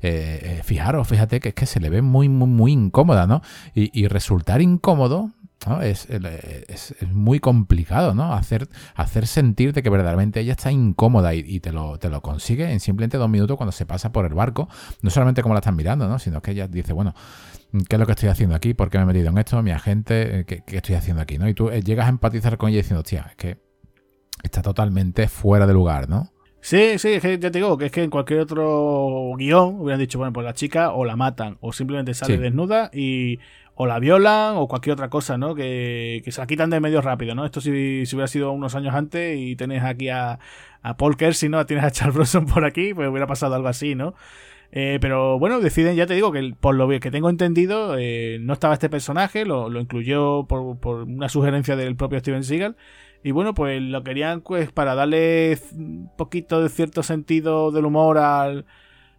[0.01, 3.43] eh, eh, fijaros, fíjate que es que se le ve muy, muy, muy incómoda, ¿no?
[3.75, 5.31] Y, resultar incómodo,
[5.83, 8.33] es, es, muy complicado, ¿no?
[8.33, 12.71] Hacer, hacer sentir de que verdaderamente ella está incómoda y, te, lo, te lo consigue
[12.71, 14.69] en simplemente dos minutos cuando se pasa por el barco.
[15.03, 16.19] No solamente como la están mirando, ¿no?
[16.19, 17.15] Sino que ella dice, bueno,
[17.89, 18.75] ¿qué es lo que estoy haciendo aquí?
[18.75, 19.63] ¿Por qué me he metido en esto?
[19.63, 21.39] Mi agente, ¿qué, qué estoy haciendo aquí?
[21.39, 21.49] ¿no?
[21.49, 23.59] Y tú llegas a empatizar con ella diciendo, hostia, es que
[24.43, 26.33] está totalmente fuera de lugar, ¿no?
[26.65, 30.33] Sí, sí, ya te digo que es que en cualquier otro guion hubieran dicho, bueno,
[30.33, 33.41] pues la chica o la matan o simplemente sale desnuda y
[33.83, 35.55] o la violan o cualquier otra cosa, ¿no?
[35.55, 37.45] Que, se la quitan de medio rápido, ¿no?
[37.45, 40.39] Esto si, si hubiera sido unos años antes y tenés aquí a,
[40.83, 41.65] a Paul Kersey, ¿no?
[41.67, 44.15] Tienes a Charles Bronson por aquí, pues hubiera pasado algo así, ¿no?
[44.71, 48.53] Eh, pero bueno, deciden, ya te digo, que por lo que tengo entendido, eh, no
[48.53, 52.77] estaba este personaje, lo, lo incluyó por, por, una sugerencia del propio Steven Seagal.
[53.25, 58.19] Y bueno, pues lo querían pues para darle un poquito de cierto sentido del humor
[58.19, 58.65] al,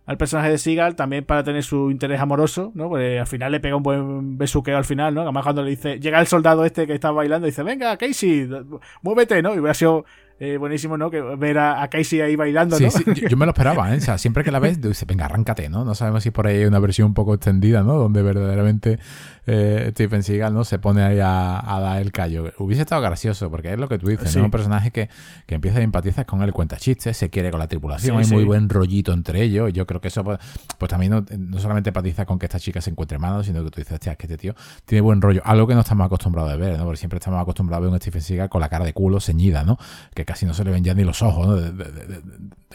[0.06, 2.90] al personaje de Seagal, también para tener su interés amoroso, ¿no?
[2.90, 5.22] Porque al final le pega un buen besuqueo al final, ¿no?
[5.22, 8.50] Además cuando le dice, llega el soldado este que está bailando y dice, venga, Casey,
[9.02, 9.56] muévete, ¿no?
[9.56, 10.06] Y hubiera sido
[10.40, 11.12] eh, buenísimo, ¿no?
[11.12, 12.90] Que ver a, Casey ahí bailando, ¿no?
[12.92, 13.98] Sí, yo, me lo esperaba, ¿eh?
[13.98, 15.86] O sea, siempre que la ves, dice, venga, arráncate, ¿no?
[15.86, 17.94] No sabemos si por ahí hay una versión un poco extendida, ¿no?
[17.94, 19.00] Donde verdaderamente
[19.46, 20.64] eh, Stephen Seagal, ¿no?
[20.64, 22.52] Se pone ahí a, dar el callo.
[22.58, 24.46] Hubiese estado gracioso, porque es lo que tú dices, ¿no?
[24.46, 25.10] Un personaje que,
[25.46, 28.44] que empieza a empatizar con él, cuenta chistes, se quiere con la tripulación, hay muy
[28.44, 29.72] buen rollito entre ellos.
[29.74, 30.40] Yo creo que eso, pues,
[30.78, 33.80] pues también no, solamente empatiza con que esta chica se encuentre mal, sino que tú
[33.82, 34.56] dices, hostia, es que este tío
[34.86, 35.42] tiene buen rollo.
[35.46, 36.86] Algo que no estamos acostumbrados a ver, ¿no?
[36.86, 39.64] Porque siempre estamos acostumbrados a ver un Stephen Seagal con la cara de culo ceñida,
[39.64, 39.78] ¿no?
[40.14, 41.56] Que casi no se le ven ya ni los ojos, ¿no?
[41.56, 42.22] De,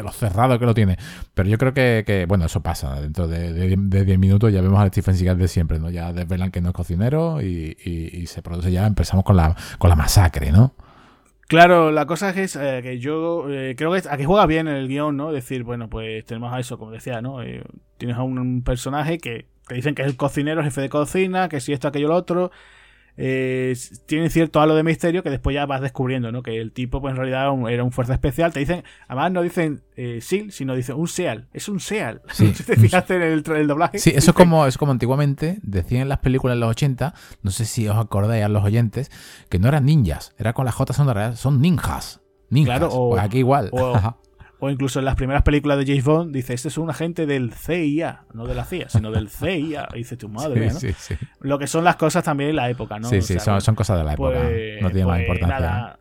[0.03, 0.97] lo cerrado que lo tiene.
[1.35, 3.01] Pero yo creo que, bueno, eso pasa.
[3.01, 5.91] Dentro de 10 minutos ya vemos al Stephen Seagal de siempre, ¿no?
[5.91, 9.97] Ya desvelan que no es cocinero y, se produce ya, empezamos con la, con la
[9.97, 10.75] masacre, ¿no?
[11.49, 15.17] Claro, la cosa es eh, que yo eh, creo que aquí juega bien el guion,
[15.17, 15.33] ¿no?
[15.33, 17.43] Decir, bueno, pues tenemos a eso, como decía, ¿no?
[17.43, 17.63] Eh,
[17.97, 21.61] tienes a un, personaje que te dicen que es el cocinero, jefe de cocina, que
[21.61, 22.51] si esto, aquello, lo otro
[23.21, 26.45] eh, tiene cierto halo de misterio que después ya vas descubriendo, ¿no?
[26.45, 28.53] Que el tipo, pues en realidad era un fuerza especial.
[28.53, 31.49] Te dicen, además no dicen eh, SEAL, sino dicen un SEAL.
[31.53, 32.23] Es un SEAL.
[32.33, 33.99] si te fijaste en el, doblaje.
[33.99, 37.12] Sí, eso es como, es como antiguamente decían en las películas de los 80,
[37.43, 39.11] no sé si os acordáis a los oyentes,
[39.49, 42.21] que no eran ninjas, era con la J sonora, son ninjas.
[42.51, 42.79] Ninjas.
[42.79, 43.69] Claro, o, pues aquí igual.
[43.73, 44.16] O
[44.63, 48.25] incluso en las primeras películas de James Bond dice, este es un agente del CIA,
[48.33, 49.89] no de la CIA, sino del CIA.
[49.95, 50.79] dice tu madre, ¿no?
[51.41, 53.09] Lo que son las cosas también en la época, ¿no?
[53.09, 54.41] Sí, sí, son, cosas de la época.
[54.41, 55.98] Pues, no tiene más pues importancia.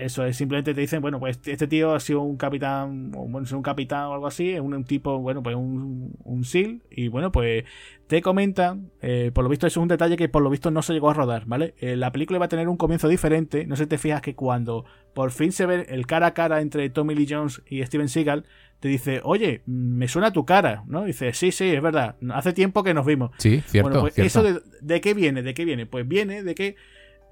[0.00, 3.44] Eso es, simplemente te dicen, bueno, pues este tío ha sido un capitán, o bueno,
[3.44, 7.08] es un capitán o algo así, es un, tipo, bueno, pues un, un SEAL, y
[7.08, 7.64] bueno, pues
[8.06, 10.82] te comentan, eh, por lo visto, eso es un detalle que por lo visto no
[10.82, 11.74] se llegó a rodar, ¿vale?
[11.78, 14.34] Eh, la película va a tener un comienzo diferente, no sé si te fijas que
[14.34, 14.84] cuando
[15.14, 18.46] por fin se ve el cara a cara entre Tommy Lee Jones y Steven Seagal,
[18.80, 21.04] te dice, oye, me suena tu cara, ¿no?
[21.04, 23.30] Dice, sí, sí, es verdad, hace tiempo que nos vimos.
[23.36, 23.90] Sí, cierto.
[23.90, 26.76] Bueno, pues eso de, de qué viene, de qué viene, pues viene de que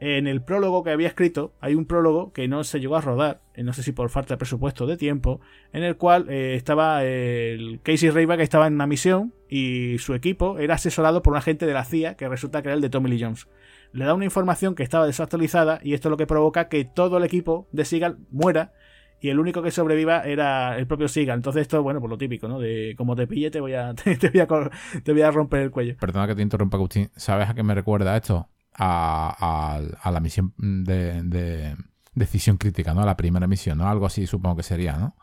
[0.01, 3.41] en el prólogo que había escrito, hay un prólogo que no se llegó a rodar,
[3.55, 5.41] eh, no sé si por falta de presupuesto de tiempo,
[5.73, 10.15] en el cual eh, estaba el Casey Rayba que estaba en una misión y su
[10.15, 12.91] equipo era asesorado por un agente de la CIA que resulta que era el de
[12.91, 13.49] Tommy Lee Jones.
[13.93, 17.17] Le da una información que estaba desactualizada y esto es lo que provoca que todo
[17.19, 18.73] el equipo de Seagal muera
[19.21, 21.39] y el único que sobreviva era el propio Seagal.
[21.39, 22.61] Entonces esto, bueno, por lo típico, ¿no?
[22.61, 24.71] De como te pille te voy a, te, voy, a,
[25.03, 25.97] te voy a romper el cuello.
[25.99, 27.11] Perdona que te interrumpa, Agustín.
[27.17, 28.49] ¿Sabes a qué me recuerda esto?
[28.79, 31.77] A, la misión de,
[32.15, 33.03] decisión crítica, ¿no?
[33.03, 33.89] A la primera misión, ¿no?
[33.89, 35.17] Algo así supongo que sería, ¿no?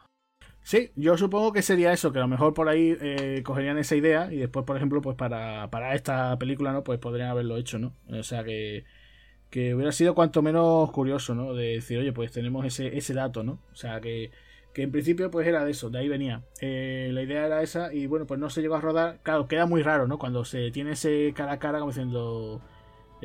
[0.61, 3.95] Sí, yo supongo que sería eso, que a lo mejor por ahí eh, cogerían esa
[3.95, 6.83] idea y después, por ejemplo, pues para, para esta película, ¿no?
[6.83, 7.93] Pues podrían haberlo hecho, ¿no?
[8.09, 8.83] O sea que,
[9.51, 11.53] que hubiera sido cuanto menos curioso, ¿no?
[11.53, 13.59] De decir, oye, pues tenemos ese, ese dato, ¿no?
[13.71, 14.31] O sea que,
[14.73, 16.43] que en principio pues era de eso, de ahí venía.
[16.61, 19.19] Eh, la idea era esa y bueno, pues no se llegó a rodar.
[19.23, 20.17] Claro, queda muy raro, ¿no?
[20.17, 22.61] Cuando se tiene ese cara a cara como diciendo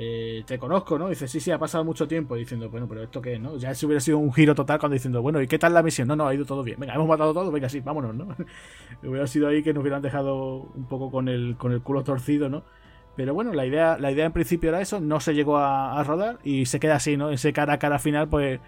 [0.03, 1.11] eh, te conozco, ¿no?
[1.11, 2.35] Dice, sí, sí, ha pasado mucho tiempo.
[2.35, 3.59] diciendo, bueno, pero ¿esto qué no?
[3.59, 6.09] Ya si hubiera sido un giro total cuando diciendo, bueno, ¿y qué tal la misión?
[6.09, 6.81] No, no, ha ido todo bien.
[6.81, 8.29] Venga, hemos matado todo, venga, sí, vámonos, ¿no?
[9.03, 12.49] hubiera sido ahí que nos hubieran dejado un poco con el, con el culo torcido,
[12.49, 12.65] ¿no?
[13.15, 16.39] Pero bueno, la idea, la idea en principio era eso, no se llegó a, rodar
[16.45, 17.29] y se queda así, ¿no?
[17.29, 18.59] Ese cara a cara final, pues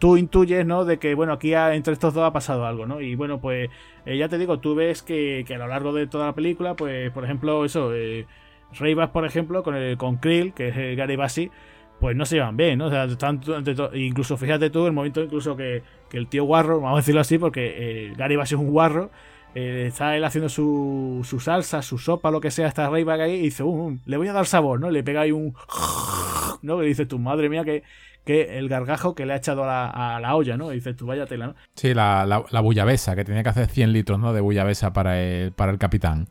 [0.00, 0.84] tú intuyes, ¿no?
[0.84, 3.00] De que, bueno, aquí entre estos dos ha pasado algo, ¿no?
[3.00, 3.70] Y bueno, pues
[4.04, 6.74] eh, ya te digo, tú ves que, que, a lo largo de toda la película,
[6.74, 8.26] pues, por ejemplo, eso, eh,
[8.78, 11.50] Rayback, por ejemplo, con, el, con Krill, que es el Gary Bassi,
[12.00, 12.86] pues no se llevan bien, ¿no?
[12.86, 13.40] O sea, están,
[13.94, 15.82] incluso fíjate tú el momento incluso que,
[16.12, 19.10] el tío guarro, vamos a decirlo así, porque eh, Gary Bassi es un guarro,
[19.54, 23.34] eh, está él haciendo su, su, salsa, su sopa, lo que sea, está Rayback ahí
[23.34, 24.90] y dice, uh, uh, le voy a dar sabor, ¿no?
[24.90, 25.54] Le pega ahí un...
[26.62, 26.78] ¿no?
[26.78, 27.82] Que dices tu madre mía, que
[28.24, 30.72] que el gargajo que le ha echado a la, olla, ¿no?
[30.72, 31.54] Y dices tú, vaya tela, ¿no?
[31.74, 34.32] Sí, la, la, la que tenía que hacer 100 litros, ¿no?
[34.32, 36.26] De bullabesa para el, para el capitán.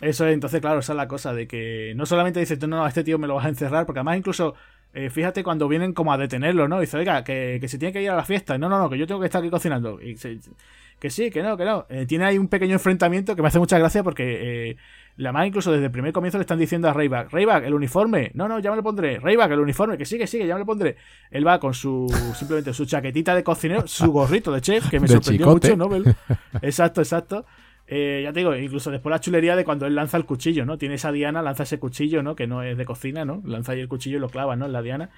[0.00, 2.84] Eso es, entonces, claro, esa es la cosa, de que no solamente dices no, no,
[2.84, 4.54] a este tío me lo vas a encerrar, porque además incluso,
[4.92, 6.80] eh, fíjate cuando vienen como a detenerlo, ¿no?
[6.80, 8.58] Dice, oiga, que, que se tiene que ir a la fiesta.
[8.58, 10.00] No, no, no, que yo tengo que estar aquí cocinando.
[10.00, 10.16] Y
[10.98, 11.86] que sí, que no, que no.
[11.88, 14.76] Eh, tiene ahí un pequeño enfrentamiento que me hace mucha gracia porque eh,
[15.16, 18.30] la más incluso desde el primer comienzo le están diciendo a Rayback, Rayback, el uniforme.
[18.34, 19.18] No, no, ya me lo pondré.
[19.18, 20.96] Rayback, el uniforme, que sigue, sigue, ya me lo pondré.
[21.30, 22.06] Él va con su
[22.38, 25.90] simplemente su chaquetita de cocinero, su gorrito de chef, que me sorprendió mucho, ¿no?
[26.62, 27.44] Exacto, exacto.
[27.86, 30.78] Eh, ya te digo, incluso después la chulería de cuando él lanza el cuchillo, ¿no?
[30.78, 32.34] Tiene esa diana, lanza ese cuchillo, ¿no?
[32.34, 33.42] Que no es de cocina, ¿no?
[33.44, 34.66] Lanza ahí el cuchillo y lo clava, ¿no?
[34.66, 35.10] En la diana.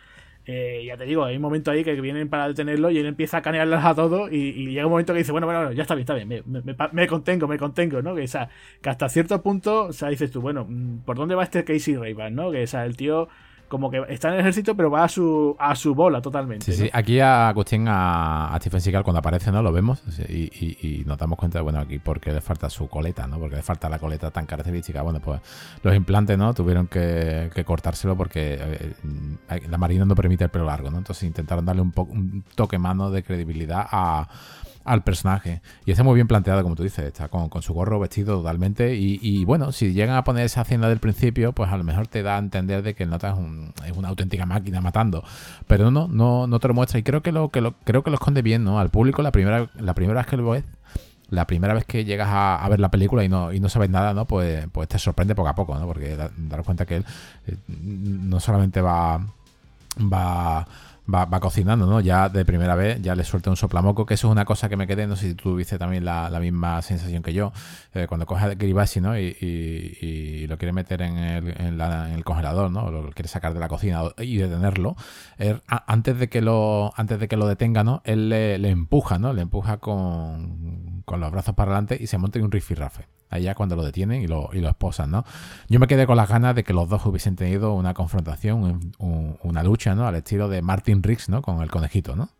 [0.48, 3.38] Eh, ya te digo, hay un momento ahí que vienen para detenerlo y él empieza
[3.38, 6.02] a canearlas a todos y, llega un momento que dice, bueno, bueno, ya está bien,
[6.02, 6.44] está bien,
[6.92, 8.14] me, contengo, me contengo, ¿no?
[8.14, 8.48] Que, sea,
[8.80, 11.96] que hasta cierto punto, o sea, dices tú, bueno, mm, ¿por dónde va este Casey
[11.96, 12.52] Rayban, no?
[12.52, 13.28] Que, sea, el tío
[13.68, 16.64] como que está en el ejército, pero va a su, a su bola totalmente.
[16.64, 16.90] Sí, sí.
[16.92, 19.62] Aquí a Agustín, a, a, Stephen Seagal, cuando aparece, ¿no?
[19.62, 23.38] Lo vemos y, nos damos cuenta, bueno, aquí porque le falta su coleta, ¿no?
[23.38, 25.02] Porque le falta la coleta tan característica.
[25.02, 25.40] Bueno, pues
[25.82, 26.54] los implantes, ¿no?
[26.54, 30.98] Tuvieron que, cortárselo porque eh, la marina no permite el pelo largo, ¿no?
[30.98, 34.28] Entonces intentaron darle un, un toque mano de credibilidad a
[34.86, 35.60] al personaje.
[35.84, 38.94] Y está muy bien planteado, como tú dices, está con, su gorro vestido totalmente.
[38.94, 42.22] Y, bueno, si llegan a poner esa hacienda del principio, pues a lo mejor te
[42.22, 45.24] da a entender de que el nota es, un, una auténtica máquina matando.
[45.66, 46.98] Pero no, no, no te lo muestra.
[46.98, 48.78] Y creo que lo, que lo, creo que lo esconde bien, ¿no?
[48.78, 50.64] Al público la primera, la primera vez que lo ves,
[51.28, 54.14] la primera vez que llegas a, ver la película y no, y no sabes nada,
[54.14, 54.26] ¿no?
[54.26, 55.86] Pues, pues te sorprende poco a poco, ¿no?
[55.86, 57.04] Porque daros cuenta que él
[57.46, 59.20] eh, no solamente va.
[60.00, 60.66] va
[61.12, 62.00] va, cocinando, ¿no?
[62.00, 64.76] Ya de primera vez ya le suelta un soplamoco, que eso es una cosa que
[64.76, 67.52] me quedé, no sé si tú tuviste también la, misma sensación que yo,
[67.94, 69.18] eh, cuando coge a Kiribati, ¿no?
[69.18, 72.90] Y, lo quiere meter en el, en, el, congelador, ¿no?
[72.90, 74.96] Lo quiere sacar de la cocina y detenerlo.
[75.66, 78.02] antes, de que lo, antes de que lo detenga, ¿no?
[78.04, 79.32] Él le, empuja, ¿no?
[79.32, 83.54] Le empuja con, con los brazos para adelante y se monta en un rifirrafe allá
[83.54, 85.24] cuando lo detienen y lo, y lo esposan, ¿no?
[85.68, 89.62] Yo me quedé con las ganas de que los dos hubiesen tenido una confrontación, una
[89.62, 90.06] lucha, ¿no?
[90.06, 91.42] Al estilo de Martin Riggs, ¿no?
[91.42, 92.30] Con el conejito, ¿no?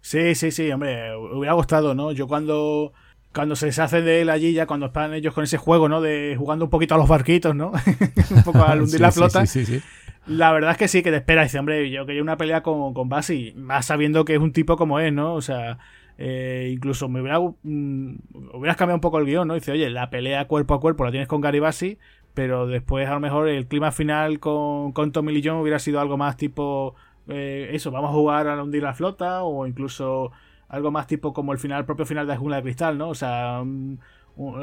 [0.00, 2.12] Sí, sí, sí, hombre, hubiera gustado, ¿no?
[2.12, 2.92] Yo cuando
[3.34, 6.00] cuando se deshace de él allí, ya cuando están ellos con ese juego, ¿no?
[6.00, 7.72] De jugando un poquito a los barquitos, ¿no?
[8.30, 9.44] un poco al hundir la flota.
[9.46, 9.80] Sí, sí,
[10.26, 11.42] la verdad es que sí, que te espera.
[11.42, 14.76] Dice, hombre, yo quería una pelea con, con Basi, más sabiendo que es un tipo
[14.76, 15.34] como es, ¿no?
[15.34, 15.78] O sea,
[16.20, 18.16] eh, incluso me hubiera, mm,
[18.54, 19.54] hubieras cambiado un poco el guion, ¿no?
[19.54, 21.98] Dice, oye, la pelea cuerpo a cuerpo la tienes con Garibasi,
[22.34, 26.00] pero después a lo mejor el clima final con, con Tommy Lee Jones hubiera sido
[26.00, 26.96] algo más tipo,
[27.28, 30.32] eh, eso, vamos a jugar a hundir la flota, o incluso
[30.68, 33.10] algo más tipo como el final, propio final de Jungla de Cristal, ¿no?
[33.10, 34.00] O sea, un,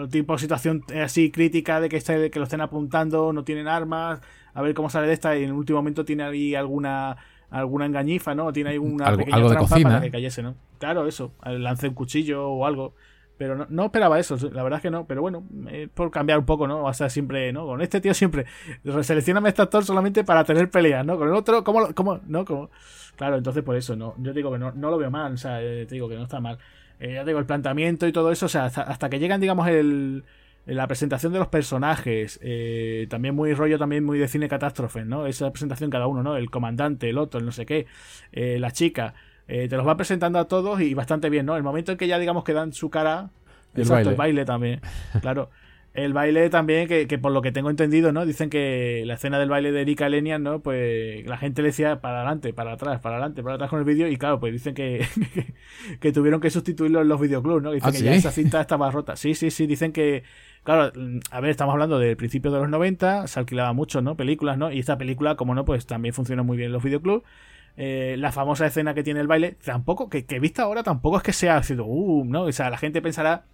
[0.10, 4.22] tipo de situación así crítica de que, está, que lo estén apuntando, no tienen armas,
[4.54, 7.18] a ver cómo sale de esta y en el último momento tiene ahí alguna
[7.50, 8.52] alguna engañifa, ¿no?
[8.52, 9.90] Tiene ahí una algo, pequeña de cocina.
[9.90, 10.56] para que cayese, ¿no?
[10.86, 12.94] Claro, eso, lance un cuchillo o algo.
[13.40, 15.08] Pero no, esperaba eso, la verdad es que no.
[15.08, 15.44] Pero bueno,
[15.96, 16.84] por cambiar un poco, ¿no?
[16.86, 17.66] O sea, siempre, ¿no?
[17.66, 18.46] Con este tío siempre,
[19.02, 21.18] seleccioname este actor solamente para tener peleas, ¿no?
[21.18, 21.92] Con el otro, ¿cómo?
[21.96, 22.46] cómo no?
[22.46, 22.70] ¿Cómo?
[23.16, 24.14] Claro, entonces por eso, no.
[24.20, 26.24] Yo digo que no, no lo veo mal, o sea, eh, te digo que no
[26.24, 26.60] está mal.
[27.00, 29.68] Eh, ya digo, el planteamiento y todo eso, o sea, hasta, hasta que llegan, digamos,
[29.68, 30.24] el
[30.66, 35.28] la presentación de los personajes, eh, también muy rollo, también muy de cine catástrofe, ¿no?
[35.28, 36.38] Esa presentación cada uno, ¿no?
[36.38, 37.86] El comandante, el otro, el no sé qué,
[38.32, 39.14] eh, la chica,
[39.48, 41.56] eh, te los va presentando a todos y bastante bien, ¿no?
[41.56, 43.30] El momento en que ya digamos que dan su cara,
[43.74, 44.10] el exacto, baile.
[44.10, 44.82] el baile también,
[45.22, 45.50] claro.
[45.94, 48.26] El baile también, que, que, por lo que tengo entendido, ¿no?
[48.26, 50.60] Dicen que la escena del baile de Erika Lenian, ¿no?
[50.60, 53.86] Pues la gente le decía para adelante, para atrás, para adelante, para atrás con el
[53.86, 54.10] vídeo.
[54.10, 55.06] Y claro, pues dicen que,
[56.02, 57.72] que, tuvieron que sustituirlo en los videoclubs, ¿no?
[57.72, 59.16] Dicen ¿Ah, que ya esa cinta estaba rota.
[59.16, 60.24] Sí, sí, sí, dicen que,
[60.66, 60.92] Claro,
[61.30, 64.18] a ver, estamos hablando del principio de los 90, se alquilaba mucho, ¿no?
[64.18, 64.72] Películas, ¿no?
[64.72, 67.24] Y esta película, como no, pues también funcionó muy bien en los videoclubs.
[67.78, 71.24] Eh, la famosa escena que tiene el baile, tampoco, que, que vista ahora tampoco es
[71.24, 72.44] que sea sido, uh, ¿no?
[72.44, 73.46] O sea, la gente pensará,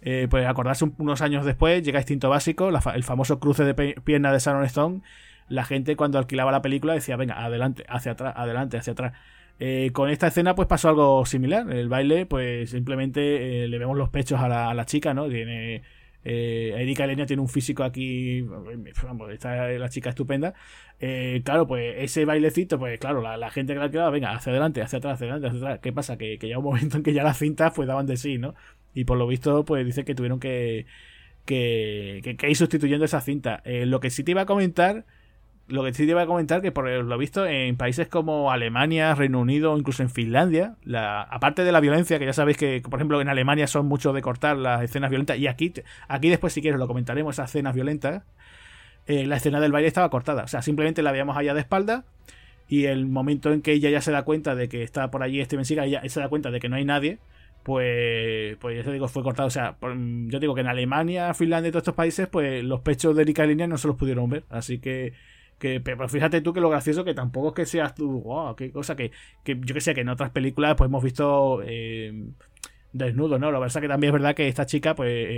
[0.00, 4.38] eh, pues acordarse unos años después, llega Instinto Básico, el famoso cruce de pierna de
[4.38, 5.00] Sharon Stone.
[5.48, 9.12] La gente cuando alquilaba la película decía, venga, adelante, hacia atrás, adelante, hacia atrás.
[9.60, 11.70] Eh, con esta escena pues pasó algo similar.
[11.72, 15.28] El baile pues simplemente le vemos los pechos a la, a la chica, ¿no?
[15.28, 15.82] Tiene
[16.24, 20.54] eh, Erika tiene un físico aquí, vamos, está la chica estupenda.
[21.00, 24.82] Eh, claro, pues ese bailecito, pues claro, la, gente que la quedaba, venga, hacia adelante,
[24.82, 25.80] hacia atrás, hacia adelante, hacia atrás.
[25.80, 26.18] ¿Qué pasa?
[26.18, 28.54] Que, que ya un momento en que ya las cintas pues daban de sí, ¿no?
[28.94, 30.86] Y por lo visto, pues dice que tuvieron que,
[31.44, 33.62] que, que, ir sustituyendo esa cinta.
[33.64, 35.06] Eh, lo que sí te iba a comentar
[35.68, 39.14] lo que sí te iba a comentar que por lo visto en países como Alemania,
[39.14, 42.98] Reino Unido, incluso en Finlandia, la, aparte de la violencia, que ya sabéis que, por
[42.98, 45.72] ejemplo, en Alemania son mucho de cortar las escenas violentas, y aquí,
[46.08, 48.24] aquí después si quieres lo comentaremos, esas escenas violentas,
[49.06, 52.04] eh, la escena del baile estaba cortada, o sea, simplemente la veíamos allá de espalda,
[52.68, 55.42] y el momento en que ella ya se da cuenta de que está por allí
[55.44, 57.18] Steven Seagal, ella se da cuenta de que no hay nadie,
[57.62, 59.46] pues, pues ya digo, fue cortado.
[59.46, 63.14] O sea, yo digo que en Alemania, Finlandia y todos estos países, pues los pechos
[63.14, 64.44] de Línea no se los pudieron ver.
[64.48, 65.12] Así que,
[65.58, 68.70] que pero fíjate tú que lo gracioso que tampoco es que seas tú, wow, qué
[68.70, 69.10] cosa que,
[69.44, 72.12] que yo que sé, que en otras películas pues hemos visto eh,
[72.92, 73.50] desnudo, ¿no?
[73.50, 75.28] Lo que pasa que también es verdad que esta chica pues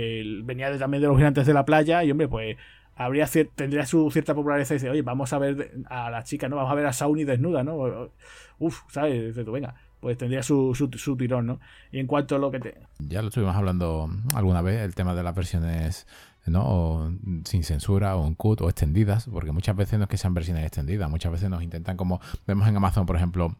[0.43, 2.57] venía también de los gigantes de la playa y hombre, pues
[2.95, 6.55] habría tendría su cierta popularidad y dice, oye, vamos a ver a la chica, ¿no?
[6.57, 8.11] Vamos a ver a Sauni desnuda, ¿no?
[8.59, 9.27] Uf, ¿sabes?
[9.27, 11.59] Dice tú, venga, pues tendría su, su, tirón, ¿no?
[11.91, 12.77] Y en cuanto a lo que te...
[12.99, 16.07] Ya lo estuvimos hablando alguna vez, el tema de las versiones
[16.47, 17.15] ¿no?
[17.45, 20.65] sin censura o en cut o extendidas, porque muchas veces no es que sean versiones
[20.65, 23.55] extendidas, muchas veces nos intentan como vemos en Amazon, por ejemplo,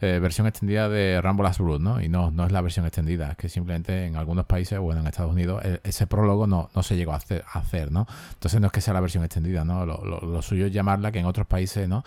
[0.00, 2.00] eh, versión extendida de Rambo Last Blood, ¿no?
[2.00, 5.06] Y no, no es la versión extendida, es que simplemente en algunos países, bueno, en
[5.06, 7.16] Estados Unidos, e, ese prólogo no, no se llegó a
[7.54, 8.06] hacer, ¿no?
[8.34, 9.86] Entonces no es que sea la versión extendida, ¿no?
[9.86, 12.04] Lo, suyo es llamarla que en otros países, ¿no?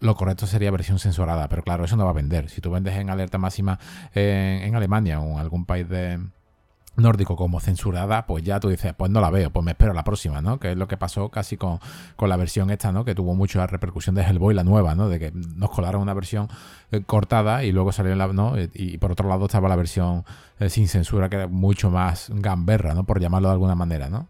[0.00, 2.50] Lo, correcto sería versión censurada, pero claro, eso no va a vender.
[2.50, 3.78] Si tú vendes en alerta máxima
[4.14, 6.20] en Alemania o en algún país de
[7.00, 10.04] nórdico como censurada, pues ya tú dices, pues no la veo, pues me espero la
[10.04, 10.58] próxima, ¿no?
[10.58, 11.80] Que es lo que pasó casi con,
[12.18, 13.04] la versión esta, ¿no?
[13.04, 15.08] Que tuvo mucha repercusión de Hellboy, la nueva, ¿no?
[15.08, 16.48] De que nos colaron una versión
[16.92, 18.54] eh, cortada y luego salió la, ¿no?
[18.74, 20.24] Y, por otro lado estaba la versión
[20.58, 23.04] eh, sin censura, que era mucho más gamberra, ¿no?
[23.04, 24.28] Por llamarlo de alguna manera, ¿no?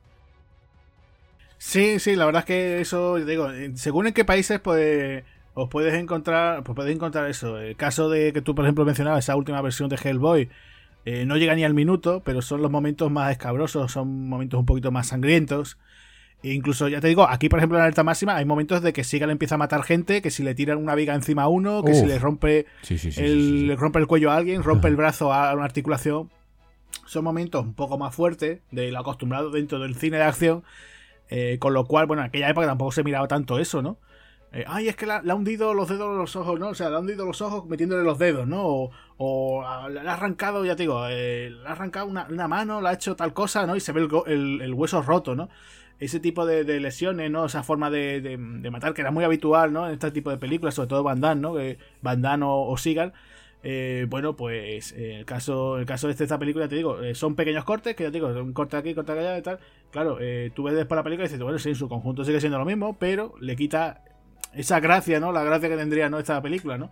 [1.58, 5.24] Sí, sí, la verdad es que eso, digo, según en qué países, pues
[5.54, 7.58] os puedes encontrar, pues puedes encontrar eso.
[7.58, 10.48] El caso de que tú, por ejemplo, mencionabas esa última versión de Hellboy,
[11.04, 14.66] eh, no llega ni al minuto, pero son los momentos más escabrosos, son momentos un
[14.66, 15.78] poquito más sangrientos.
[16.42, 19.02] E incluso, ya te digo, aquí por ejemplo en alerta máxima hay momentos de que
[19.26, 21.94] le empieza a matar gente, que si le tiran una viga encima a uno, que
[21.94, 22.66] si le rompe,
[23.16, 26.30] el, le rompe el cuello a alguien, rompe el brazo a una articulación.
[27.04, 30.64] Son momentos un poco más fuertes de lo acostumbrado dentro del cine de acción.
[31.32, 33.98] Eh, con lo cual, bueno, en aquella época tampoco se miraba tanto eso, ¿no?
[34.52, 36.70] Eh, ay, es que le ha hundido los dedos en los ojos, ¿no?
[36.70, 38.90] O sea, le ha hundido los ojos metiéndole los dedos, ¿no?
[39.16, 42.92] O, le ha arrancado, ya te digo, eh, le ha arrancado una, mano, le ha
[42.94, 43.76] hecho tal cosa, ¿no?
[43.76, 45.48] Y se ve el, hueso roto, ¿no?
[46.00, 47.46] Ese tipo de, lesiones, ¿no?
[47.46, 48.36] Esa forma de,
[48.72, 49.86] matar que era muy habitual, ¿no?
[49.86, 51.54] En este tipo de películas, sobre todo Van Damme, ¿no?
[52.02, 52.76] Van o, o.
[53.62, 57.94] Eh, bueno, pues el caso, el caso de esta película, te digo, son pequeños cortes,
[57.94, 59.60] que ya te digo, un corte aquí, corte allá y tal.
[59.92, 60.18] Claro,
[60.54, 62.64] tú ves después la película y dices, bueno, sí, en su conjunto sigue siendo lo
[62.64, 64.02] mismo, pero le quita
[64.54, 65.32] esa gracia, ¿no?
[65.32, 66.18] La gracia que tendría, ¿no?
[66.18, 66.90] Esta película, ¿no?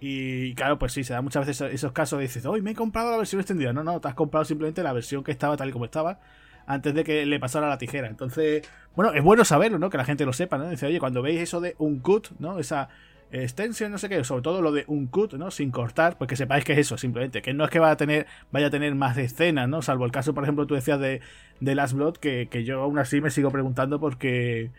[0.00, 2.74] Y claro, pues sí, se da muchas veces esos casos de dices, hoy me he
[2.74, 3.72] comprado la versión extendida.
[3.72, 6.20] No, no, te has comprado simplemente la versión que estaba tal y como estaba
[6.66, 8.08] antes de que le pasara la tijera.
[8.08, 9.88] Entonces, bueno, es bueno saberlo, ¿no?
[9.88, 10.68] Que la gente lo sepa, ¿no?
[10.68, 12.58] Dice, oye, cuando veis eso de un cut, ¿no?
[12.58, 12.88] Esa
[13.30, 15.50] extensión, no sé qué, sobre todo lo de un cut, ¿no?
[15.50, 17.40] Sin cortar, pues que sepáis que es eso, simplemente.
[17.40, 19.80] Que no es que vaya a tener, vaya a tener más escenas, ¿no?
[19.80, 21.20] Salvo el caso, por ejemplo, tú decías de,
[21.60, 24.70] de Last Blood, que, que yo aún así me sigo preguntando porque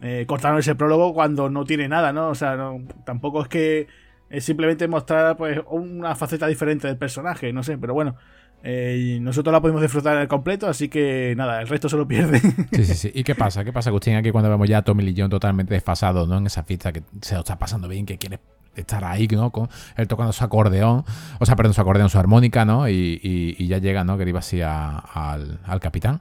[0.00, 2.28] eh, cortaron ese prólogo cuando no tiene nada, ¿no?
[2.28, 2.56] O sea,
[3.04, 3.86] tampoco es que
[4.30, 8.16] es simplemente mostrar pues una faceta diferente del personaje, no sé, pero bueno.
[8.64, 12.40] Eh, nosotros la podemos disfrutar el completo, así que nada, el resto se lo pierde.
[12.72, 13.10] Sí, sí, sí.
[13.14, 13.64] ¿Y qué pasa?
[13.64, 16.38] ¿Qué pasa, Agustín, aquí cuando vemos ya a Tommy Lee totalmente desfasado, ¿no?
[16.38, 18.40] En esa fiesta que se lo está pasando bien, que quiere
[18.74, 19.50] estar ahí, ¿no?
[19.50, 21.04] Con él tocando su acordeón,
[21.38, 22.88] o sea, perdón, su acordeón, su armónica, ¿no?
[22.88, 24.18] Y, ya llega, ¿no?
[24.18, 26.20] Que iba así al, capitán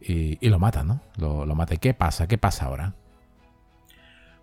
[0.00, 1.00] y, lo mata, ¿no?
[1.16, 1.74] Lo, lo mata.
[1.74, 2.26] ¿Y qué pasa?
[2.26, 2.94] ¿Qué pasa ahora?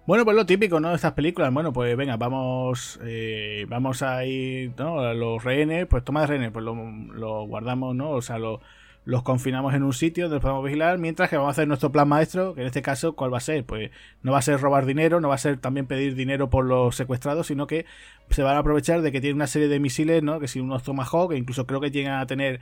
[0.07, 0.89] Bueno, pues lo típico, ¿no?
[0.91, 5.13] De estas películas, bueno, pues venga, vamos eh, vamos a ir, ¿no?
[5.13, 8.11] Los rehenes, pues toma de rehenes, pues lo, guardamos, ¿no?
[8.11, 11.51] O sea, los confinamos en un sitio donde los podemos vigilar, mientras que vamos a
[11.51, 13.65] hacer nuestro plan maestro, que en este caso, ¿cuál va a ser?
[13.65, 13.91] Pues
[14.23, 16.95] no va a ser robar dinero, no va a ser también pedir dinero por los
[16.95, 17.85] secuestrados, sino que
[18.29, 20.39] se van a aprovechar de que tiene una serie de misiles, ¿no?
[20.39, 22.61] Que si unos Tomahawk, que incluso creo que llegan a tener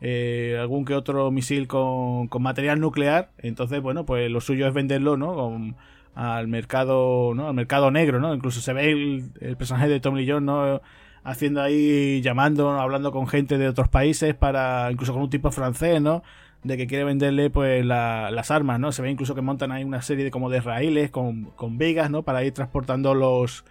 [0.00, 4.72] eh, algún que otro misil con, con material nuclear, entonces, bueno, pues lo suyo es
[4.72, 5.34] venderlo, ¿no?
[5.34, 5.76] Con,
[6.16, 7.48] al mercado, ¿no?
[7.48, 8.34] Al mercado negro, ¿no?
[8.34, 10.80] Incluso se ve el, personaje de Tom Lee Jones, ¿no?
[11.22, 16.00] Haciendo ahí, llamando, hablando con gente de otros países para, incluso con un tipo francés,
[16.00, 16.22] ¿no?
[16.64, 18.92] De que quiere venderle, pues, las armas, ¿no?
[18.92, 22.10] Se ve incluso que montan ahí una serie de como de raíles con, con vigas,
[22.10, 22.22] ¿no?
[22.22, 23.66] Para ir transportando los,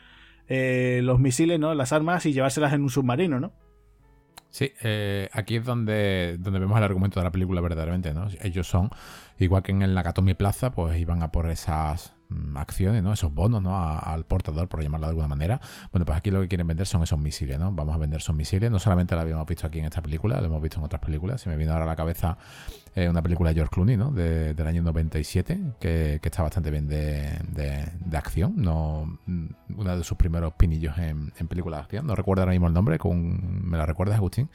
[0.47, 1.73] eh, los misiles, ¿no?
[1.73, 3.53] Las armas y llevárselas en un submarino, ¿no?
[4.51, 8.27] Sí, eh, aquí es donde, donde vemos el argumento de la película verdaderamente, ¿no?
[8.41, 8.91] Ellos son,
[9.39, 12.14] igual que en el Nakatomi Plaza, pues iban a por esas
[12.55, 13.13] acciones, ¿no?
[13.13, 13.77] Esos bonos, ¿no?
[13.77, 15.59] al portador, por llamarlo de alguna manera.
[15.91, 17.71] Bueno, pues aquí lo que quieren vender son esos misiles, ¿no?
[17.71, 18.71] Vamos a vender esos misiles.
[18.71, 21.41] No solamente lo habíamos visto aquí en esta película, lo hemos visto en otras películas.
[21.41, 22.37] Se me viene ahora a la cabeza
[22.95, 24.11] eh, una película de George Clooney, ¿no?
[24.11, 28.53] del año 97, que, que está bastante bien de, de, acción.
[28.55, 29.47] No, mm,
[29.77, 32.07] uno de sus primeros pinillos en, en películas de acción.
[32.07, 34.49] No recuerdo ahora mismo el nombre, con, ¿me la recuerdas, Agustín?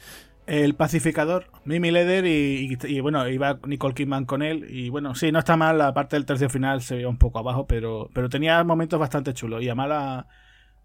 [0.50, 5.38] El pacificador, Mimi Leder y, bueno, iba Nicole Kidman con él y bueno, sí, no
[5.38, 8.64] está mal, la parte del tercio final se veía un poco abajo, pero, pero tenía
[8.64, 10.26] momentos bastante chulos y además la,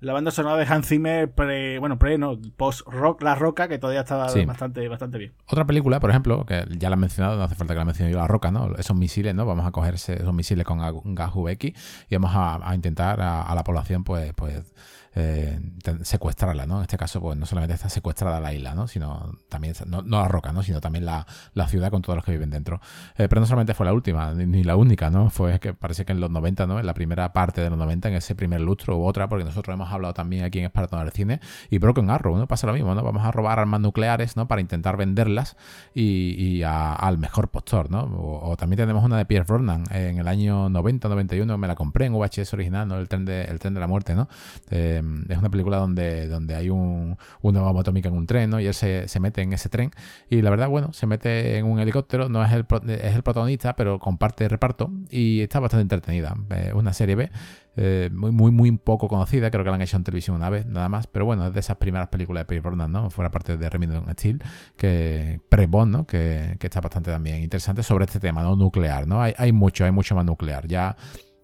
[0.02, 3.80] la banda sonora de Hans Zimmer pre, bueno, pre, no, post rock, La Roca, que
[3.80, 5.34] todavía estaba bastante, bastante bien.
[5.48, 8.12] Otra película, por ejemplo, que ya la he mencionado, no hace falta que la mencione
[8.12, 8.76] yo, La Roca, ¿no?
[8.76, 9.48] Esos misiles, ¿no?
[9.48, 10.78] Vamos a coger esos misiles con
[11.16, 11.66] gas UX
[12.08, 14.76] y vamos a, intentar a, a, la población, pues, pues
[15.18, 15.60] eh,
[16.04, 16.78] secuestrarla, ¿no?
[16.78, 18.86] En este caso, pues no solamente está secuestrada la isla, ¿no?
[18.88, 20.62] Sino también, no, la roca, ¿no?
[20.62, 21.26] Sino también la,
[21.68, 22.82] ciudad con todos los que viven dentro.
[23.18, 25.30] Eh, pero no solamente fue la última, ni, la única, ¿no?
[25.30, 26.80] Fue que parece que en los 90, ¿no?
[26.82, 29.74] En la primera parte de los 90, en ese primer lustro u otra, porque nosotros
[29.74, 31.40] hemos hablado también aquí en Espartano del Cine,
[31.70, 32.46] y Broken Arrow, ¿no?
[32.48, 33.02] Pasa lo mismo, ¿no?
[33.02, 34.50] Vamos a robar armas nucleares, ¿no?
[34.50, 35.56] Para intentar venderlas
[35.94, 38.02] y, al mejor postor, ¿no?
[38.04, 42.14] O, también tenemos una de Pierre Brosnan en el año 90-91, me la compré en
[42.14, 42.98] VHS original, ¿no?
[42.98, 44.28] El tren de, el tren de la muerte, ¿no?
[44.70, 48.60] Eh, es una película donde, donde hay un, una bomba atómica en un tren, ¿no?
[48.60, 49.92] Y él se, mete en ese tren.
[50.30, 53.76] Y la verdad, bueno, se mete en un helicóptero, no es el, es el protagonista,
[53.76, 56.36] pero comparte reparto y está bastante entretenida.
[56.50, 57.32] Es una serie B.
[57.78, 60.66] Eh, muy, muy, muy poco conocida, creo que la han hecho en televisión una vez,
[60.66, 63.10] nada más, pero bueno, es de esas primeras películas de Pierre Brosnan, ¿no?
[63.10, 64.42] Fuera parte de Remington Steel,
[64.78, 66.08] que pre-Bond, ¿no?
[66.08, 68.56] Que, está bastante también interesante sobre este tema, ¿no?
[68.56, 69.22] Nuclear, ¿no?
[69.22, 70.68] Hay, hay mucho, hay mucho más nuclear.
[70.68, 70.96] Ya,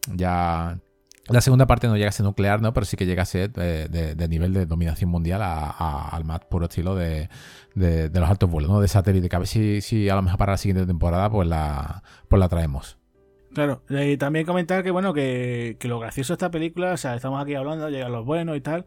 [0.08, 0.80] ya
[1.32, 2.74] la segunda parte no llega a ser nuclear, ¿no?
[2.74, 6.96] Pero sí que llega a ser de, nivel de dominación mundial al más puro estilo
[6.96, 7.30] de,
[7.76, 8.82] los altos vuelos, ¿no?
[8.82, 9.30] De satélite.
[9.30, 12.50] Que a ver si, a lo mejor para la siguiente temporada pues la, pues la
[12.50, 12.98] traemos.
[13.54, 17.42] Claro, y también comentar que bueno, que, lo gracioso de esta película, o sea, estamos
[17.42, 18.86] aquí hablando, llegan los buenos y tal.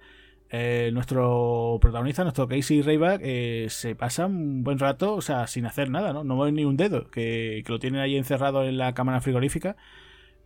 [0.51, 5.67] Eh, nuestro protagonista, nuestro Casey Rayback, eh, se pasa un buen rato, o sea, sin
[5.67, 6.23] hacer nada, ¿no?
[6.23, 9.77] No mueve ni un dedo, que, que lo tienen ahí encerrado en la cámara frigorífica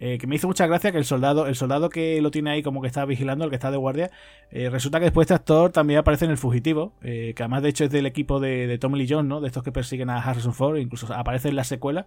[0.00, 2.62] eh, que me hizo mucha gracia que el soldado, el soldado que lo tiene ahí
[2.62, 4.10] como que está vigilando, el que está de guardia,
[4.50, 7.70] eh, resulta que después este actor también aparece en El Fugitivo, eh, que además de
[7.70, 9.40] hecho es del equipo de, de Tommy Lee Jones, ¿no?
[9.40, 12.06] De estos que persiguen a Harrison Ford, incluso aparece en la secuela.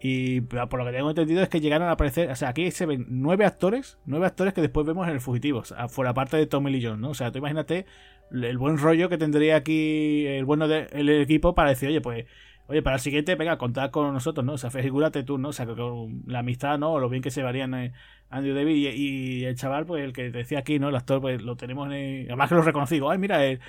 [0.00, 2.84] Y por lo que tengo entendido es que llegaron a aparecer, o sea, aquí se
[2.84, 6.70] ven nueve actores, nueve actores que después vemos en El Fugitivo, fuera parte de Tommy
[6.70, 7.10] Lee Jones, ¿no?
[7.10, 7.86] O sea, tú imagínate
[8.30, 12.26] el buen rollo que tendría aquí el bueno del equipo para decir, oye, pues
[12.66, 14.54] Oye, para el siguiente, venga, contad con nosotros, ¿no?
[14.54, 15.50] O sea, figúrate tú, ¿no?
[15.50, 16.92] O sea, con la amistad, ¿no?
[16.92, 17.92] O lo bien que se varían eh,
[18.30, 20.88] Andrew David y, el chaval, pues el que decía aquí, ¿no?
[20.88, 22.26] El actor, pues lo tenemos en...
[22.26, 23.60] Además que lo reconocí, ay, mira, el,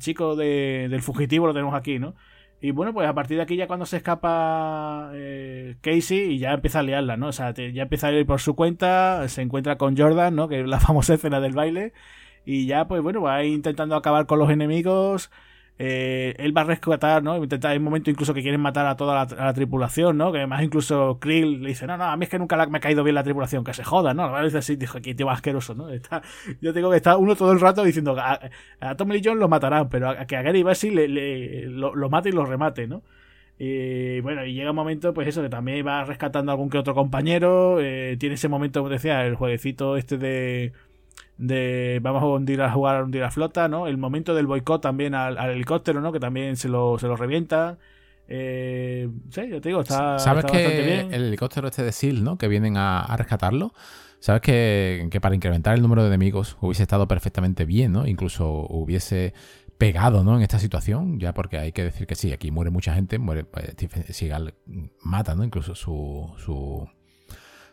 [0.00, 2.14] chico de, del fugitivo lo tenemos aquí, ¿no?
[2.60, 6.54] Y bueno, pues a partir de aquí ya cuando se escapa eh, Casey y ya
[6.54, 7.28] empieza a liarla, ¿no?
[7.28, 10.48] O sea, ya empieza a ir por su cuenta, se encuentra con Jordan, ¿no?
[10.48, 11.92] Que es la famosa escena del baile.
[12.44, 15.30] Y ya, pues bueno, va intentando acabar con los enemigos.
[15.80, 17.36] Eh, él va a rescatar, ¿no?
[17.36, 20.32] Intentar, hay un momento incluso que quieren matar a toda la, tripulación, ¿no?
[20.32, 22.80] Que además incluso Krill le dice, no, no, a mí es que nunca me ha
[22.80, 24.24] caído bien la tripulación, que se joda, ¿no?
[24.24, 25.88] A veces así, dijo, aquí tío asqueroso, ¿no?
[25.88, 26.22] Está,
[26.60, 28.40] yo tengo que estar uno todo el rato diciendo, a,
[28.80, 32.10] a Tom Lee Jones lo matarán, pero a, que a Gary Bassi le, le, lo,
[32.10, 33.02] mate y lo remate, ¿no?
[33.60, 36.78] Y bueno, y llega un momento, pues eso, que también va rescatando a algún que
[36.78, 37.80] otro compañero.
[37.80, 40.72] Eh, tiene ese momento, como decía, el jueguecito este de
[41.38, 43.86] de vamos a hundir a jugar a hundir a flota, ¿no?
[43.86, 46.12] El momento del boicot también al, helicóptero, ¿no?
[46.12, 47.78] Que también se lo, se lo revienta.
[48.26, 51.14] Eh, sí, yo te digo, está, ¿Sabes que bien.
[51.14, 52.36] el helicóptero este de SEAL, ¿no?
[52.36, 53.72] Que vienen a, rescatarlo.
[54.20, 58.06] Sabes que, para incrementar el número de enemigos hubiese estado perfectamente bien, ¿no?
[58.06, 59.32] Incluso hubiese
[59.78, 60.36] pegado, ¿no?
[60.36, 63.44] En esta situación, ya porque hay que decir que sí, aquí muere mucha gente, muere,
[63.44, 64.04] pues, Stephen
[65.02, 65.44] mata, ¿no?
[65.44, 66.88] Incluso su, su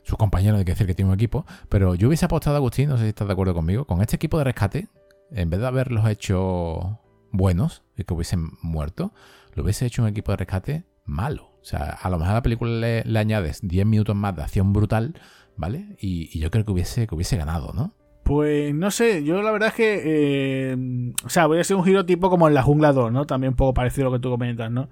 [0.05, 2.97] sus compañeros, hay que decir que tiene un equipo, pero yo hubiese apostado, Agustín, no
[2.97, 4.87] sé si estás de acuerdo conmigo, con este equipo de rescate,
[5.31, 6.99] en vez de haberlos hecho
[7.31, 9.13] buenos y que hubiesen muerto,
[9.55, 11.55] lo hubiese hecho un equipo de rescate malo.
[11.59, 14.73] O sea, a lo mejor a la película le, añades 10 minutos más de acción
[14.73, 15.15] brutal,
[15.57, 15.95] ¿vale?
[15.99, 17.95] Y, yo creo que hubiese, que hubiese ganado, ¿no?
[18.23, 20.01] Pues no sé, yo la verdad es que.
[20.03, 23.25] Eh, o sea, voy a hacer un giro tipo como en la jungla 2, ¿no?
[23.25, 24.89] También un poco parecido a lo que tú comentas, ¿no?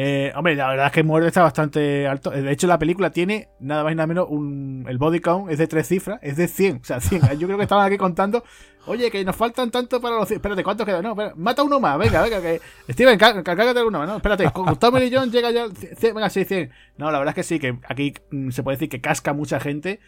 [0.00, 2.30] Eh, hombre, la verdad es que muerde está bastante alto.
[2.30, 4.86] De hecho, la película tiene nada más y nada menos un.
[4.88, 6.76] El body count es de tres cifras, es de 100.
[6.76, 7.36] O sea, 100.
[7.36, 8.44] Yo creo que estaban aquí contando.
[8.86, 10.30] Oye, que nos faltan tanto para los.
[10.30, 11.02] Espérate, ¿cuántos quedan?
[11.02, 11.98] No, mata uno más.
[11.98, 12.60] Venga, venga, que.
[12.88, 14.08] Steven, cárgate uno más.
[14.08, 15.66] No, espérate, Gustavo y llega ya.
[16.14, 16.70] venga, sí, 100.
[16.96, 19.58] No, la verdad es que sí, que aquí mm, se puede decir que casca mucha
[19.58, 19.98] gente.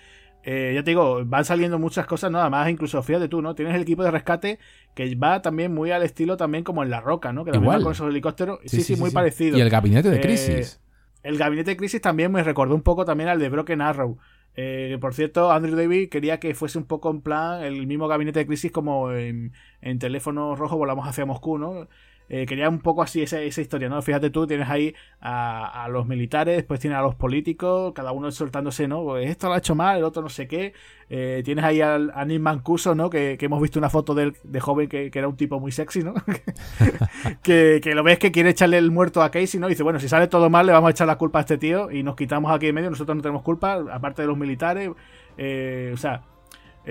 [0.43, 3.55] Eh, ya te digo, van saliendo muchas cosas, nada más, incluso fíjate tú, ¿no?
[3.55, 4.59] Tienes el equipo de rescate
[4.95, 7.45] que va también muy al estilo también como en La Roca, ¿no?
[7.45, 8.59] Que también va con esos helicópteros.
[8.65, 9.59] Sí, sí, muy parecido.
[9.59, 10.81] Y el gabinete de eh, crisis.
[11.23, 14.19] el gabinete de crisis también me recordó un poco también al de Broken Arrow.
[14.57, 18.41] Eh, por cierto, Andrew David quería que fuese un poco en plan el mismo gabinete
[18.41, 21.87] de crisis como en, en teléfono rojo volamos hacia Moscú, ¿no?
[22.33, 24.01] Eh, quería un poco así esa, esa, historia, ¿no?
[24.03, 28.87] Fíjate tú, tienes ahí a, los militares, después tienes a los políticos, cada uno soltándose,
[28.87, 29.03] ¿no?
[29.03, 30.73] Pues esto lo ha hecho mal, el otro no sé qué.
[31.09, 33.11] Eh, tienes ahí al, a Nick Mancuso, ¿no?
[33.11, 36.15] Que, hemos visto una foto de, de joven que, era un tipo muy sexy, ¿no?
[37.43, 39.67] que, lo ves que quiere echarle el muerto a Casey, ¿no?
[39.67, 41.91] Dice, bueno, si sale todo mal, le vamos a echar la culpa a este tío
[41.91, 44.89] y nos quitamos aquí en medio, nosotros no tenemos culpa, aparte de los militares.
[45.37, 46.23] Eh, o sea,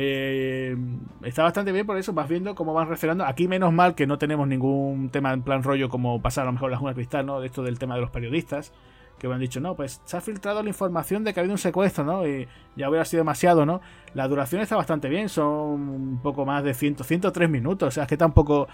[0.02, 0.78] eh,
[1.24, 3.26] está bastante bien por eso, vas viendo cómo van reaccionando.
[3.26, 6.54] Aquí menos mal que no tenemos ningún tema en plan rollo como pasar a lo
[6.54, 7.42] mejor la Jungla Cristal, ¿no?
[7.42, 8.72] De esto del tema de los periodistas
[9.20, 11.54] que me han dicho, no, pues se ha filtrado la información de que ha habido
[11.54, 12.26] un secuestro, ¿no?
[12.26, 13.82] Y ya hubiera sido demasiado, ¿no?
[14.14, 18.04] La duración está bastante bien, son un poco más de 100, 103 minutos, o sea,
[18.04, 18.68] es que tampoco,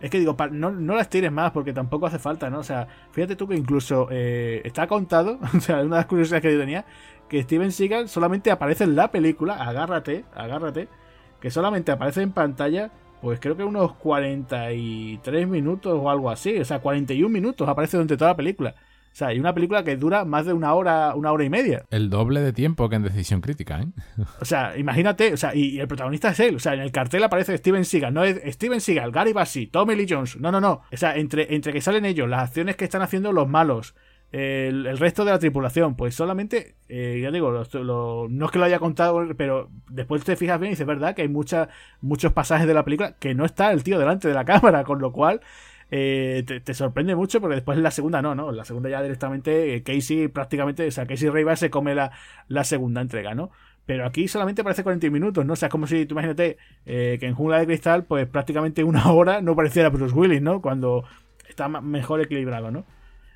[0.00, 2.58] es que digo, no, no las tires más porque tampoco hace falta, ¿no?
[2.58, 6.42] O sea, fíjate tú que incluso eh, está contado, o sea, una de las curiosidades
[6.42, 6.84] que yo tenía,
[7.32, 10.88] que Steven Seagal solamente aparece en la película, agárrate, agárrate,
[11.40, 12.92] que solamente aparece en pantalla
[13.22, 18.16] pues creo que unos 43 minutos o algo así, o sea, 41 minutos aparece durante
[18.16, 18.74] toda la película.
[18.76, 21.84] O sea, hay una película que dura más de una hora, una hora y media.
[21.90, 23.86] El doble de tiempo que en Decisión Crítica, ¿eh?
[24.40, 26.56] O sea, imagínate, o sea, y, el protagonista es él.
[26.56, 28.12] O sea, en el cartel aparece Steven Seagal.
[28.12, 30.38] No es Steven Seagal, Gary Bassi, Tommy Lee Jones.
[30.40, 30.82] No, no, no.
[30.92, 33.94] O sea, entre, entre que salen ellos, las acciones que están haciendo los malos,
[34.32, 38.78] el, resto de la tripulación, pues solamente, eh, ya digo, no es que lo haya
[38.78, 41.68] contado, pero después te fijas bien y dices, verdad, que hay muchas
[42.00, 45.00] muchos pasajes de la película que no está el tío delante de la cámara, con
[45.00, 45.42] lo cual
[45.94, 48.48] eh, te, sorprende mucho porque después en la segunda no, ¿no?
[48.48, 52.12] En la segunda ya directamente eh, Casey prácticamente, o sea, Casey Raybar se come la,
[52.48, 53.50] la, segunda entrega, ¿no?
[53.84, 55.52] Pero aquí solamente parece 40 minutos, ¿no?
[55.52, 56.56] O sea, es como si tú imagínate
[56.86, 60.62] eh, que en Jungla de Cristal, pues prácticamente una hora no pareciera Bruce Willis, ¿no?
[60.62, 61.04] Cuando
[61.46, 62.86] está mejor equilibrado, ¿no?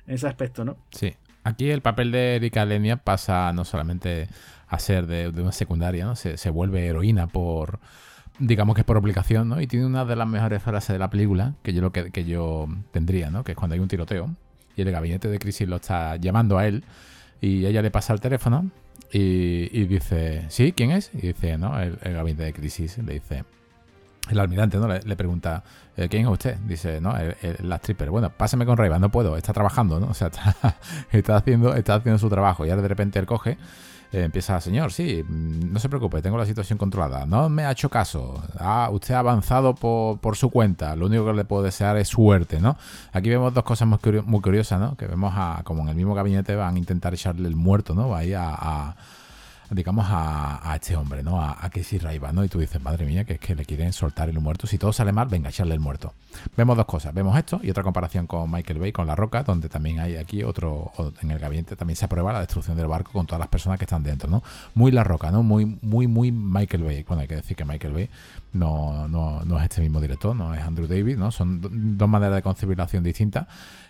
[0.07, 0.77] Ese aspecto, ¿no?
[0.91, 1.15] Sí.
[1.43, 4.27] Aquí el papel de Erika Lenia pasa no solamente
[4.67, 6.15] a ser de, una secundaria, ¿no?
[6.15, 7.79] Se, vuelve heroína por
[8.39, 9.61] digamos que por obligación, ¿no?
[9.61, 12.25] Y tiene una de las mejores frases de la película que yo lo que, que
[12.25, 13.43] yo tendría, ¿no?
[13.43, 14.29] Que es cuando hay un tiroteo
[14.75, 16.83] y el gabinete de crisis lo está llamando a él
[17.41, 18.69] y ella le pasa el teléfono
[19.11, 20.73] y, dice, ¿sí?
[20.73, 21.11] ¿Quién es?
[21.13, 21.79] Y dice, ¿no?
[21.79, 23.45] El, gabinete de crisis le dice,
[24.29, 24.87] el almirante, ¿no?
[24.87, 25.63] Le, pregunta,
[25.95, 26.57] eh, ¿quién es usted?
[26.59, 27.15] Dice, ¿no?
[27.17, 28.09] El, la stripper.
[28.09, 30.07] Bueno, pásame con Rayban, no puedo, está trabajando, ¿no?
[30.11, 30.77] O sea, está,
[31.11, 33.57] está, haciendo, está haciendo su trabajo y ahora de repente él coge
[34.13, 37.25] eh, empieza, señor, sí, mm, no se preocupe, tengo la situación controlada.
[37.25, 38.41] No me ha hecho caso.
[38.57, 40.95] Ah, usted ha avanzado por, su cuenta.
[40.95, 42.77] Lo único que le puedo desear es suerte, ¿no?
[43.11, 44.95] Aquí vemos dos cosas muy, curiosas, ¿no?
[44.95, 48.15] Que vemos a, como en el mismo gabinete van a intentar echarle el muerto, ¿no?
[48.15, 48.95] Ahí a
[49.69, 51.41] digamos, a, este hombre, ¿no?
[51.41, 52.43] A, a Casey Raiva, ¿no?
[52.43, 54.67] Y tú dices, madre mía, que es que le quieren soltar el muerto.
[54.67, 56.13] Si todo sale mal, venga, echarle el muerto.
[56.55, 57.13] Vemos dos cosas.
[57.13, 60.43] Vemos esto y otra comparación con Michael Bay, con La Roca, donde también hay aquí
[60.43, 60.91] otro,
[61.21, 63.85] en el gabinete también se aprueba la destrucción del barco con todas las personas que
[63.85, 64.43] están dentro, ¿no?
[64.75, 65.43] Muy La Roca, ¿no?
[65.43, 67.03] Muy, muy, muy Michael Bay.
[67.03, 68.09] Bueno, hay que decir que Michael Bay
[68.53, 71.31] no, no, no es este mismo director, no es Andrew David, ¿no?
[71.31, 73.47] Son dos maneras de concebir la acción distintas.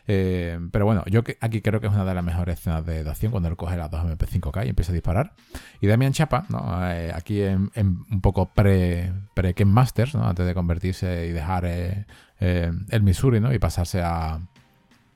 [0.07, 3.31] Eh, pero bueno, yo aquí creo que es una de las mejores escenas de, acción
[3.31, 5.33] cuando él coge las dos MP5K y empieza a disparar.
[5.81, 6.45] Y Damian Chapa,
[6.93, 10.27] eh, aquí en, un poco pre, pre Masters, ¿no?
[10.27, 12.05] antes de convertirse y dejar eh,
[12.39, 13.53] el Missouri ¿no?
[13.53, 14.39] y pasarse a,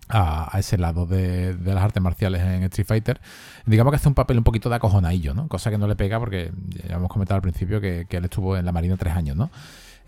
[0.10, 3.22] a, ese lado de, las artes marciales en Street Fighter,
[3.66, 5.48] digamos que hace un papel un poquito de acojonadillo, ¿no?
[5.48, 6.52] Cosa que no le pega porque
[6.88, 9.50] ya hemos comentado al principio que, él estuvo en la Marina tres años, ¿no?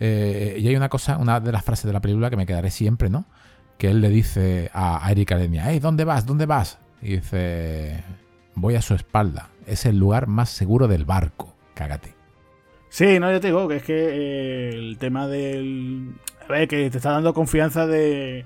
[0.00, 3.08] y hay una cosa, una de las frases de la película que me quedaré siempre,
[3.08, 3.24] ¿no?
[3.78, 6.26] Que él le dice a, Erika Lenia, hey, ¿dónde vas?
[6.26, 6.78] ¿Dónde vas?
[7.02, 8.02] Y dice,
[8.54, 12.14] voy a su espalda, es el lugar más seguro del barco, cágate.
[12.88, 16.14] Sí, no, ya te digo que es que eh, el tema del...
[16.48, 18.44] A ver, que te está dando confianza de...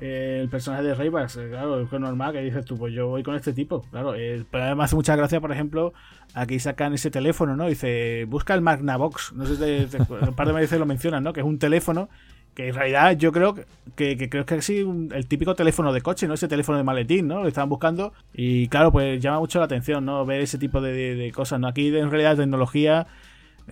[0.00, 3.22] Eh, el personaje de Raybax, eh, claro, es normal que dices tú, pues yo voy
[3.22, 4.14] con este tipo, claro.
[4.50, 5.92] pero además hace mucha gracia, por ejemplo,
[6.32, 7.66] aquí sacan ese teléfono, ¿no?
[7.66, 11.34] Dice, busca el Magnavox, no sé si un par de veces lo mencionan, ¿no?
[11.34, 12.08] Que es un teléfono
[12.54, 13.54] que en realidad yo creo
[13.96, 16.34] que, que, creo que es el típico teléfono de coche, ¿no?
[16.34, 17.42] Ese teléfono de maletín, ¿no?
[17.42, 18.12] Lo estaban buscando.
[18.34, 20.24] Y claro, pues llama mucho la atención, ¿no?
[20.26, 21.68] Ver ese tipo de, cosas, ¿no?
[21.68, 23.06] Aquí en realidad tecnología.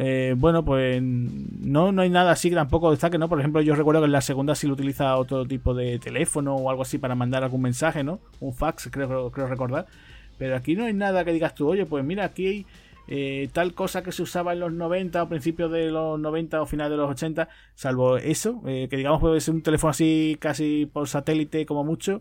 [0.01, 3.29] Eh, bueno, pues no, no hay nada así que tampoco destaque, ¿no?
[3.29, 6.55] Por ejemplo, yo recuerdo que en la segunda sí lo utiliza otro tipo de teléfono
[6.55, 8.21] o algo así para mandar algún mensaje, ¿no?
[8.39, 9.87] Un fax, creo, creo recordar.
[10.39, 12.67] Pero aquí no hay nada que digas tú, oye, pues mira, aquí hay
[13.11, 16.67] eh, tal cosa que se usaba en los 90 o principios de los 90 o
[16.67, 20.85] finales de los 80, salvo eso, eh, que digamos puede ser un teléfono así casi
[20.93, 22.21] por satélite como mucho,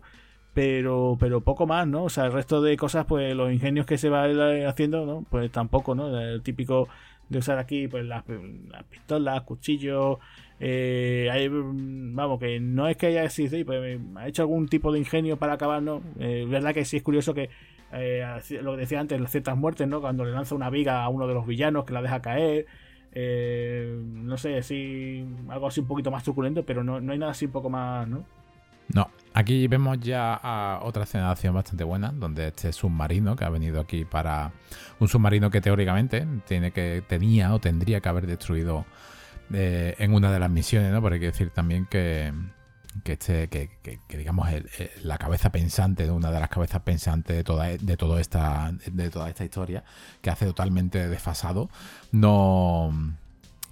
[0.54, 2.04] pero, pero poco más, ¿no?
[2.04, 4.24] O sea, el resto de cosas, pues los ingenios que se va
[4.66, 5.26] haciendo, ¿no?
[5.28, 6.18] Pues tampoco, ¿no?
[6.18, 6.88] El típico
[7.28, 8.24] de usar aquí, pues las,
[8.88, 10.18] pistolas, cuchillos,
[10.58, 15.00] eh, hay, vamos, que no es que haya existido, pues ha hecho algún tipo de
[15.00, 16.00] ingenio para acabar, ¿no?
[16.16, 17.50] verdad que sí es curioso que
[17.92, 18.24] eh,
[18.62, 20.00] lo que decía antes, las ciertas muertes, ¿no?
[20.00, 22.66] Cuando le lanza una viga a uno de los villanos que la deja caer.
[23.12, 27.46] Eh, no sé, así, algo así un poquito más truculento, pero no, hay nada así
[27.46, 28.24] un poco más, ¿no?
[28.94, 33.50] No, aquí vemos ya otra escena de acción bastante buena, donde este submarino que ha
[33.50, 34.52] venido aquí para
[34.98, 38.86] un submarino que teóricamente tiene que tenía o tendría que haber destruido
[39.52, 41.02] eh, en una de las misiones, ¿no?
[41.02, 42.32] Pero hay que decir también que,
[43.04, 44.48] que, este, que, digamos
[45.02, 49.44] la cabeza pensante una de las cabezas pensantes de toda, de, esta, de toda esta
[49.44, 49.84] historia,
[50.20, 51.70] que hace totalmente desfasado,
[52.12, 52.92] no,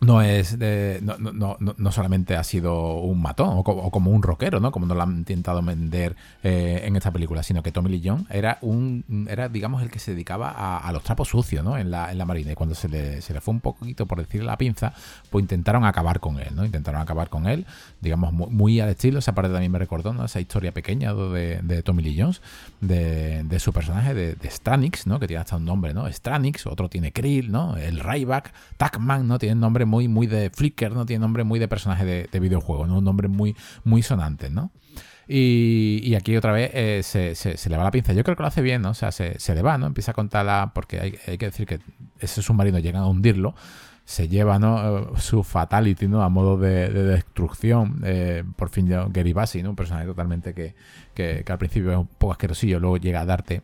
[0.00, 0.58] no es
[1.02, 4.70] no, no, no, solamente ha sido un matón o, como un rockero, ¿no?
[4.70, 8.26] Como nos lo han intentado vender eh, en esta película, sino que Tommy Lee Jones
[8.30, 11.78] era un era digamos el que se dedicaba a, los trapos sucios, ¿no?
[11.78, 14.18] En la, en la marina y cuando se le, se le fue un poquito por
[14.18, 14.92] decir la pinza,
[15.30, 16.64] pues intentaron acabar con él, ¿no?
[16.64, 17.64] Intentaron acabar con él,
[18.06, 20.24] digamos muy, al estilo, esa parte también me recordó, ¿no?
[20.24, 22.40] Esa historia pequeña de, de Tommy Lee Jones,
[22.80, 25.20] de, de su personaje de, de, Stranix, ¿no?
[25.20, 26.10] Que tiene hasta un nombre, ¿no?
[26.10, 27.76] Stranix, otro tiene Krill, ¿no?
[27.76, 29.38] El Ryback, Tacman, ¿no?
[29.38, 31.04] Tiene nombre muy, muy de Flickr, ¿no?
[31.04, 32.98] Tiene nombre muy de personaje de, videojuego, ¿no?
[32.98, 34.70] Un nombre muy, muy sonante, ¿no?
[35.28, 37.02] Y, aquí otra vez eh,
[37.34, 38.12] se, le va la pinza.
[38.12, 38.90] Yo creo que lo hace bien, ¿no?
[38.90, 39.86] O sea, se, le va, ¿no?
[39.86, 41.80] Empieza a contarla, porque hay, que decir que
[42.20, 43.54] ese submarino llega a hundirlo.
[44.06, 44.98] Se lleva, ¿no?
[44.98, 46.22] Eh, su fatality, ¿no?
[46.22, 48.00] A modo de, destrucción.
[48.04, 49.70] Eh, por fin, Gary Bassi, ¿no?
[49.70, 50.74] Un personaje totalmente que,
[51.12, 53.62] que, que, al principio es un poco asquerosillo, luego llega a darte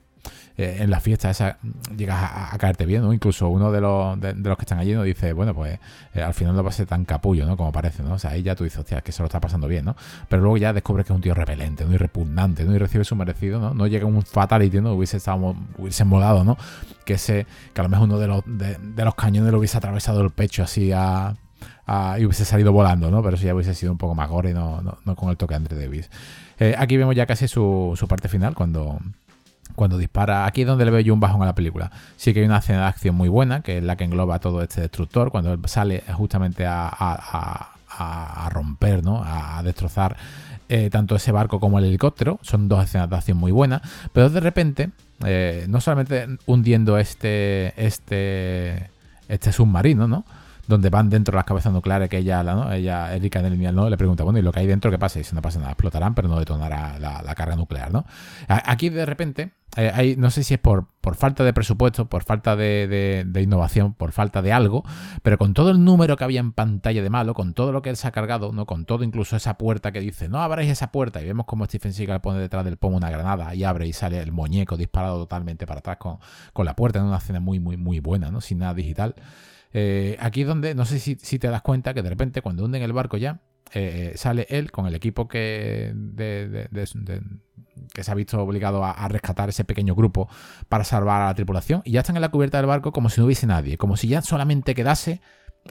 [0.57, 1.59] eh, en la fiesta esa
[1.97, 3.13] llegas a, caerte bien, ¿no?
[3.13, 5.79] Incluso uno de los, de, los que están allí nos dice, bueno, pues
[6.15, 7.57] eh, al final no va a ser tan capullo, ¿no?
[7.57, 8.15] Como parece, ¿no?
[8.15, 9.97] O sea, ahí ya tú dices, hostia, que se lo está pasando bien, ¿no?
[10.29, 11.95] Pero luego ya descubres que es un tío repelente, ¿no?
[11.95, 12.75] Y repugnante, ¿no?
[12.75, 13.73] Y recibe su merecido, ¿no?
[13.73, 14.93] No llega un fatality, ¿no?
[14.93, 16.59] Hubiese estado, hubiese molado, ¿no?
[17.05, 20.21] Que ese, que a lo mejor uno de los, de, los cañones lo hubiese atravesado
[20.21, 21.35] el pecho así a,
[22.19, 23.23] y hubiese salido volando, ¿no?
[23.23, 25.57] Pero eso ya hubiese sido un poco más gore no, no, con el toque de
[25.57, 26.11] Andre Davis.
[26.59, 28.99] Eh, aquí vemos ya casi su, su parte final, cuando,
[29.75, 30.47] cuando dispara.
[30.47, 31.91] Aquí es donde le veo yo un bajón a la película.
[32.17, 34.63] Sí que hay una escena de acción muy buena, que es la que engloba todo
[34.63, 37.69] este destructor, cuando él sale justamente a,
[38.51, 39.23] romper, ¿no?
[39.25, 40.17] A, destrozar
[40.69, 42.39] eh, tanto ese barco como el helicóptero.
[42.43, 43.83] Son dos escenas de acción muy buenas.
[44.13, 44.91] Pero de repente,
[45.25, 48.91] eh, no solamente hundiendo este, este,
[49.29, 50.25] este submarino, ¿no?
[50.73, 52.73] Donde van dentro las cabezas nucleares que ella, ¿no?
[52.73, 53.89] ella Erika en el lineal, ¿no?
[53.89, 55.21] le pregunta, bueno, ¿y lo que hay dentro qué pasa?
[55.21, 58.05] Y si no pasa nada, explotarán, pero no detonará la, carga nuclear, ¿no?
[58.49, 62.25] Aquí de repente, eh, hay, no sé si es por, por falta de presupuesto, por
[62.25, 64.85] falta de, innovación, por falta de algo,
[65.23, 67.91] pero con todo el número que había en pantalla de malo, con todo lo que
[67.91, 68.67] él se ha cargado, ¿no?
[68.67, 71.93] Con todo incluso esa puerta que dice, no abráis esa puerta, y vemos como Stephen
[71.93, 75.67] Seagal pone detrás del pomo una granada y abre y sale el muñeco disparado totalmente
[75.67, 76.19] para atrás con,
[76.53, 78.41] con la puerta en una escena muy, muy, muy buena, ¿no?
[78.41, 79.15] Sin nada digital.
[79.73, 82.83] Eh, aquí es donde, no sé si, te das cuenta que de repente cuando hunden
[82.83, 83.41] el barco ya,
[83.75, 85.95] eh, sale él con el equipo que,
[87.95, 90.29] que se ha visto obligado a, rescatar ese pequeño grupo
[90.69, 93.21] para salvar a la tripulación y ya están en la cubierta del barco como si
[93.21, 95.21] no hubiese nadie, como si ya solamente quedase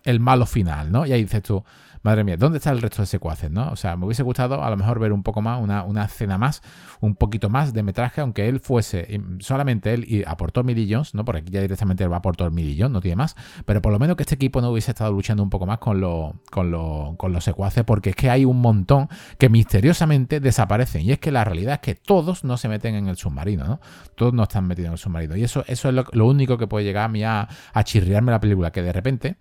[0.03, 1.05] el malo final, ¿no?
[1.05, 1.63] Y ahí dices tú,
[2.03, 3.69] madre mía, ¿dónde está el resto de secuaces, no?
[3.71, 6.37] O sea, me hubiese gustado a lo mejor ver un poco más, una, una escena
[6.37, 6.61] más,
[6.99, 11.25] un poquito más de metraje, aunque él fuese, solamente él y aportó millones, ¿no?
[11.25, 13.99] Porque aquí ya directamente él va a aportar millón, no tiene más, pero por lo
[13.99, 16.01] menos que este equipo no hubiese estado luchando un poco más con,
[16.49, 19.07] con, con los secuaces, porque es que hay un montón
[19.37, 23.07] que misteriosamente desaparecen, y es que la realidad es que todos no se meten en
[23.07, 23.79] el submarino, ¿no?
[24.15, 26.85] Todos no están metidos en el submarino, y eso, eso es lo, único que puede
[26.85, 29.37] llegar a mí a, a chirriarme la película, que de repente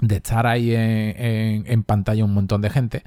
[0.00, 3.02] de estar ahí en, pantalla un montón de gente,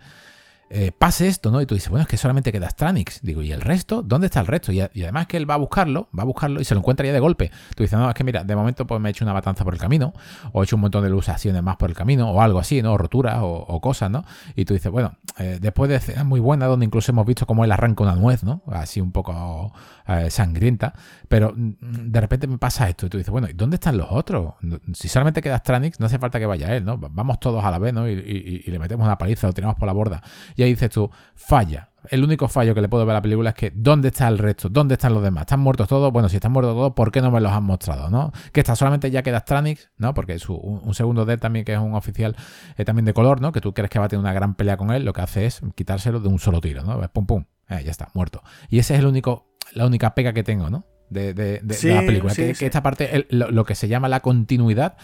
[0.74, 1.62] eh, pase esto, ¿no?
[1.62, 3.20] Y tú dices, bueno, es que solamente queda Stranix.
[3.22, 4.04] Digo, ¿y el resto?
[4.04, 4.72] ¿Dónde está el resto?
[4.72, 7.12] Y, además que él va a buscarlo, va a buscarlo y se lo encuentra ya
[7.12, 7.52] de golpe.
[7.76, 9.74] Tú dices, no, es que mira, de momento pues me he hecho una matanza por
[9.74, 10.14] el camino,
[10.54, 12.94] o he hecho un montón de lusaciones más por el camino, o algo así, ¿no?
[12.94, 14.24] O roturas o, cosas, ¿no?
[14.56, 17.66] Y tú dices, bueno, eh, después de escenas muy buena, donde incluso hemos visto cómo
[17.66, 18.62] él arranca una nuez, ¿no?
[18.68, 19.74] Así un poco
[20.20, 20.94] eh, sangrienta,
[21.28, 24.08] pero mm, de repente me pasa esto y tú dices, bueno, ¿y dónde están los
[24.10, 24.56] otros?
[24.94, 26.98] Si solamente queda Stranix, no hace falta que vaya él, ¿no?
[26.98, 28.08] Vamos todos a la vez, ¿no?
[28.10, 30.22] Y, le metemos una paliza, lo tiramos por la borda.
[30.56, 31.90] Y ahí dices tú, falla.
[32.10, 34.40] El único fallo que le puedo ver a la película es que ¿dónde está el
[34.40, 34.70] resto?
[34.70, 35.42] ¿Dónde están los demás?
[35.42, 36.12] ¿Están muertos todos?
[36.12, 38.10] Bueno, si están muertos todos, ¿por qué no me los han mostrado?
[38.10, 38.32] ¿no?
[38.52, 40.14] Que está solamente ya queda Stranix, ¿no?
[40.16, 42.36] Porque es un, segundo de él también, que es un oficial
[42.78, 43.52] eh, también de color, ¿no?
[43.52, 45.46] Que tú crees que va a tener una gran pelea con él, lo que hace
[45.46, 47.00] es quitárselo de un solo tiro, ¿no?
[47.10, 47.46] Pum, pum.
[47.70, 48.44] Eh, ya está, muerto.
[48.70, 50.86] Y ese es el único la única pega que tengo, ¿no?
[51.10, 52.34] De, de, la película.
[52.34, 54.96] que, esta parte, lo, que se llama la continuidad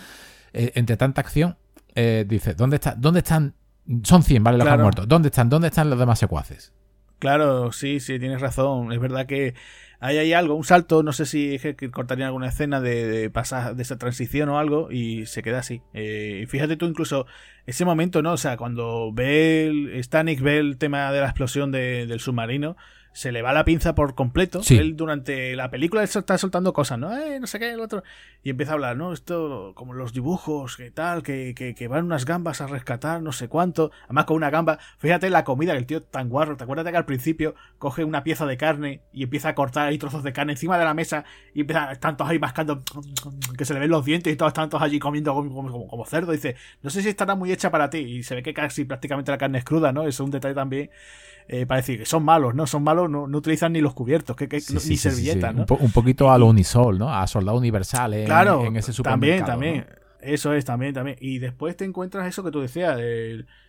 [0.53, 1.57] eh, entre tanta acción,
[1.95, 3.55] eh, dice, ¿dónde, está, ¿dónde están?
[4.03, 4.57] Son 100, ¿vale?
[4.57, 5.05] Los que han muerto.
[5.05, 5.49] ¿Dónde están?
[5.49, 6.73] ¿Dónde están los demás secuaces?
[7.19, 8.91] Claro, sí, sí, tienes razón.
[8.93, 9.55] Es verdad que
[9.99, 13.81] hay ahí algo, un salto, no sé si que cortarían alguna escena de, pasar de
[13.81, 15.81] esa transición o algo y se queda así.
[15.93, 17.25] Eh, fíjate tú incluso
[17.65, 18.33] ese momento, ¿no?
[18.33, 22.77] O sea, cuando ve el, Stanik ve el tema de la explosión del submarino,
[23.17, 24.61] se le va la pinza por completo.
[24.69, 27.17] Él durante la película está soltando cosas, ¿no?
[27.17, 28.03] Eh, no sé qué, el otro.
[28.43, 29.11] Y empieza a hablar, ¿no?
[29.11, 33.47] Esto, como los dibujos, que tal, que, que, van unas gambas a rescatar, no sé
[33.47, 33.89] cuánto.
[34.03, 34.77] Además, con una gamba.
[34.99, 36.57] Fíjate la comida que el tío tan guarro.
[36.57, 39.87] ¿Te acuerdas de que al principio coge una pieza de carne y empieza a cortar
[39.87, 41.25] ahí trozos de carne encima de la mesa
[41.55, 42.83] y empieza, están todos ahí mascando,
[43.57, 46.33] que se le ven los dientes y todos están todos allí comiendo como, como, cerdo.
[46.33, 47.97] Dice, no sé si estará muy hecha para ti.
[47.97, 50.01] Y se ve que casi prácticamente la carne es cruda, ¿no?
[50.01, 50.91] Eso es un detalle también
[51.49, 52.67] eh, para decir que son malos, ¿no?
[52.67, 55.65] Son malos, no, no utilizan ni los cubiertos, que, ni servilletas, ¿no?
[55.79, 57.13] Un, poquito a lo Unisol, ¿no?
[57.13, 59.45] A Soldado Universal en, claro, en ese supermercado.
[59.45, 60.07] También, también.
[60.19, 61.17] Eso es, también, también.
[61.21, 62.99] Y después te encuentras eso que tú decías,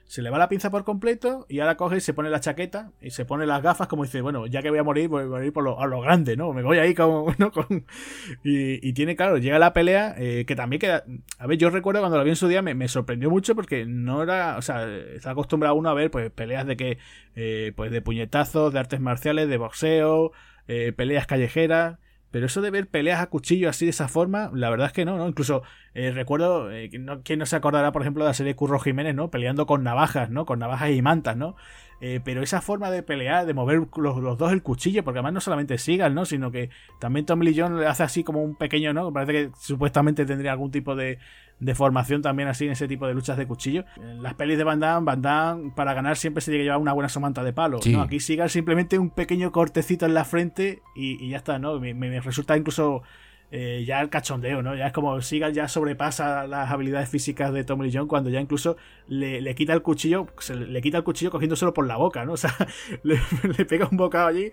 [0.09, 2.93] se le va la pinza por completo y ahora coge y se pone la chaqueta
[3.02, 5.26] y se pone las gafas como dice, bueno, ya que voy a morir, voy a
[5.26, 6.55] morir por lo, a lo grande, ¿no?
[6.55, 7.26] Me voy ahí como.
[7.52, 7.85] Con...
[8.43, 11.05] Y, tiene, claro, llega la pelea eh, que también queda...
[11.39, 14.22] A ver, yo recuerdo cuando la vi en su día me, sorprendió mucho porque no
[14.22, 16.98] era, o sea, está acostumbrado uno a ver pues peleas de que,
[17.36, 20.32] eh, pues de puñetazos, de artes marciales, de boxeo,
[20.68, 21.98] eh, peleas callejeras
[22.30, 25.05] pero eso de ver peleas a cuchillo así de esa forma, la verdad es que
[25.05, 25.28] no, ¿no?
[25.28, 25.62] Incluso
[25.94, 29.14] eh, recuerdo, eh, no, ¿quién no se acordará, por ejemplo, de la serie Curro Jiménez,
[29.14, 29.30] ¿no?
[29.30, 30.44] Peleando con navajas, ¿no?
[30.46, 31.56] Con navajas y mantas, ¿no?
[32.00, 35.40] Eh, pero esa forma de pelear, de mover los, dos el cuchillo, porque además no
[35.40, 36.24] solamente sigan, ¿no?
[36.24, 39.12] Sino que también Tommy Lee Jones le hace así como un pequeño, ¿no?
[39.12, 41.18] Parece que supuestamente tendría algún tipo de,
[41.60, 43.85] de formación también así en ese tipo de luchas de cuchillo.
[43.97, 46.80] En las pelis de Van Damme, Van Damme para ganar siempre se tiene que llevar
[46.80, 47.80] una buena somanta de palo.
[47.86, 48.02] ¿no?
[48.02, 51.80] Aquí siga simplemente un pequeño cortecito en la frente y, ya está, ¿no?
[51.80, 53.02] me resulta incluso
[53.51, 54.74] eh, ya el cachondeo, ¿no?
[54.74, 58.43] Ya es como Seagal ya sobrepasa las habilidades físicas de Tommy Lee Jones cuando ya
[58.43, 58.76] incluso
[59.06, 62.32] le, quita el cuchillo, se le, quita el cuchillo cogiéndoselo por la boca, ¿no?
[62.39, 62.55] O sea,
[63.02, 63.16] le,
[63.64, 64.48] pega un bocado allí.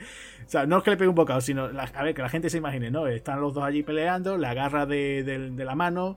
[0.45, 2.49] O sea, no es que le pegue un bocado, sino, a ver, que la gente
[2.49, 3.05] se imagine, ¿no?
[3.07, 6.15] Están los dos allí peleando, le agarra de, de la mano,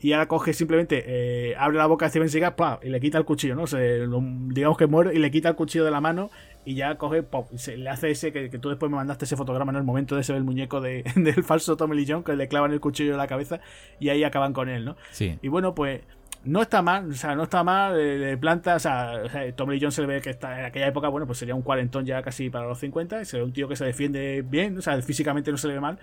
[0.00, 3.24] y ahora coge simplemente, eh, abre la boca de Steven Seagal y le quita el
[3.24, 3.66] cuchillo, ¿no?
[3.66, 4.06] Se,
[4.48, 6.30] digamos que muere y le quita el cuchillo de la mano
[6.64, 9.72] y ya coge, y se, le hace ese que, tú después me mandaste ese fotograma
[9.72, 12.48] en el momento de ese el muñeco de, del falso Tommy Lee Jones que le
[12.48, 13.60] clavan el cuchillo en la cabeza
[13.98, 14.96] y ahí acaban con él, ¿no?
[15.10, 15.38] Sí.
[15.42, 16.00] Y bueno, pues
[16.44, 19.22] no está mal, o sea, no está mal, de, planta, o sea,
[19.54, 21.62] Tommy Lee Jones se le ve que está en aquella época, bueno, pues sería un
[21.62, 24.78] cuarentón ya casi para los 50, y se ve un tío que se defiende bien,
[24.78, 25.98] o sea, físicamente no se le ve mal.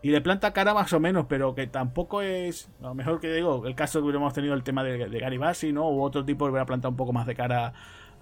[0.00, 2.70] Y le planta cara más o menos, pero que tampoco es.
[2.80, 5.38] A lo mejor que digo, el caso que hubiéramos tenido el tema de, de Gary
[5.38, 5.88] Bassi, ¿no?
[5.90, 7.72] U otro tipo que hubiera plantado un poco más de cara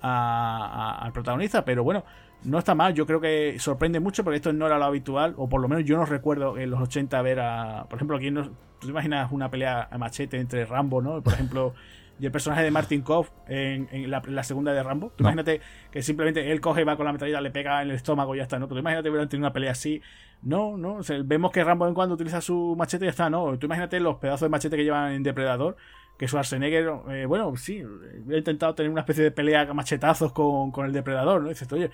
[0.00, 2.04] al protagonista, pero bueno,
[2.44, 2.94] no está mal.
[2.94, 5.84] Yo creo que sorprende mucho porque esto no era lo habitual, o por lo menos
[5.84, 7.86] yo no recuerdo en los 80 ver a.
[7.88, 8.50] Por ejemplo, aquí no.
[8.78, 11.22] ¿Tú te imaginas una pelea a machete entre Rambo, ¿no?
[11.22, 11.74] Por ejemplo
[12.18, 15.12] y el personaje de Martin Koff en, la, segunda de Rambo.
[15.18, 15.60] Imagínate
[15.90, 18.44] que simplemente él coge, va con la metralleta, le pega en el estómago y ya
[18.44, 18.68] está, ¿no?
[18.68, 20.00] Pero imagínate durante una pelea así.
[20.42, 21.00] No, no.
[21.24, 23.58] vemos que Rambo en cuando utiliza su machete y ya está, ¿no?
[23.58, 25.76] Tú imagínate los pedazos de machete que llevan en Depredador.
[26.16, 27.82] Que Schwarzenegger, eh, bueno, sí,
[28.30, 31.50] he intentado tener una especie de pelea a machetazos con, el Depredador, ¿no?
[31.50, 31.90] dices, oye,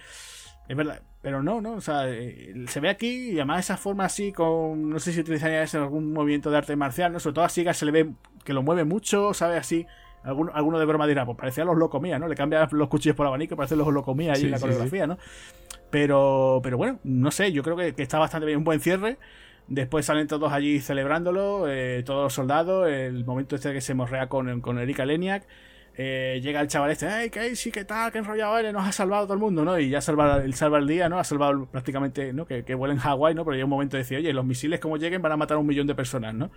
[0.69, 1.73] es verdad, pero no, ¿no?
[1.73, 5.19] O sea, eh, se ve aquí y además esa forma así con, no sé si
[5.19, 7.19] utilizaría algún movimiento de arte marcial, ¿no?
[7.19, 8.12] Sobre todo así que se le ve
[8.44, 9.57] que lo mueve mucho, ¿sabe?
[9.57, 9.86] Así
[10.24, 12.28] Alguno, de broma dirá, pues parecía los locomía, ¿no?
[12.28, 15.19] Le cambian los cuchillos por abanico, parece los locomía ahí en la coreografía, ¿no?
[15.90, 19.19] Pero, pero bueno, no sé, yo creo que, está bastante bien, un buen cierre.
[19.69, 24.28] Después salen todos allí celebrándolo, eh, todos los soldados, el momento este que se morrea
[24.28, 25.44] con, con Erika Leniak.
[25.94, 28.11] Eh, llega el chaval este, ¡ay, qué sí, qué tal!
[28.11, 28.73] ¡Qué enrollado eres!
[28.73, 29.78] Nos ha salvado todo el mundo, ¿no?
[29.78, 31.19] Y ya salva, el salva el día, ¿no?
[31.19, 32.47] Ha salvado prácticamente, ¿no?
[32.47, 33.44] Que, que vuela en Hawái, ¿no?
[33.44, 35.61] Pero llega un momento de decir, oye, los misiles como lleguen van a matar a
[35.61, 36.51] un millón de personas, ¿no?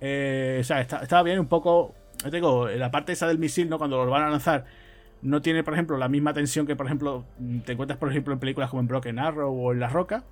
[0.00, 1.94] Eh, o sea, estaba bien un poco
[2.26, 3.78] yo digo, la parte esa del misil, ¿no?
[3.78, 4.64] Cuando lo van a lanzar,
[5.22, 7.24] no tiene, por ejemplo, la misma tensión que, por ejemplo,
[7.64, 10.24] te encuentras, por ejemplo, en películas como en Broken Arrow o en La Roca.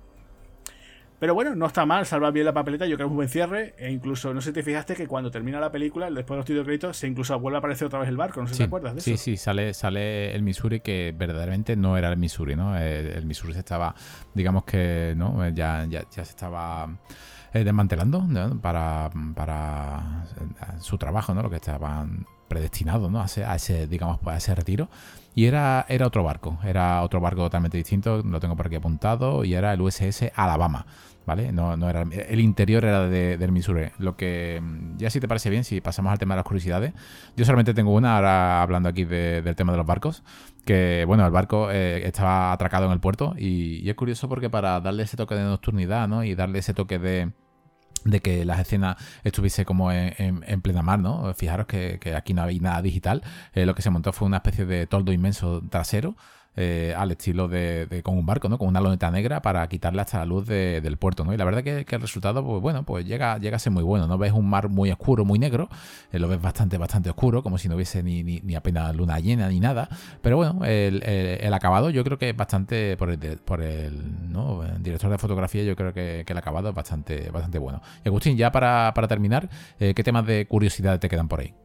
[1.17, 3.29] Pero bueno, no está mal, salva bien la papeleta, yo creo que es un buen
[3.29, 3.73] cierre.
[3.77, 6.45] E incluso, no sé si te fijaste que cuando termina la película, después de los
[6.45, 8.57] títulos de créditos, se incluso vuelve a aparecer otra vez el barco, no sé si
[8.59, 9.09] te acuerdas de eso.
[9.11, 12.77] Sí, sí, sale, sale el Missouri que verdaderamente no era el Missouri, ¿no?
[12.77, 13.95] El, Missouri se estaba,
[14.33, 15.47] digamos que, ¿no?
[15.49, 16.89] Ya, ya, ya se estaba
[17.53, 18.27] eh, desmantelando
[18.61, 20.14] para, para
[20.79, 21.41] su trabajo, ¿no?
[21.43, 23.21] Lo que estaban predestinados, ¿no?
[23.21, 24.89] A ese, digamos, pues, a ese retiro.
[25.33, 29.43] Y era, era otro barco, era otro barco totalmente distinto, lo tengo por aquí apuntado,
[29.43, 30.85] y era el USS Alabama,
[31.25, 31.51] ¿vale?
[31.51, 33.89] No, no era, el interior era de, del Missouri.
[33.97, 36.93] Lo que, mm, ya si te parece bien, si pasamos al tema de las curiosidades,
[37.35, 40.23] yo solamente tengo una, ahora hablando aquí del tema de los barcos,
[40.65, 44.49] que, bueno, el barco eh, estaba atracado en el puerto, y, y, es curioso porque
[44.49, 46.23] para darle ese toque de nocturnidad, ¿no?
[46.23, 47.33] Y darle ese toque de
[48.03, 51.33] de que las escenas estuviese como en, plena mar, ¿no?
[51.33, 53.23] Fijaros que, aquí no había nada digital.
[53.53, 56.15] Eh, lo que se montó fue una especie de toldo inmenso trasero
[56.55, 58.57] eh, al estilo de, con un barco, ¿no?
[58.57, 61.33] Con una loneta negra para quitarle hasta la luz del puerto, ¿no?
[61.33, 63.83] Y la verdad que, que, el resultado, pues bueno, pues llega, llega a ser muy
[63.83, 64.17] bueno, ¿no?
[64.17, 65.69] Ves un mar muy oscuro, muy negro,
[66.11, 69.49] eh, lo ves bastante, bastante oscuro, como si no hubiese ni, ni, apenas luna llena
[69.49, 69.89] ni nada,
[70.21, 74.63] pero bueno, el, acabado yo creo que es bastante, por el, por el, ¿no?
[74.79, 77.81] director de fotografía, yo creo que, el acabado es bastante, bastante bueno.
[78.03, 79.49] Y Agustín, ya para, para terminar,
[79.79, 81.64] eh, ¿qué temas de curiosidad te quedan por ahí?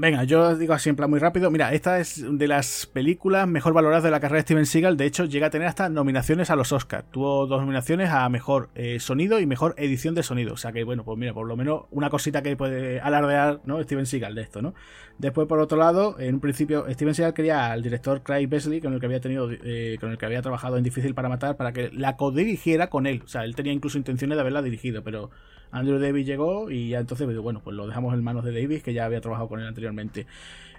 [0.00, 1.50] Venga, yo digo así en plan muy rápido.
[1.50, 4.96] Mira, esta es de las películas mejor valoradas de la carrera de Steven Seagal.
[4.96, 7.10] De hecho, llega a tener hasta nominaciones a los Oscars.
[7.10, 10.54] Tuvo dos nominaciones a mejor eh, sonido y mejor edición de sonido.
[10.54, 13.82] O sea que, bueno, pues mira, por lo menos una cosita que puede alardear, ¿no?
[13.82, 14.72] Steven Seagal de esto, ¿no?
[15.18, 18.94] Después, por otro lado, en un principio, Steven Seagal quería al director Craig Besley, con
[18.94, 21.72] el que había tenido, eh, con el que había trabajado en Difícil para Matar, para
[21.72, 23.22] que la codirigiera con él.
[23.24, 25.32] O sea, él tenía incluso intenciones de haberla dirigido, pero
[25.70, 28.82] Andrew Davis llegó y ya entonces, pues, bueno, pues lo dejamos en manos de Davis,
[28.82, 30.26] que ya había trabajado con él anteriormente.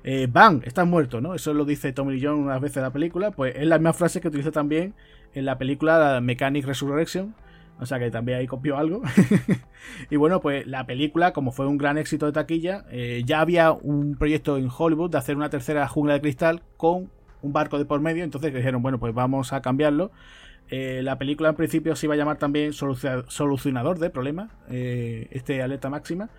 [0.03, 1.35] Eh, Bang, estás muerto, ¿no?
[1.35, 3.93] Eso lo dice Tommy Lee Jones unas veces en la película, pues es la misma
[3.93, 4.93] frase que utiliza también
[5.33, 7.35] en la película Mechanic Resurrection,
[7.79, 9.01] o sea que también ahí copió algo.
[10.09, 13.71] y bueno, pues la película, como fue un gran éxito de taquilla, eh, ya había
[13.71, 17.09] un proyecto en Hollywood de hacer una tercera jungla de cristal con
[17.41, 20.11] un barco de por medio, entonces dijeron, bueno, pues vamos a cambiarlo.
[20.69, 25.61] Eh, la película en principio se iba a llamar también Solucionador de Problemas, eh, este
[25.61, 26.29] alerta máxima.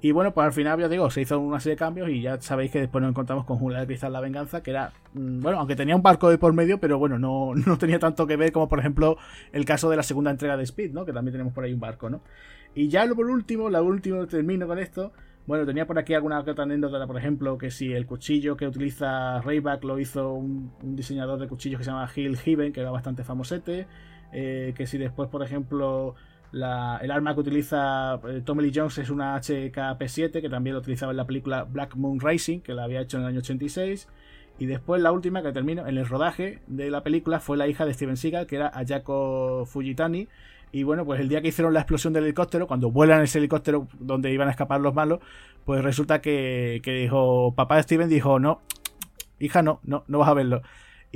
[0.00, 2.38] Y bueno, pues al final, ya digo, se hizo una serie de cambios y ya
[2.40, 5.58] sabéis que después nos encontramos con Jungla de Cristal La Venganza, que era, mm, bueno,
[5.58, 8.52] aunque tenía un barco de por medio, pero bueno, no, no tenía tanto que ver
[8.52, 9.16] como por ejemplo
[9.52, 11.06] el caso de la segunda entrega de Speed, ¿no?
[11.06, 12.20] Que también tenemos por ahí un barco, ¿no?
[12.74, 15.12] Y ya por último, la última, termino con esto.
[15.46, 19.42] Bueno, tenía por aquí alguna otra anécdota, por ejemplo, que si el cuchillo que utiliza
[19.42, 23.24] Rayback lo hizo un, diseñador de cuchillos que se llama Gil Heaven, que era bastante
[23.24, 23.86] famosete.
[24.32, 26.14] Eh, que si después, por ejemplo,
[26.52, 26.62] el
[27.10, 31.18] arma que utiliza eh, Tommy Lee Jones es una HKP7, que también lo utilizaba en
[31.18, 34.08] la película Black Moon Rising, que la había hecho en el año 86.
[34.58, 37.84] Y después la última que termino en el rodaje de la película fue la hija
[37.84, 40.28] de Steven Seagal, que era Ayako Fujitani,
[40.74, 43.86] y bueno, pues el día que hicieron la explosión del helicóptero, cuando vuelan ese helicóptero
[44.00, 45.20] donde iban a escapar los malos,
[45.64, 48.60] pues resulta que, que dijo, papá Steven dijo, no,
[49.38, 50.62] hija, no, no, no vas a verlo.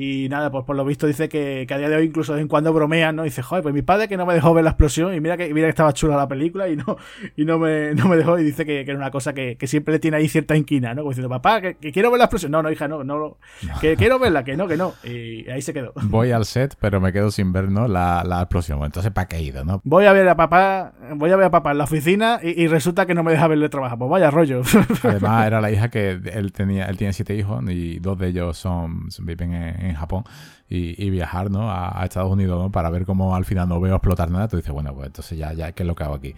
[0.00, 2.42] Y nada, pues por lo visto dice que, a día de hoy incluso de vez
[2.42, 3.24] en cuando bromean, ¿no?
[3.24, 5.52] dice, joder, pues mi padre que no me dejó ver la explosión y mira que,
[5.52, 6.96] mira que estaba chula la película y no,
[7.34, 9.94] y no, me, no me dejó y dice que, que era una cosa que, siempre
[9.94, 11.02] le tiene ahí cierta inquina, ¿no?
[11.02, 12.52] Como diciendo, papá, que, quiero ver la explosión.
[12.52, 13.38] No, no, hija, no, no,
[13.80, 14.94] que quiero verla, que no, que no.
[15.02, 15.92] Y ahí se quedó.
[16.04, 17.88] Voy al set, pero me quedo sin ver, ¿no?
[17.88, 18.80] La, la explosión.
[18.84, 19.80] Entonces, ¿para qué he ido, no?
[19.82, 23.04] Voy a ver a papá, voy a ver a papá en la oficina y, resulta
[23.04, 23.98] que no me deja verle trabajar.
[23.98, 24.62] Pues vaya rollo.
[25.02, 28.56] Además, era la hija que él tenía, él tiene siete hijos y dos de ellos
[28.56, 30.24] son, viven en Japón
[30.70, 31.70] y, viajar ¿no?
[31.70, 32.70] A, Estados Unidos ¿no?
[32.70, 35.52] para ver cómo al final no veo explotar nada, tú dices, bueno, pues entonces ya,
[35.54, 36.34] ya ¿qué es lo que hago aquí?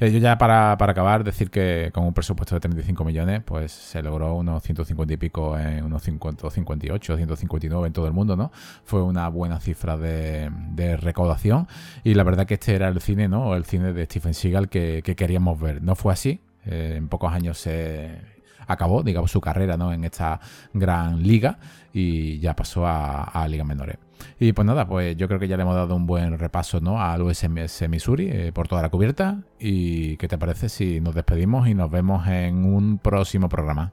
[0.00, 3.72] Eh, yo ya para, para, acabar, decir que con un presupuesto de 35 millones, pues
[3.72, 8.36] se logró unos 150 y pico, en unos 50, 58, 159 en todo el mundo,
[8.36, 8.50] ¿no?
[8.84, 11.68] Fue una buena cifra de, de recaudación
[12.04, 13.54] y la verdad que este era el cine, ¿no?
[13.54, 15.82] El cine de Stephen Seagal que, que queríamos ver.
[15.82, 18.33] No fue así, eh, en pocos años se
[18.66, 19.92] acabó, digamos, su carrera ¿no?
[19.92, 20.40] en esta
[20.72, 21.58] gran liga
[21.92, 23.98] y ya pasó a, a ligas menores.
[24.38, 27.00] Y pues nada, pues yo creo que ya le hemos dado un buen repaso ¿no?
[27.00, 29.42] al USMS Missouri eh, por toda la cubierta.
[29.58, 33.92] ¿Y qué te parece si nos despedimos y nos vemos en un próximo programa?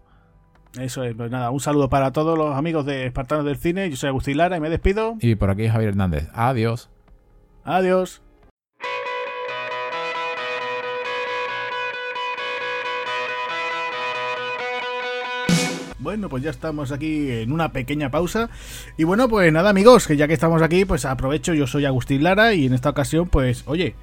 [0.80, 3.90] Eso es, pues nada, un saludo para todos los amigos de Espartanos del Cine.
[3.90, 5.18] Yo soy Agustín Lara y me despido.
[5.20, 6.30] Y por aquí Javier Hernández.
[6.34, 6.90] Adiós.
[7.64, 8.22] Adiós.
[16.02, 18.50] Bueno, pues ya estamos aquí en una pequeña pausa.
[18.98, 21.54] Y bueno, pues nada, amigos, que ya que estamos aquí, pues aprovecho.
[21.54, 23.94] Yo soy Agustín Lara y en esta ocasión, pues, oye,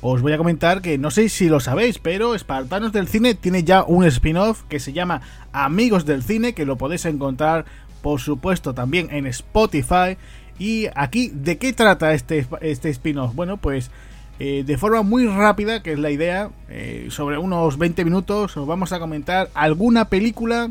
[0.00, 3.64] os voy a comentar que no sé si lo sabéis, pero Espartanos del Cine tiene
[3.64, 5.20] ya un spin-off que se llama
[5.52, 7.66] Amigos del Cine, que lo podéis encontrar,
[8.00, 10.16] por supuesto, también en Spotify.
[10.58, 13.34] Y aquí, ¿de qué trata este, este spin-off?
[13.34, 13.90] Bueno, pues
[14.38, 18.66] eh, de forma muy rápida, que es la idea, eh, sobre unos 20 minutos, os
[18.66, 20.70] vamos a comentar alguna película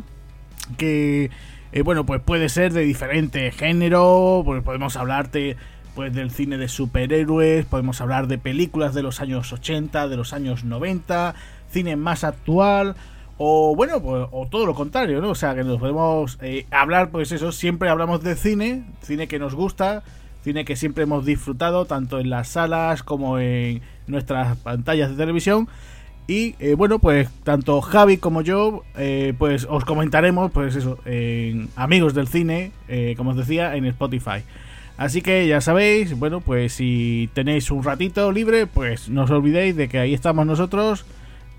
[0.77, 1.29] que
[1.71, 5.55] eh, bueno, pues puede ser de diferente género, pues podemos hablarte
[5.95, 10.33] pues del cine de superhéroes, podemos hablar de películas de los años 80, de los
[10.33, 11.35] años 90,
[11.69, 12.95] cine más actual
[13.37, 15.29] o bueno, pues, o todo lo contrario, ¿no?
[15.29, 19.39] O sea, que nos podemos eh, hablar, pues eso, siempre hablamos de cine, cine que
[19.39, 20.03] nos gusta,
[20.43, 25.67] cine que siempre hemos disfrutado, tanto en las salas como en nuestras pantallas de televisión.
[26.31, 31.67] Y eh, bueno, pues tanto Javi como yo, eh, pues os comentaremos, pues eso, en
[31.75, 34.41] Amigos del Cine, eh, como os decía, en Spotify.
[34.95, 39.75] Así que ya sabéis, bueno, pues si tenéis un ratito libre, pues no os olvidéis
[39.75, 41.03] de que ahí estamos nosotros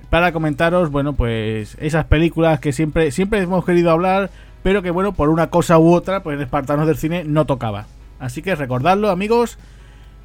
[0.08, 4.30] para comentaros, bueno, pues esas películas que siempre, siempre hemos querido hablar,
[4.62, 7.88] pero que bueno, por una cosa u otra, pues en Espartanos del Cine no tocaba.
[8.18, 9.58] Así que recordadlo, amigos,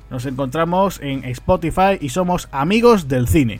[0.09, 3.59] nos encontramos en Spotify y somos Amigos del Cine.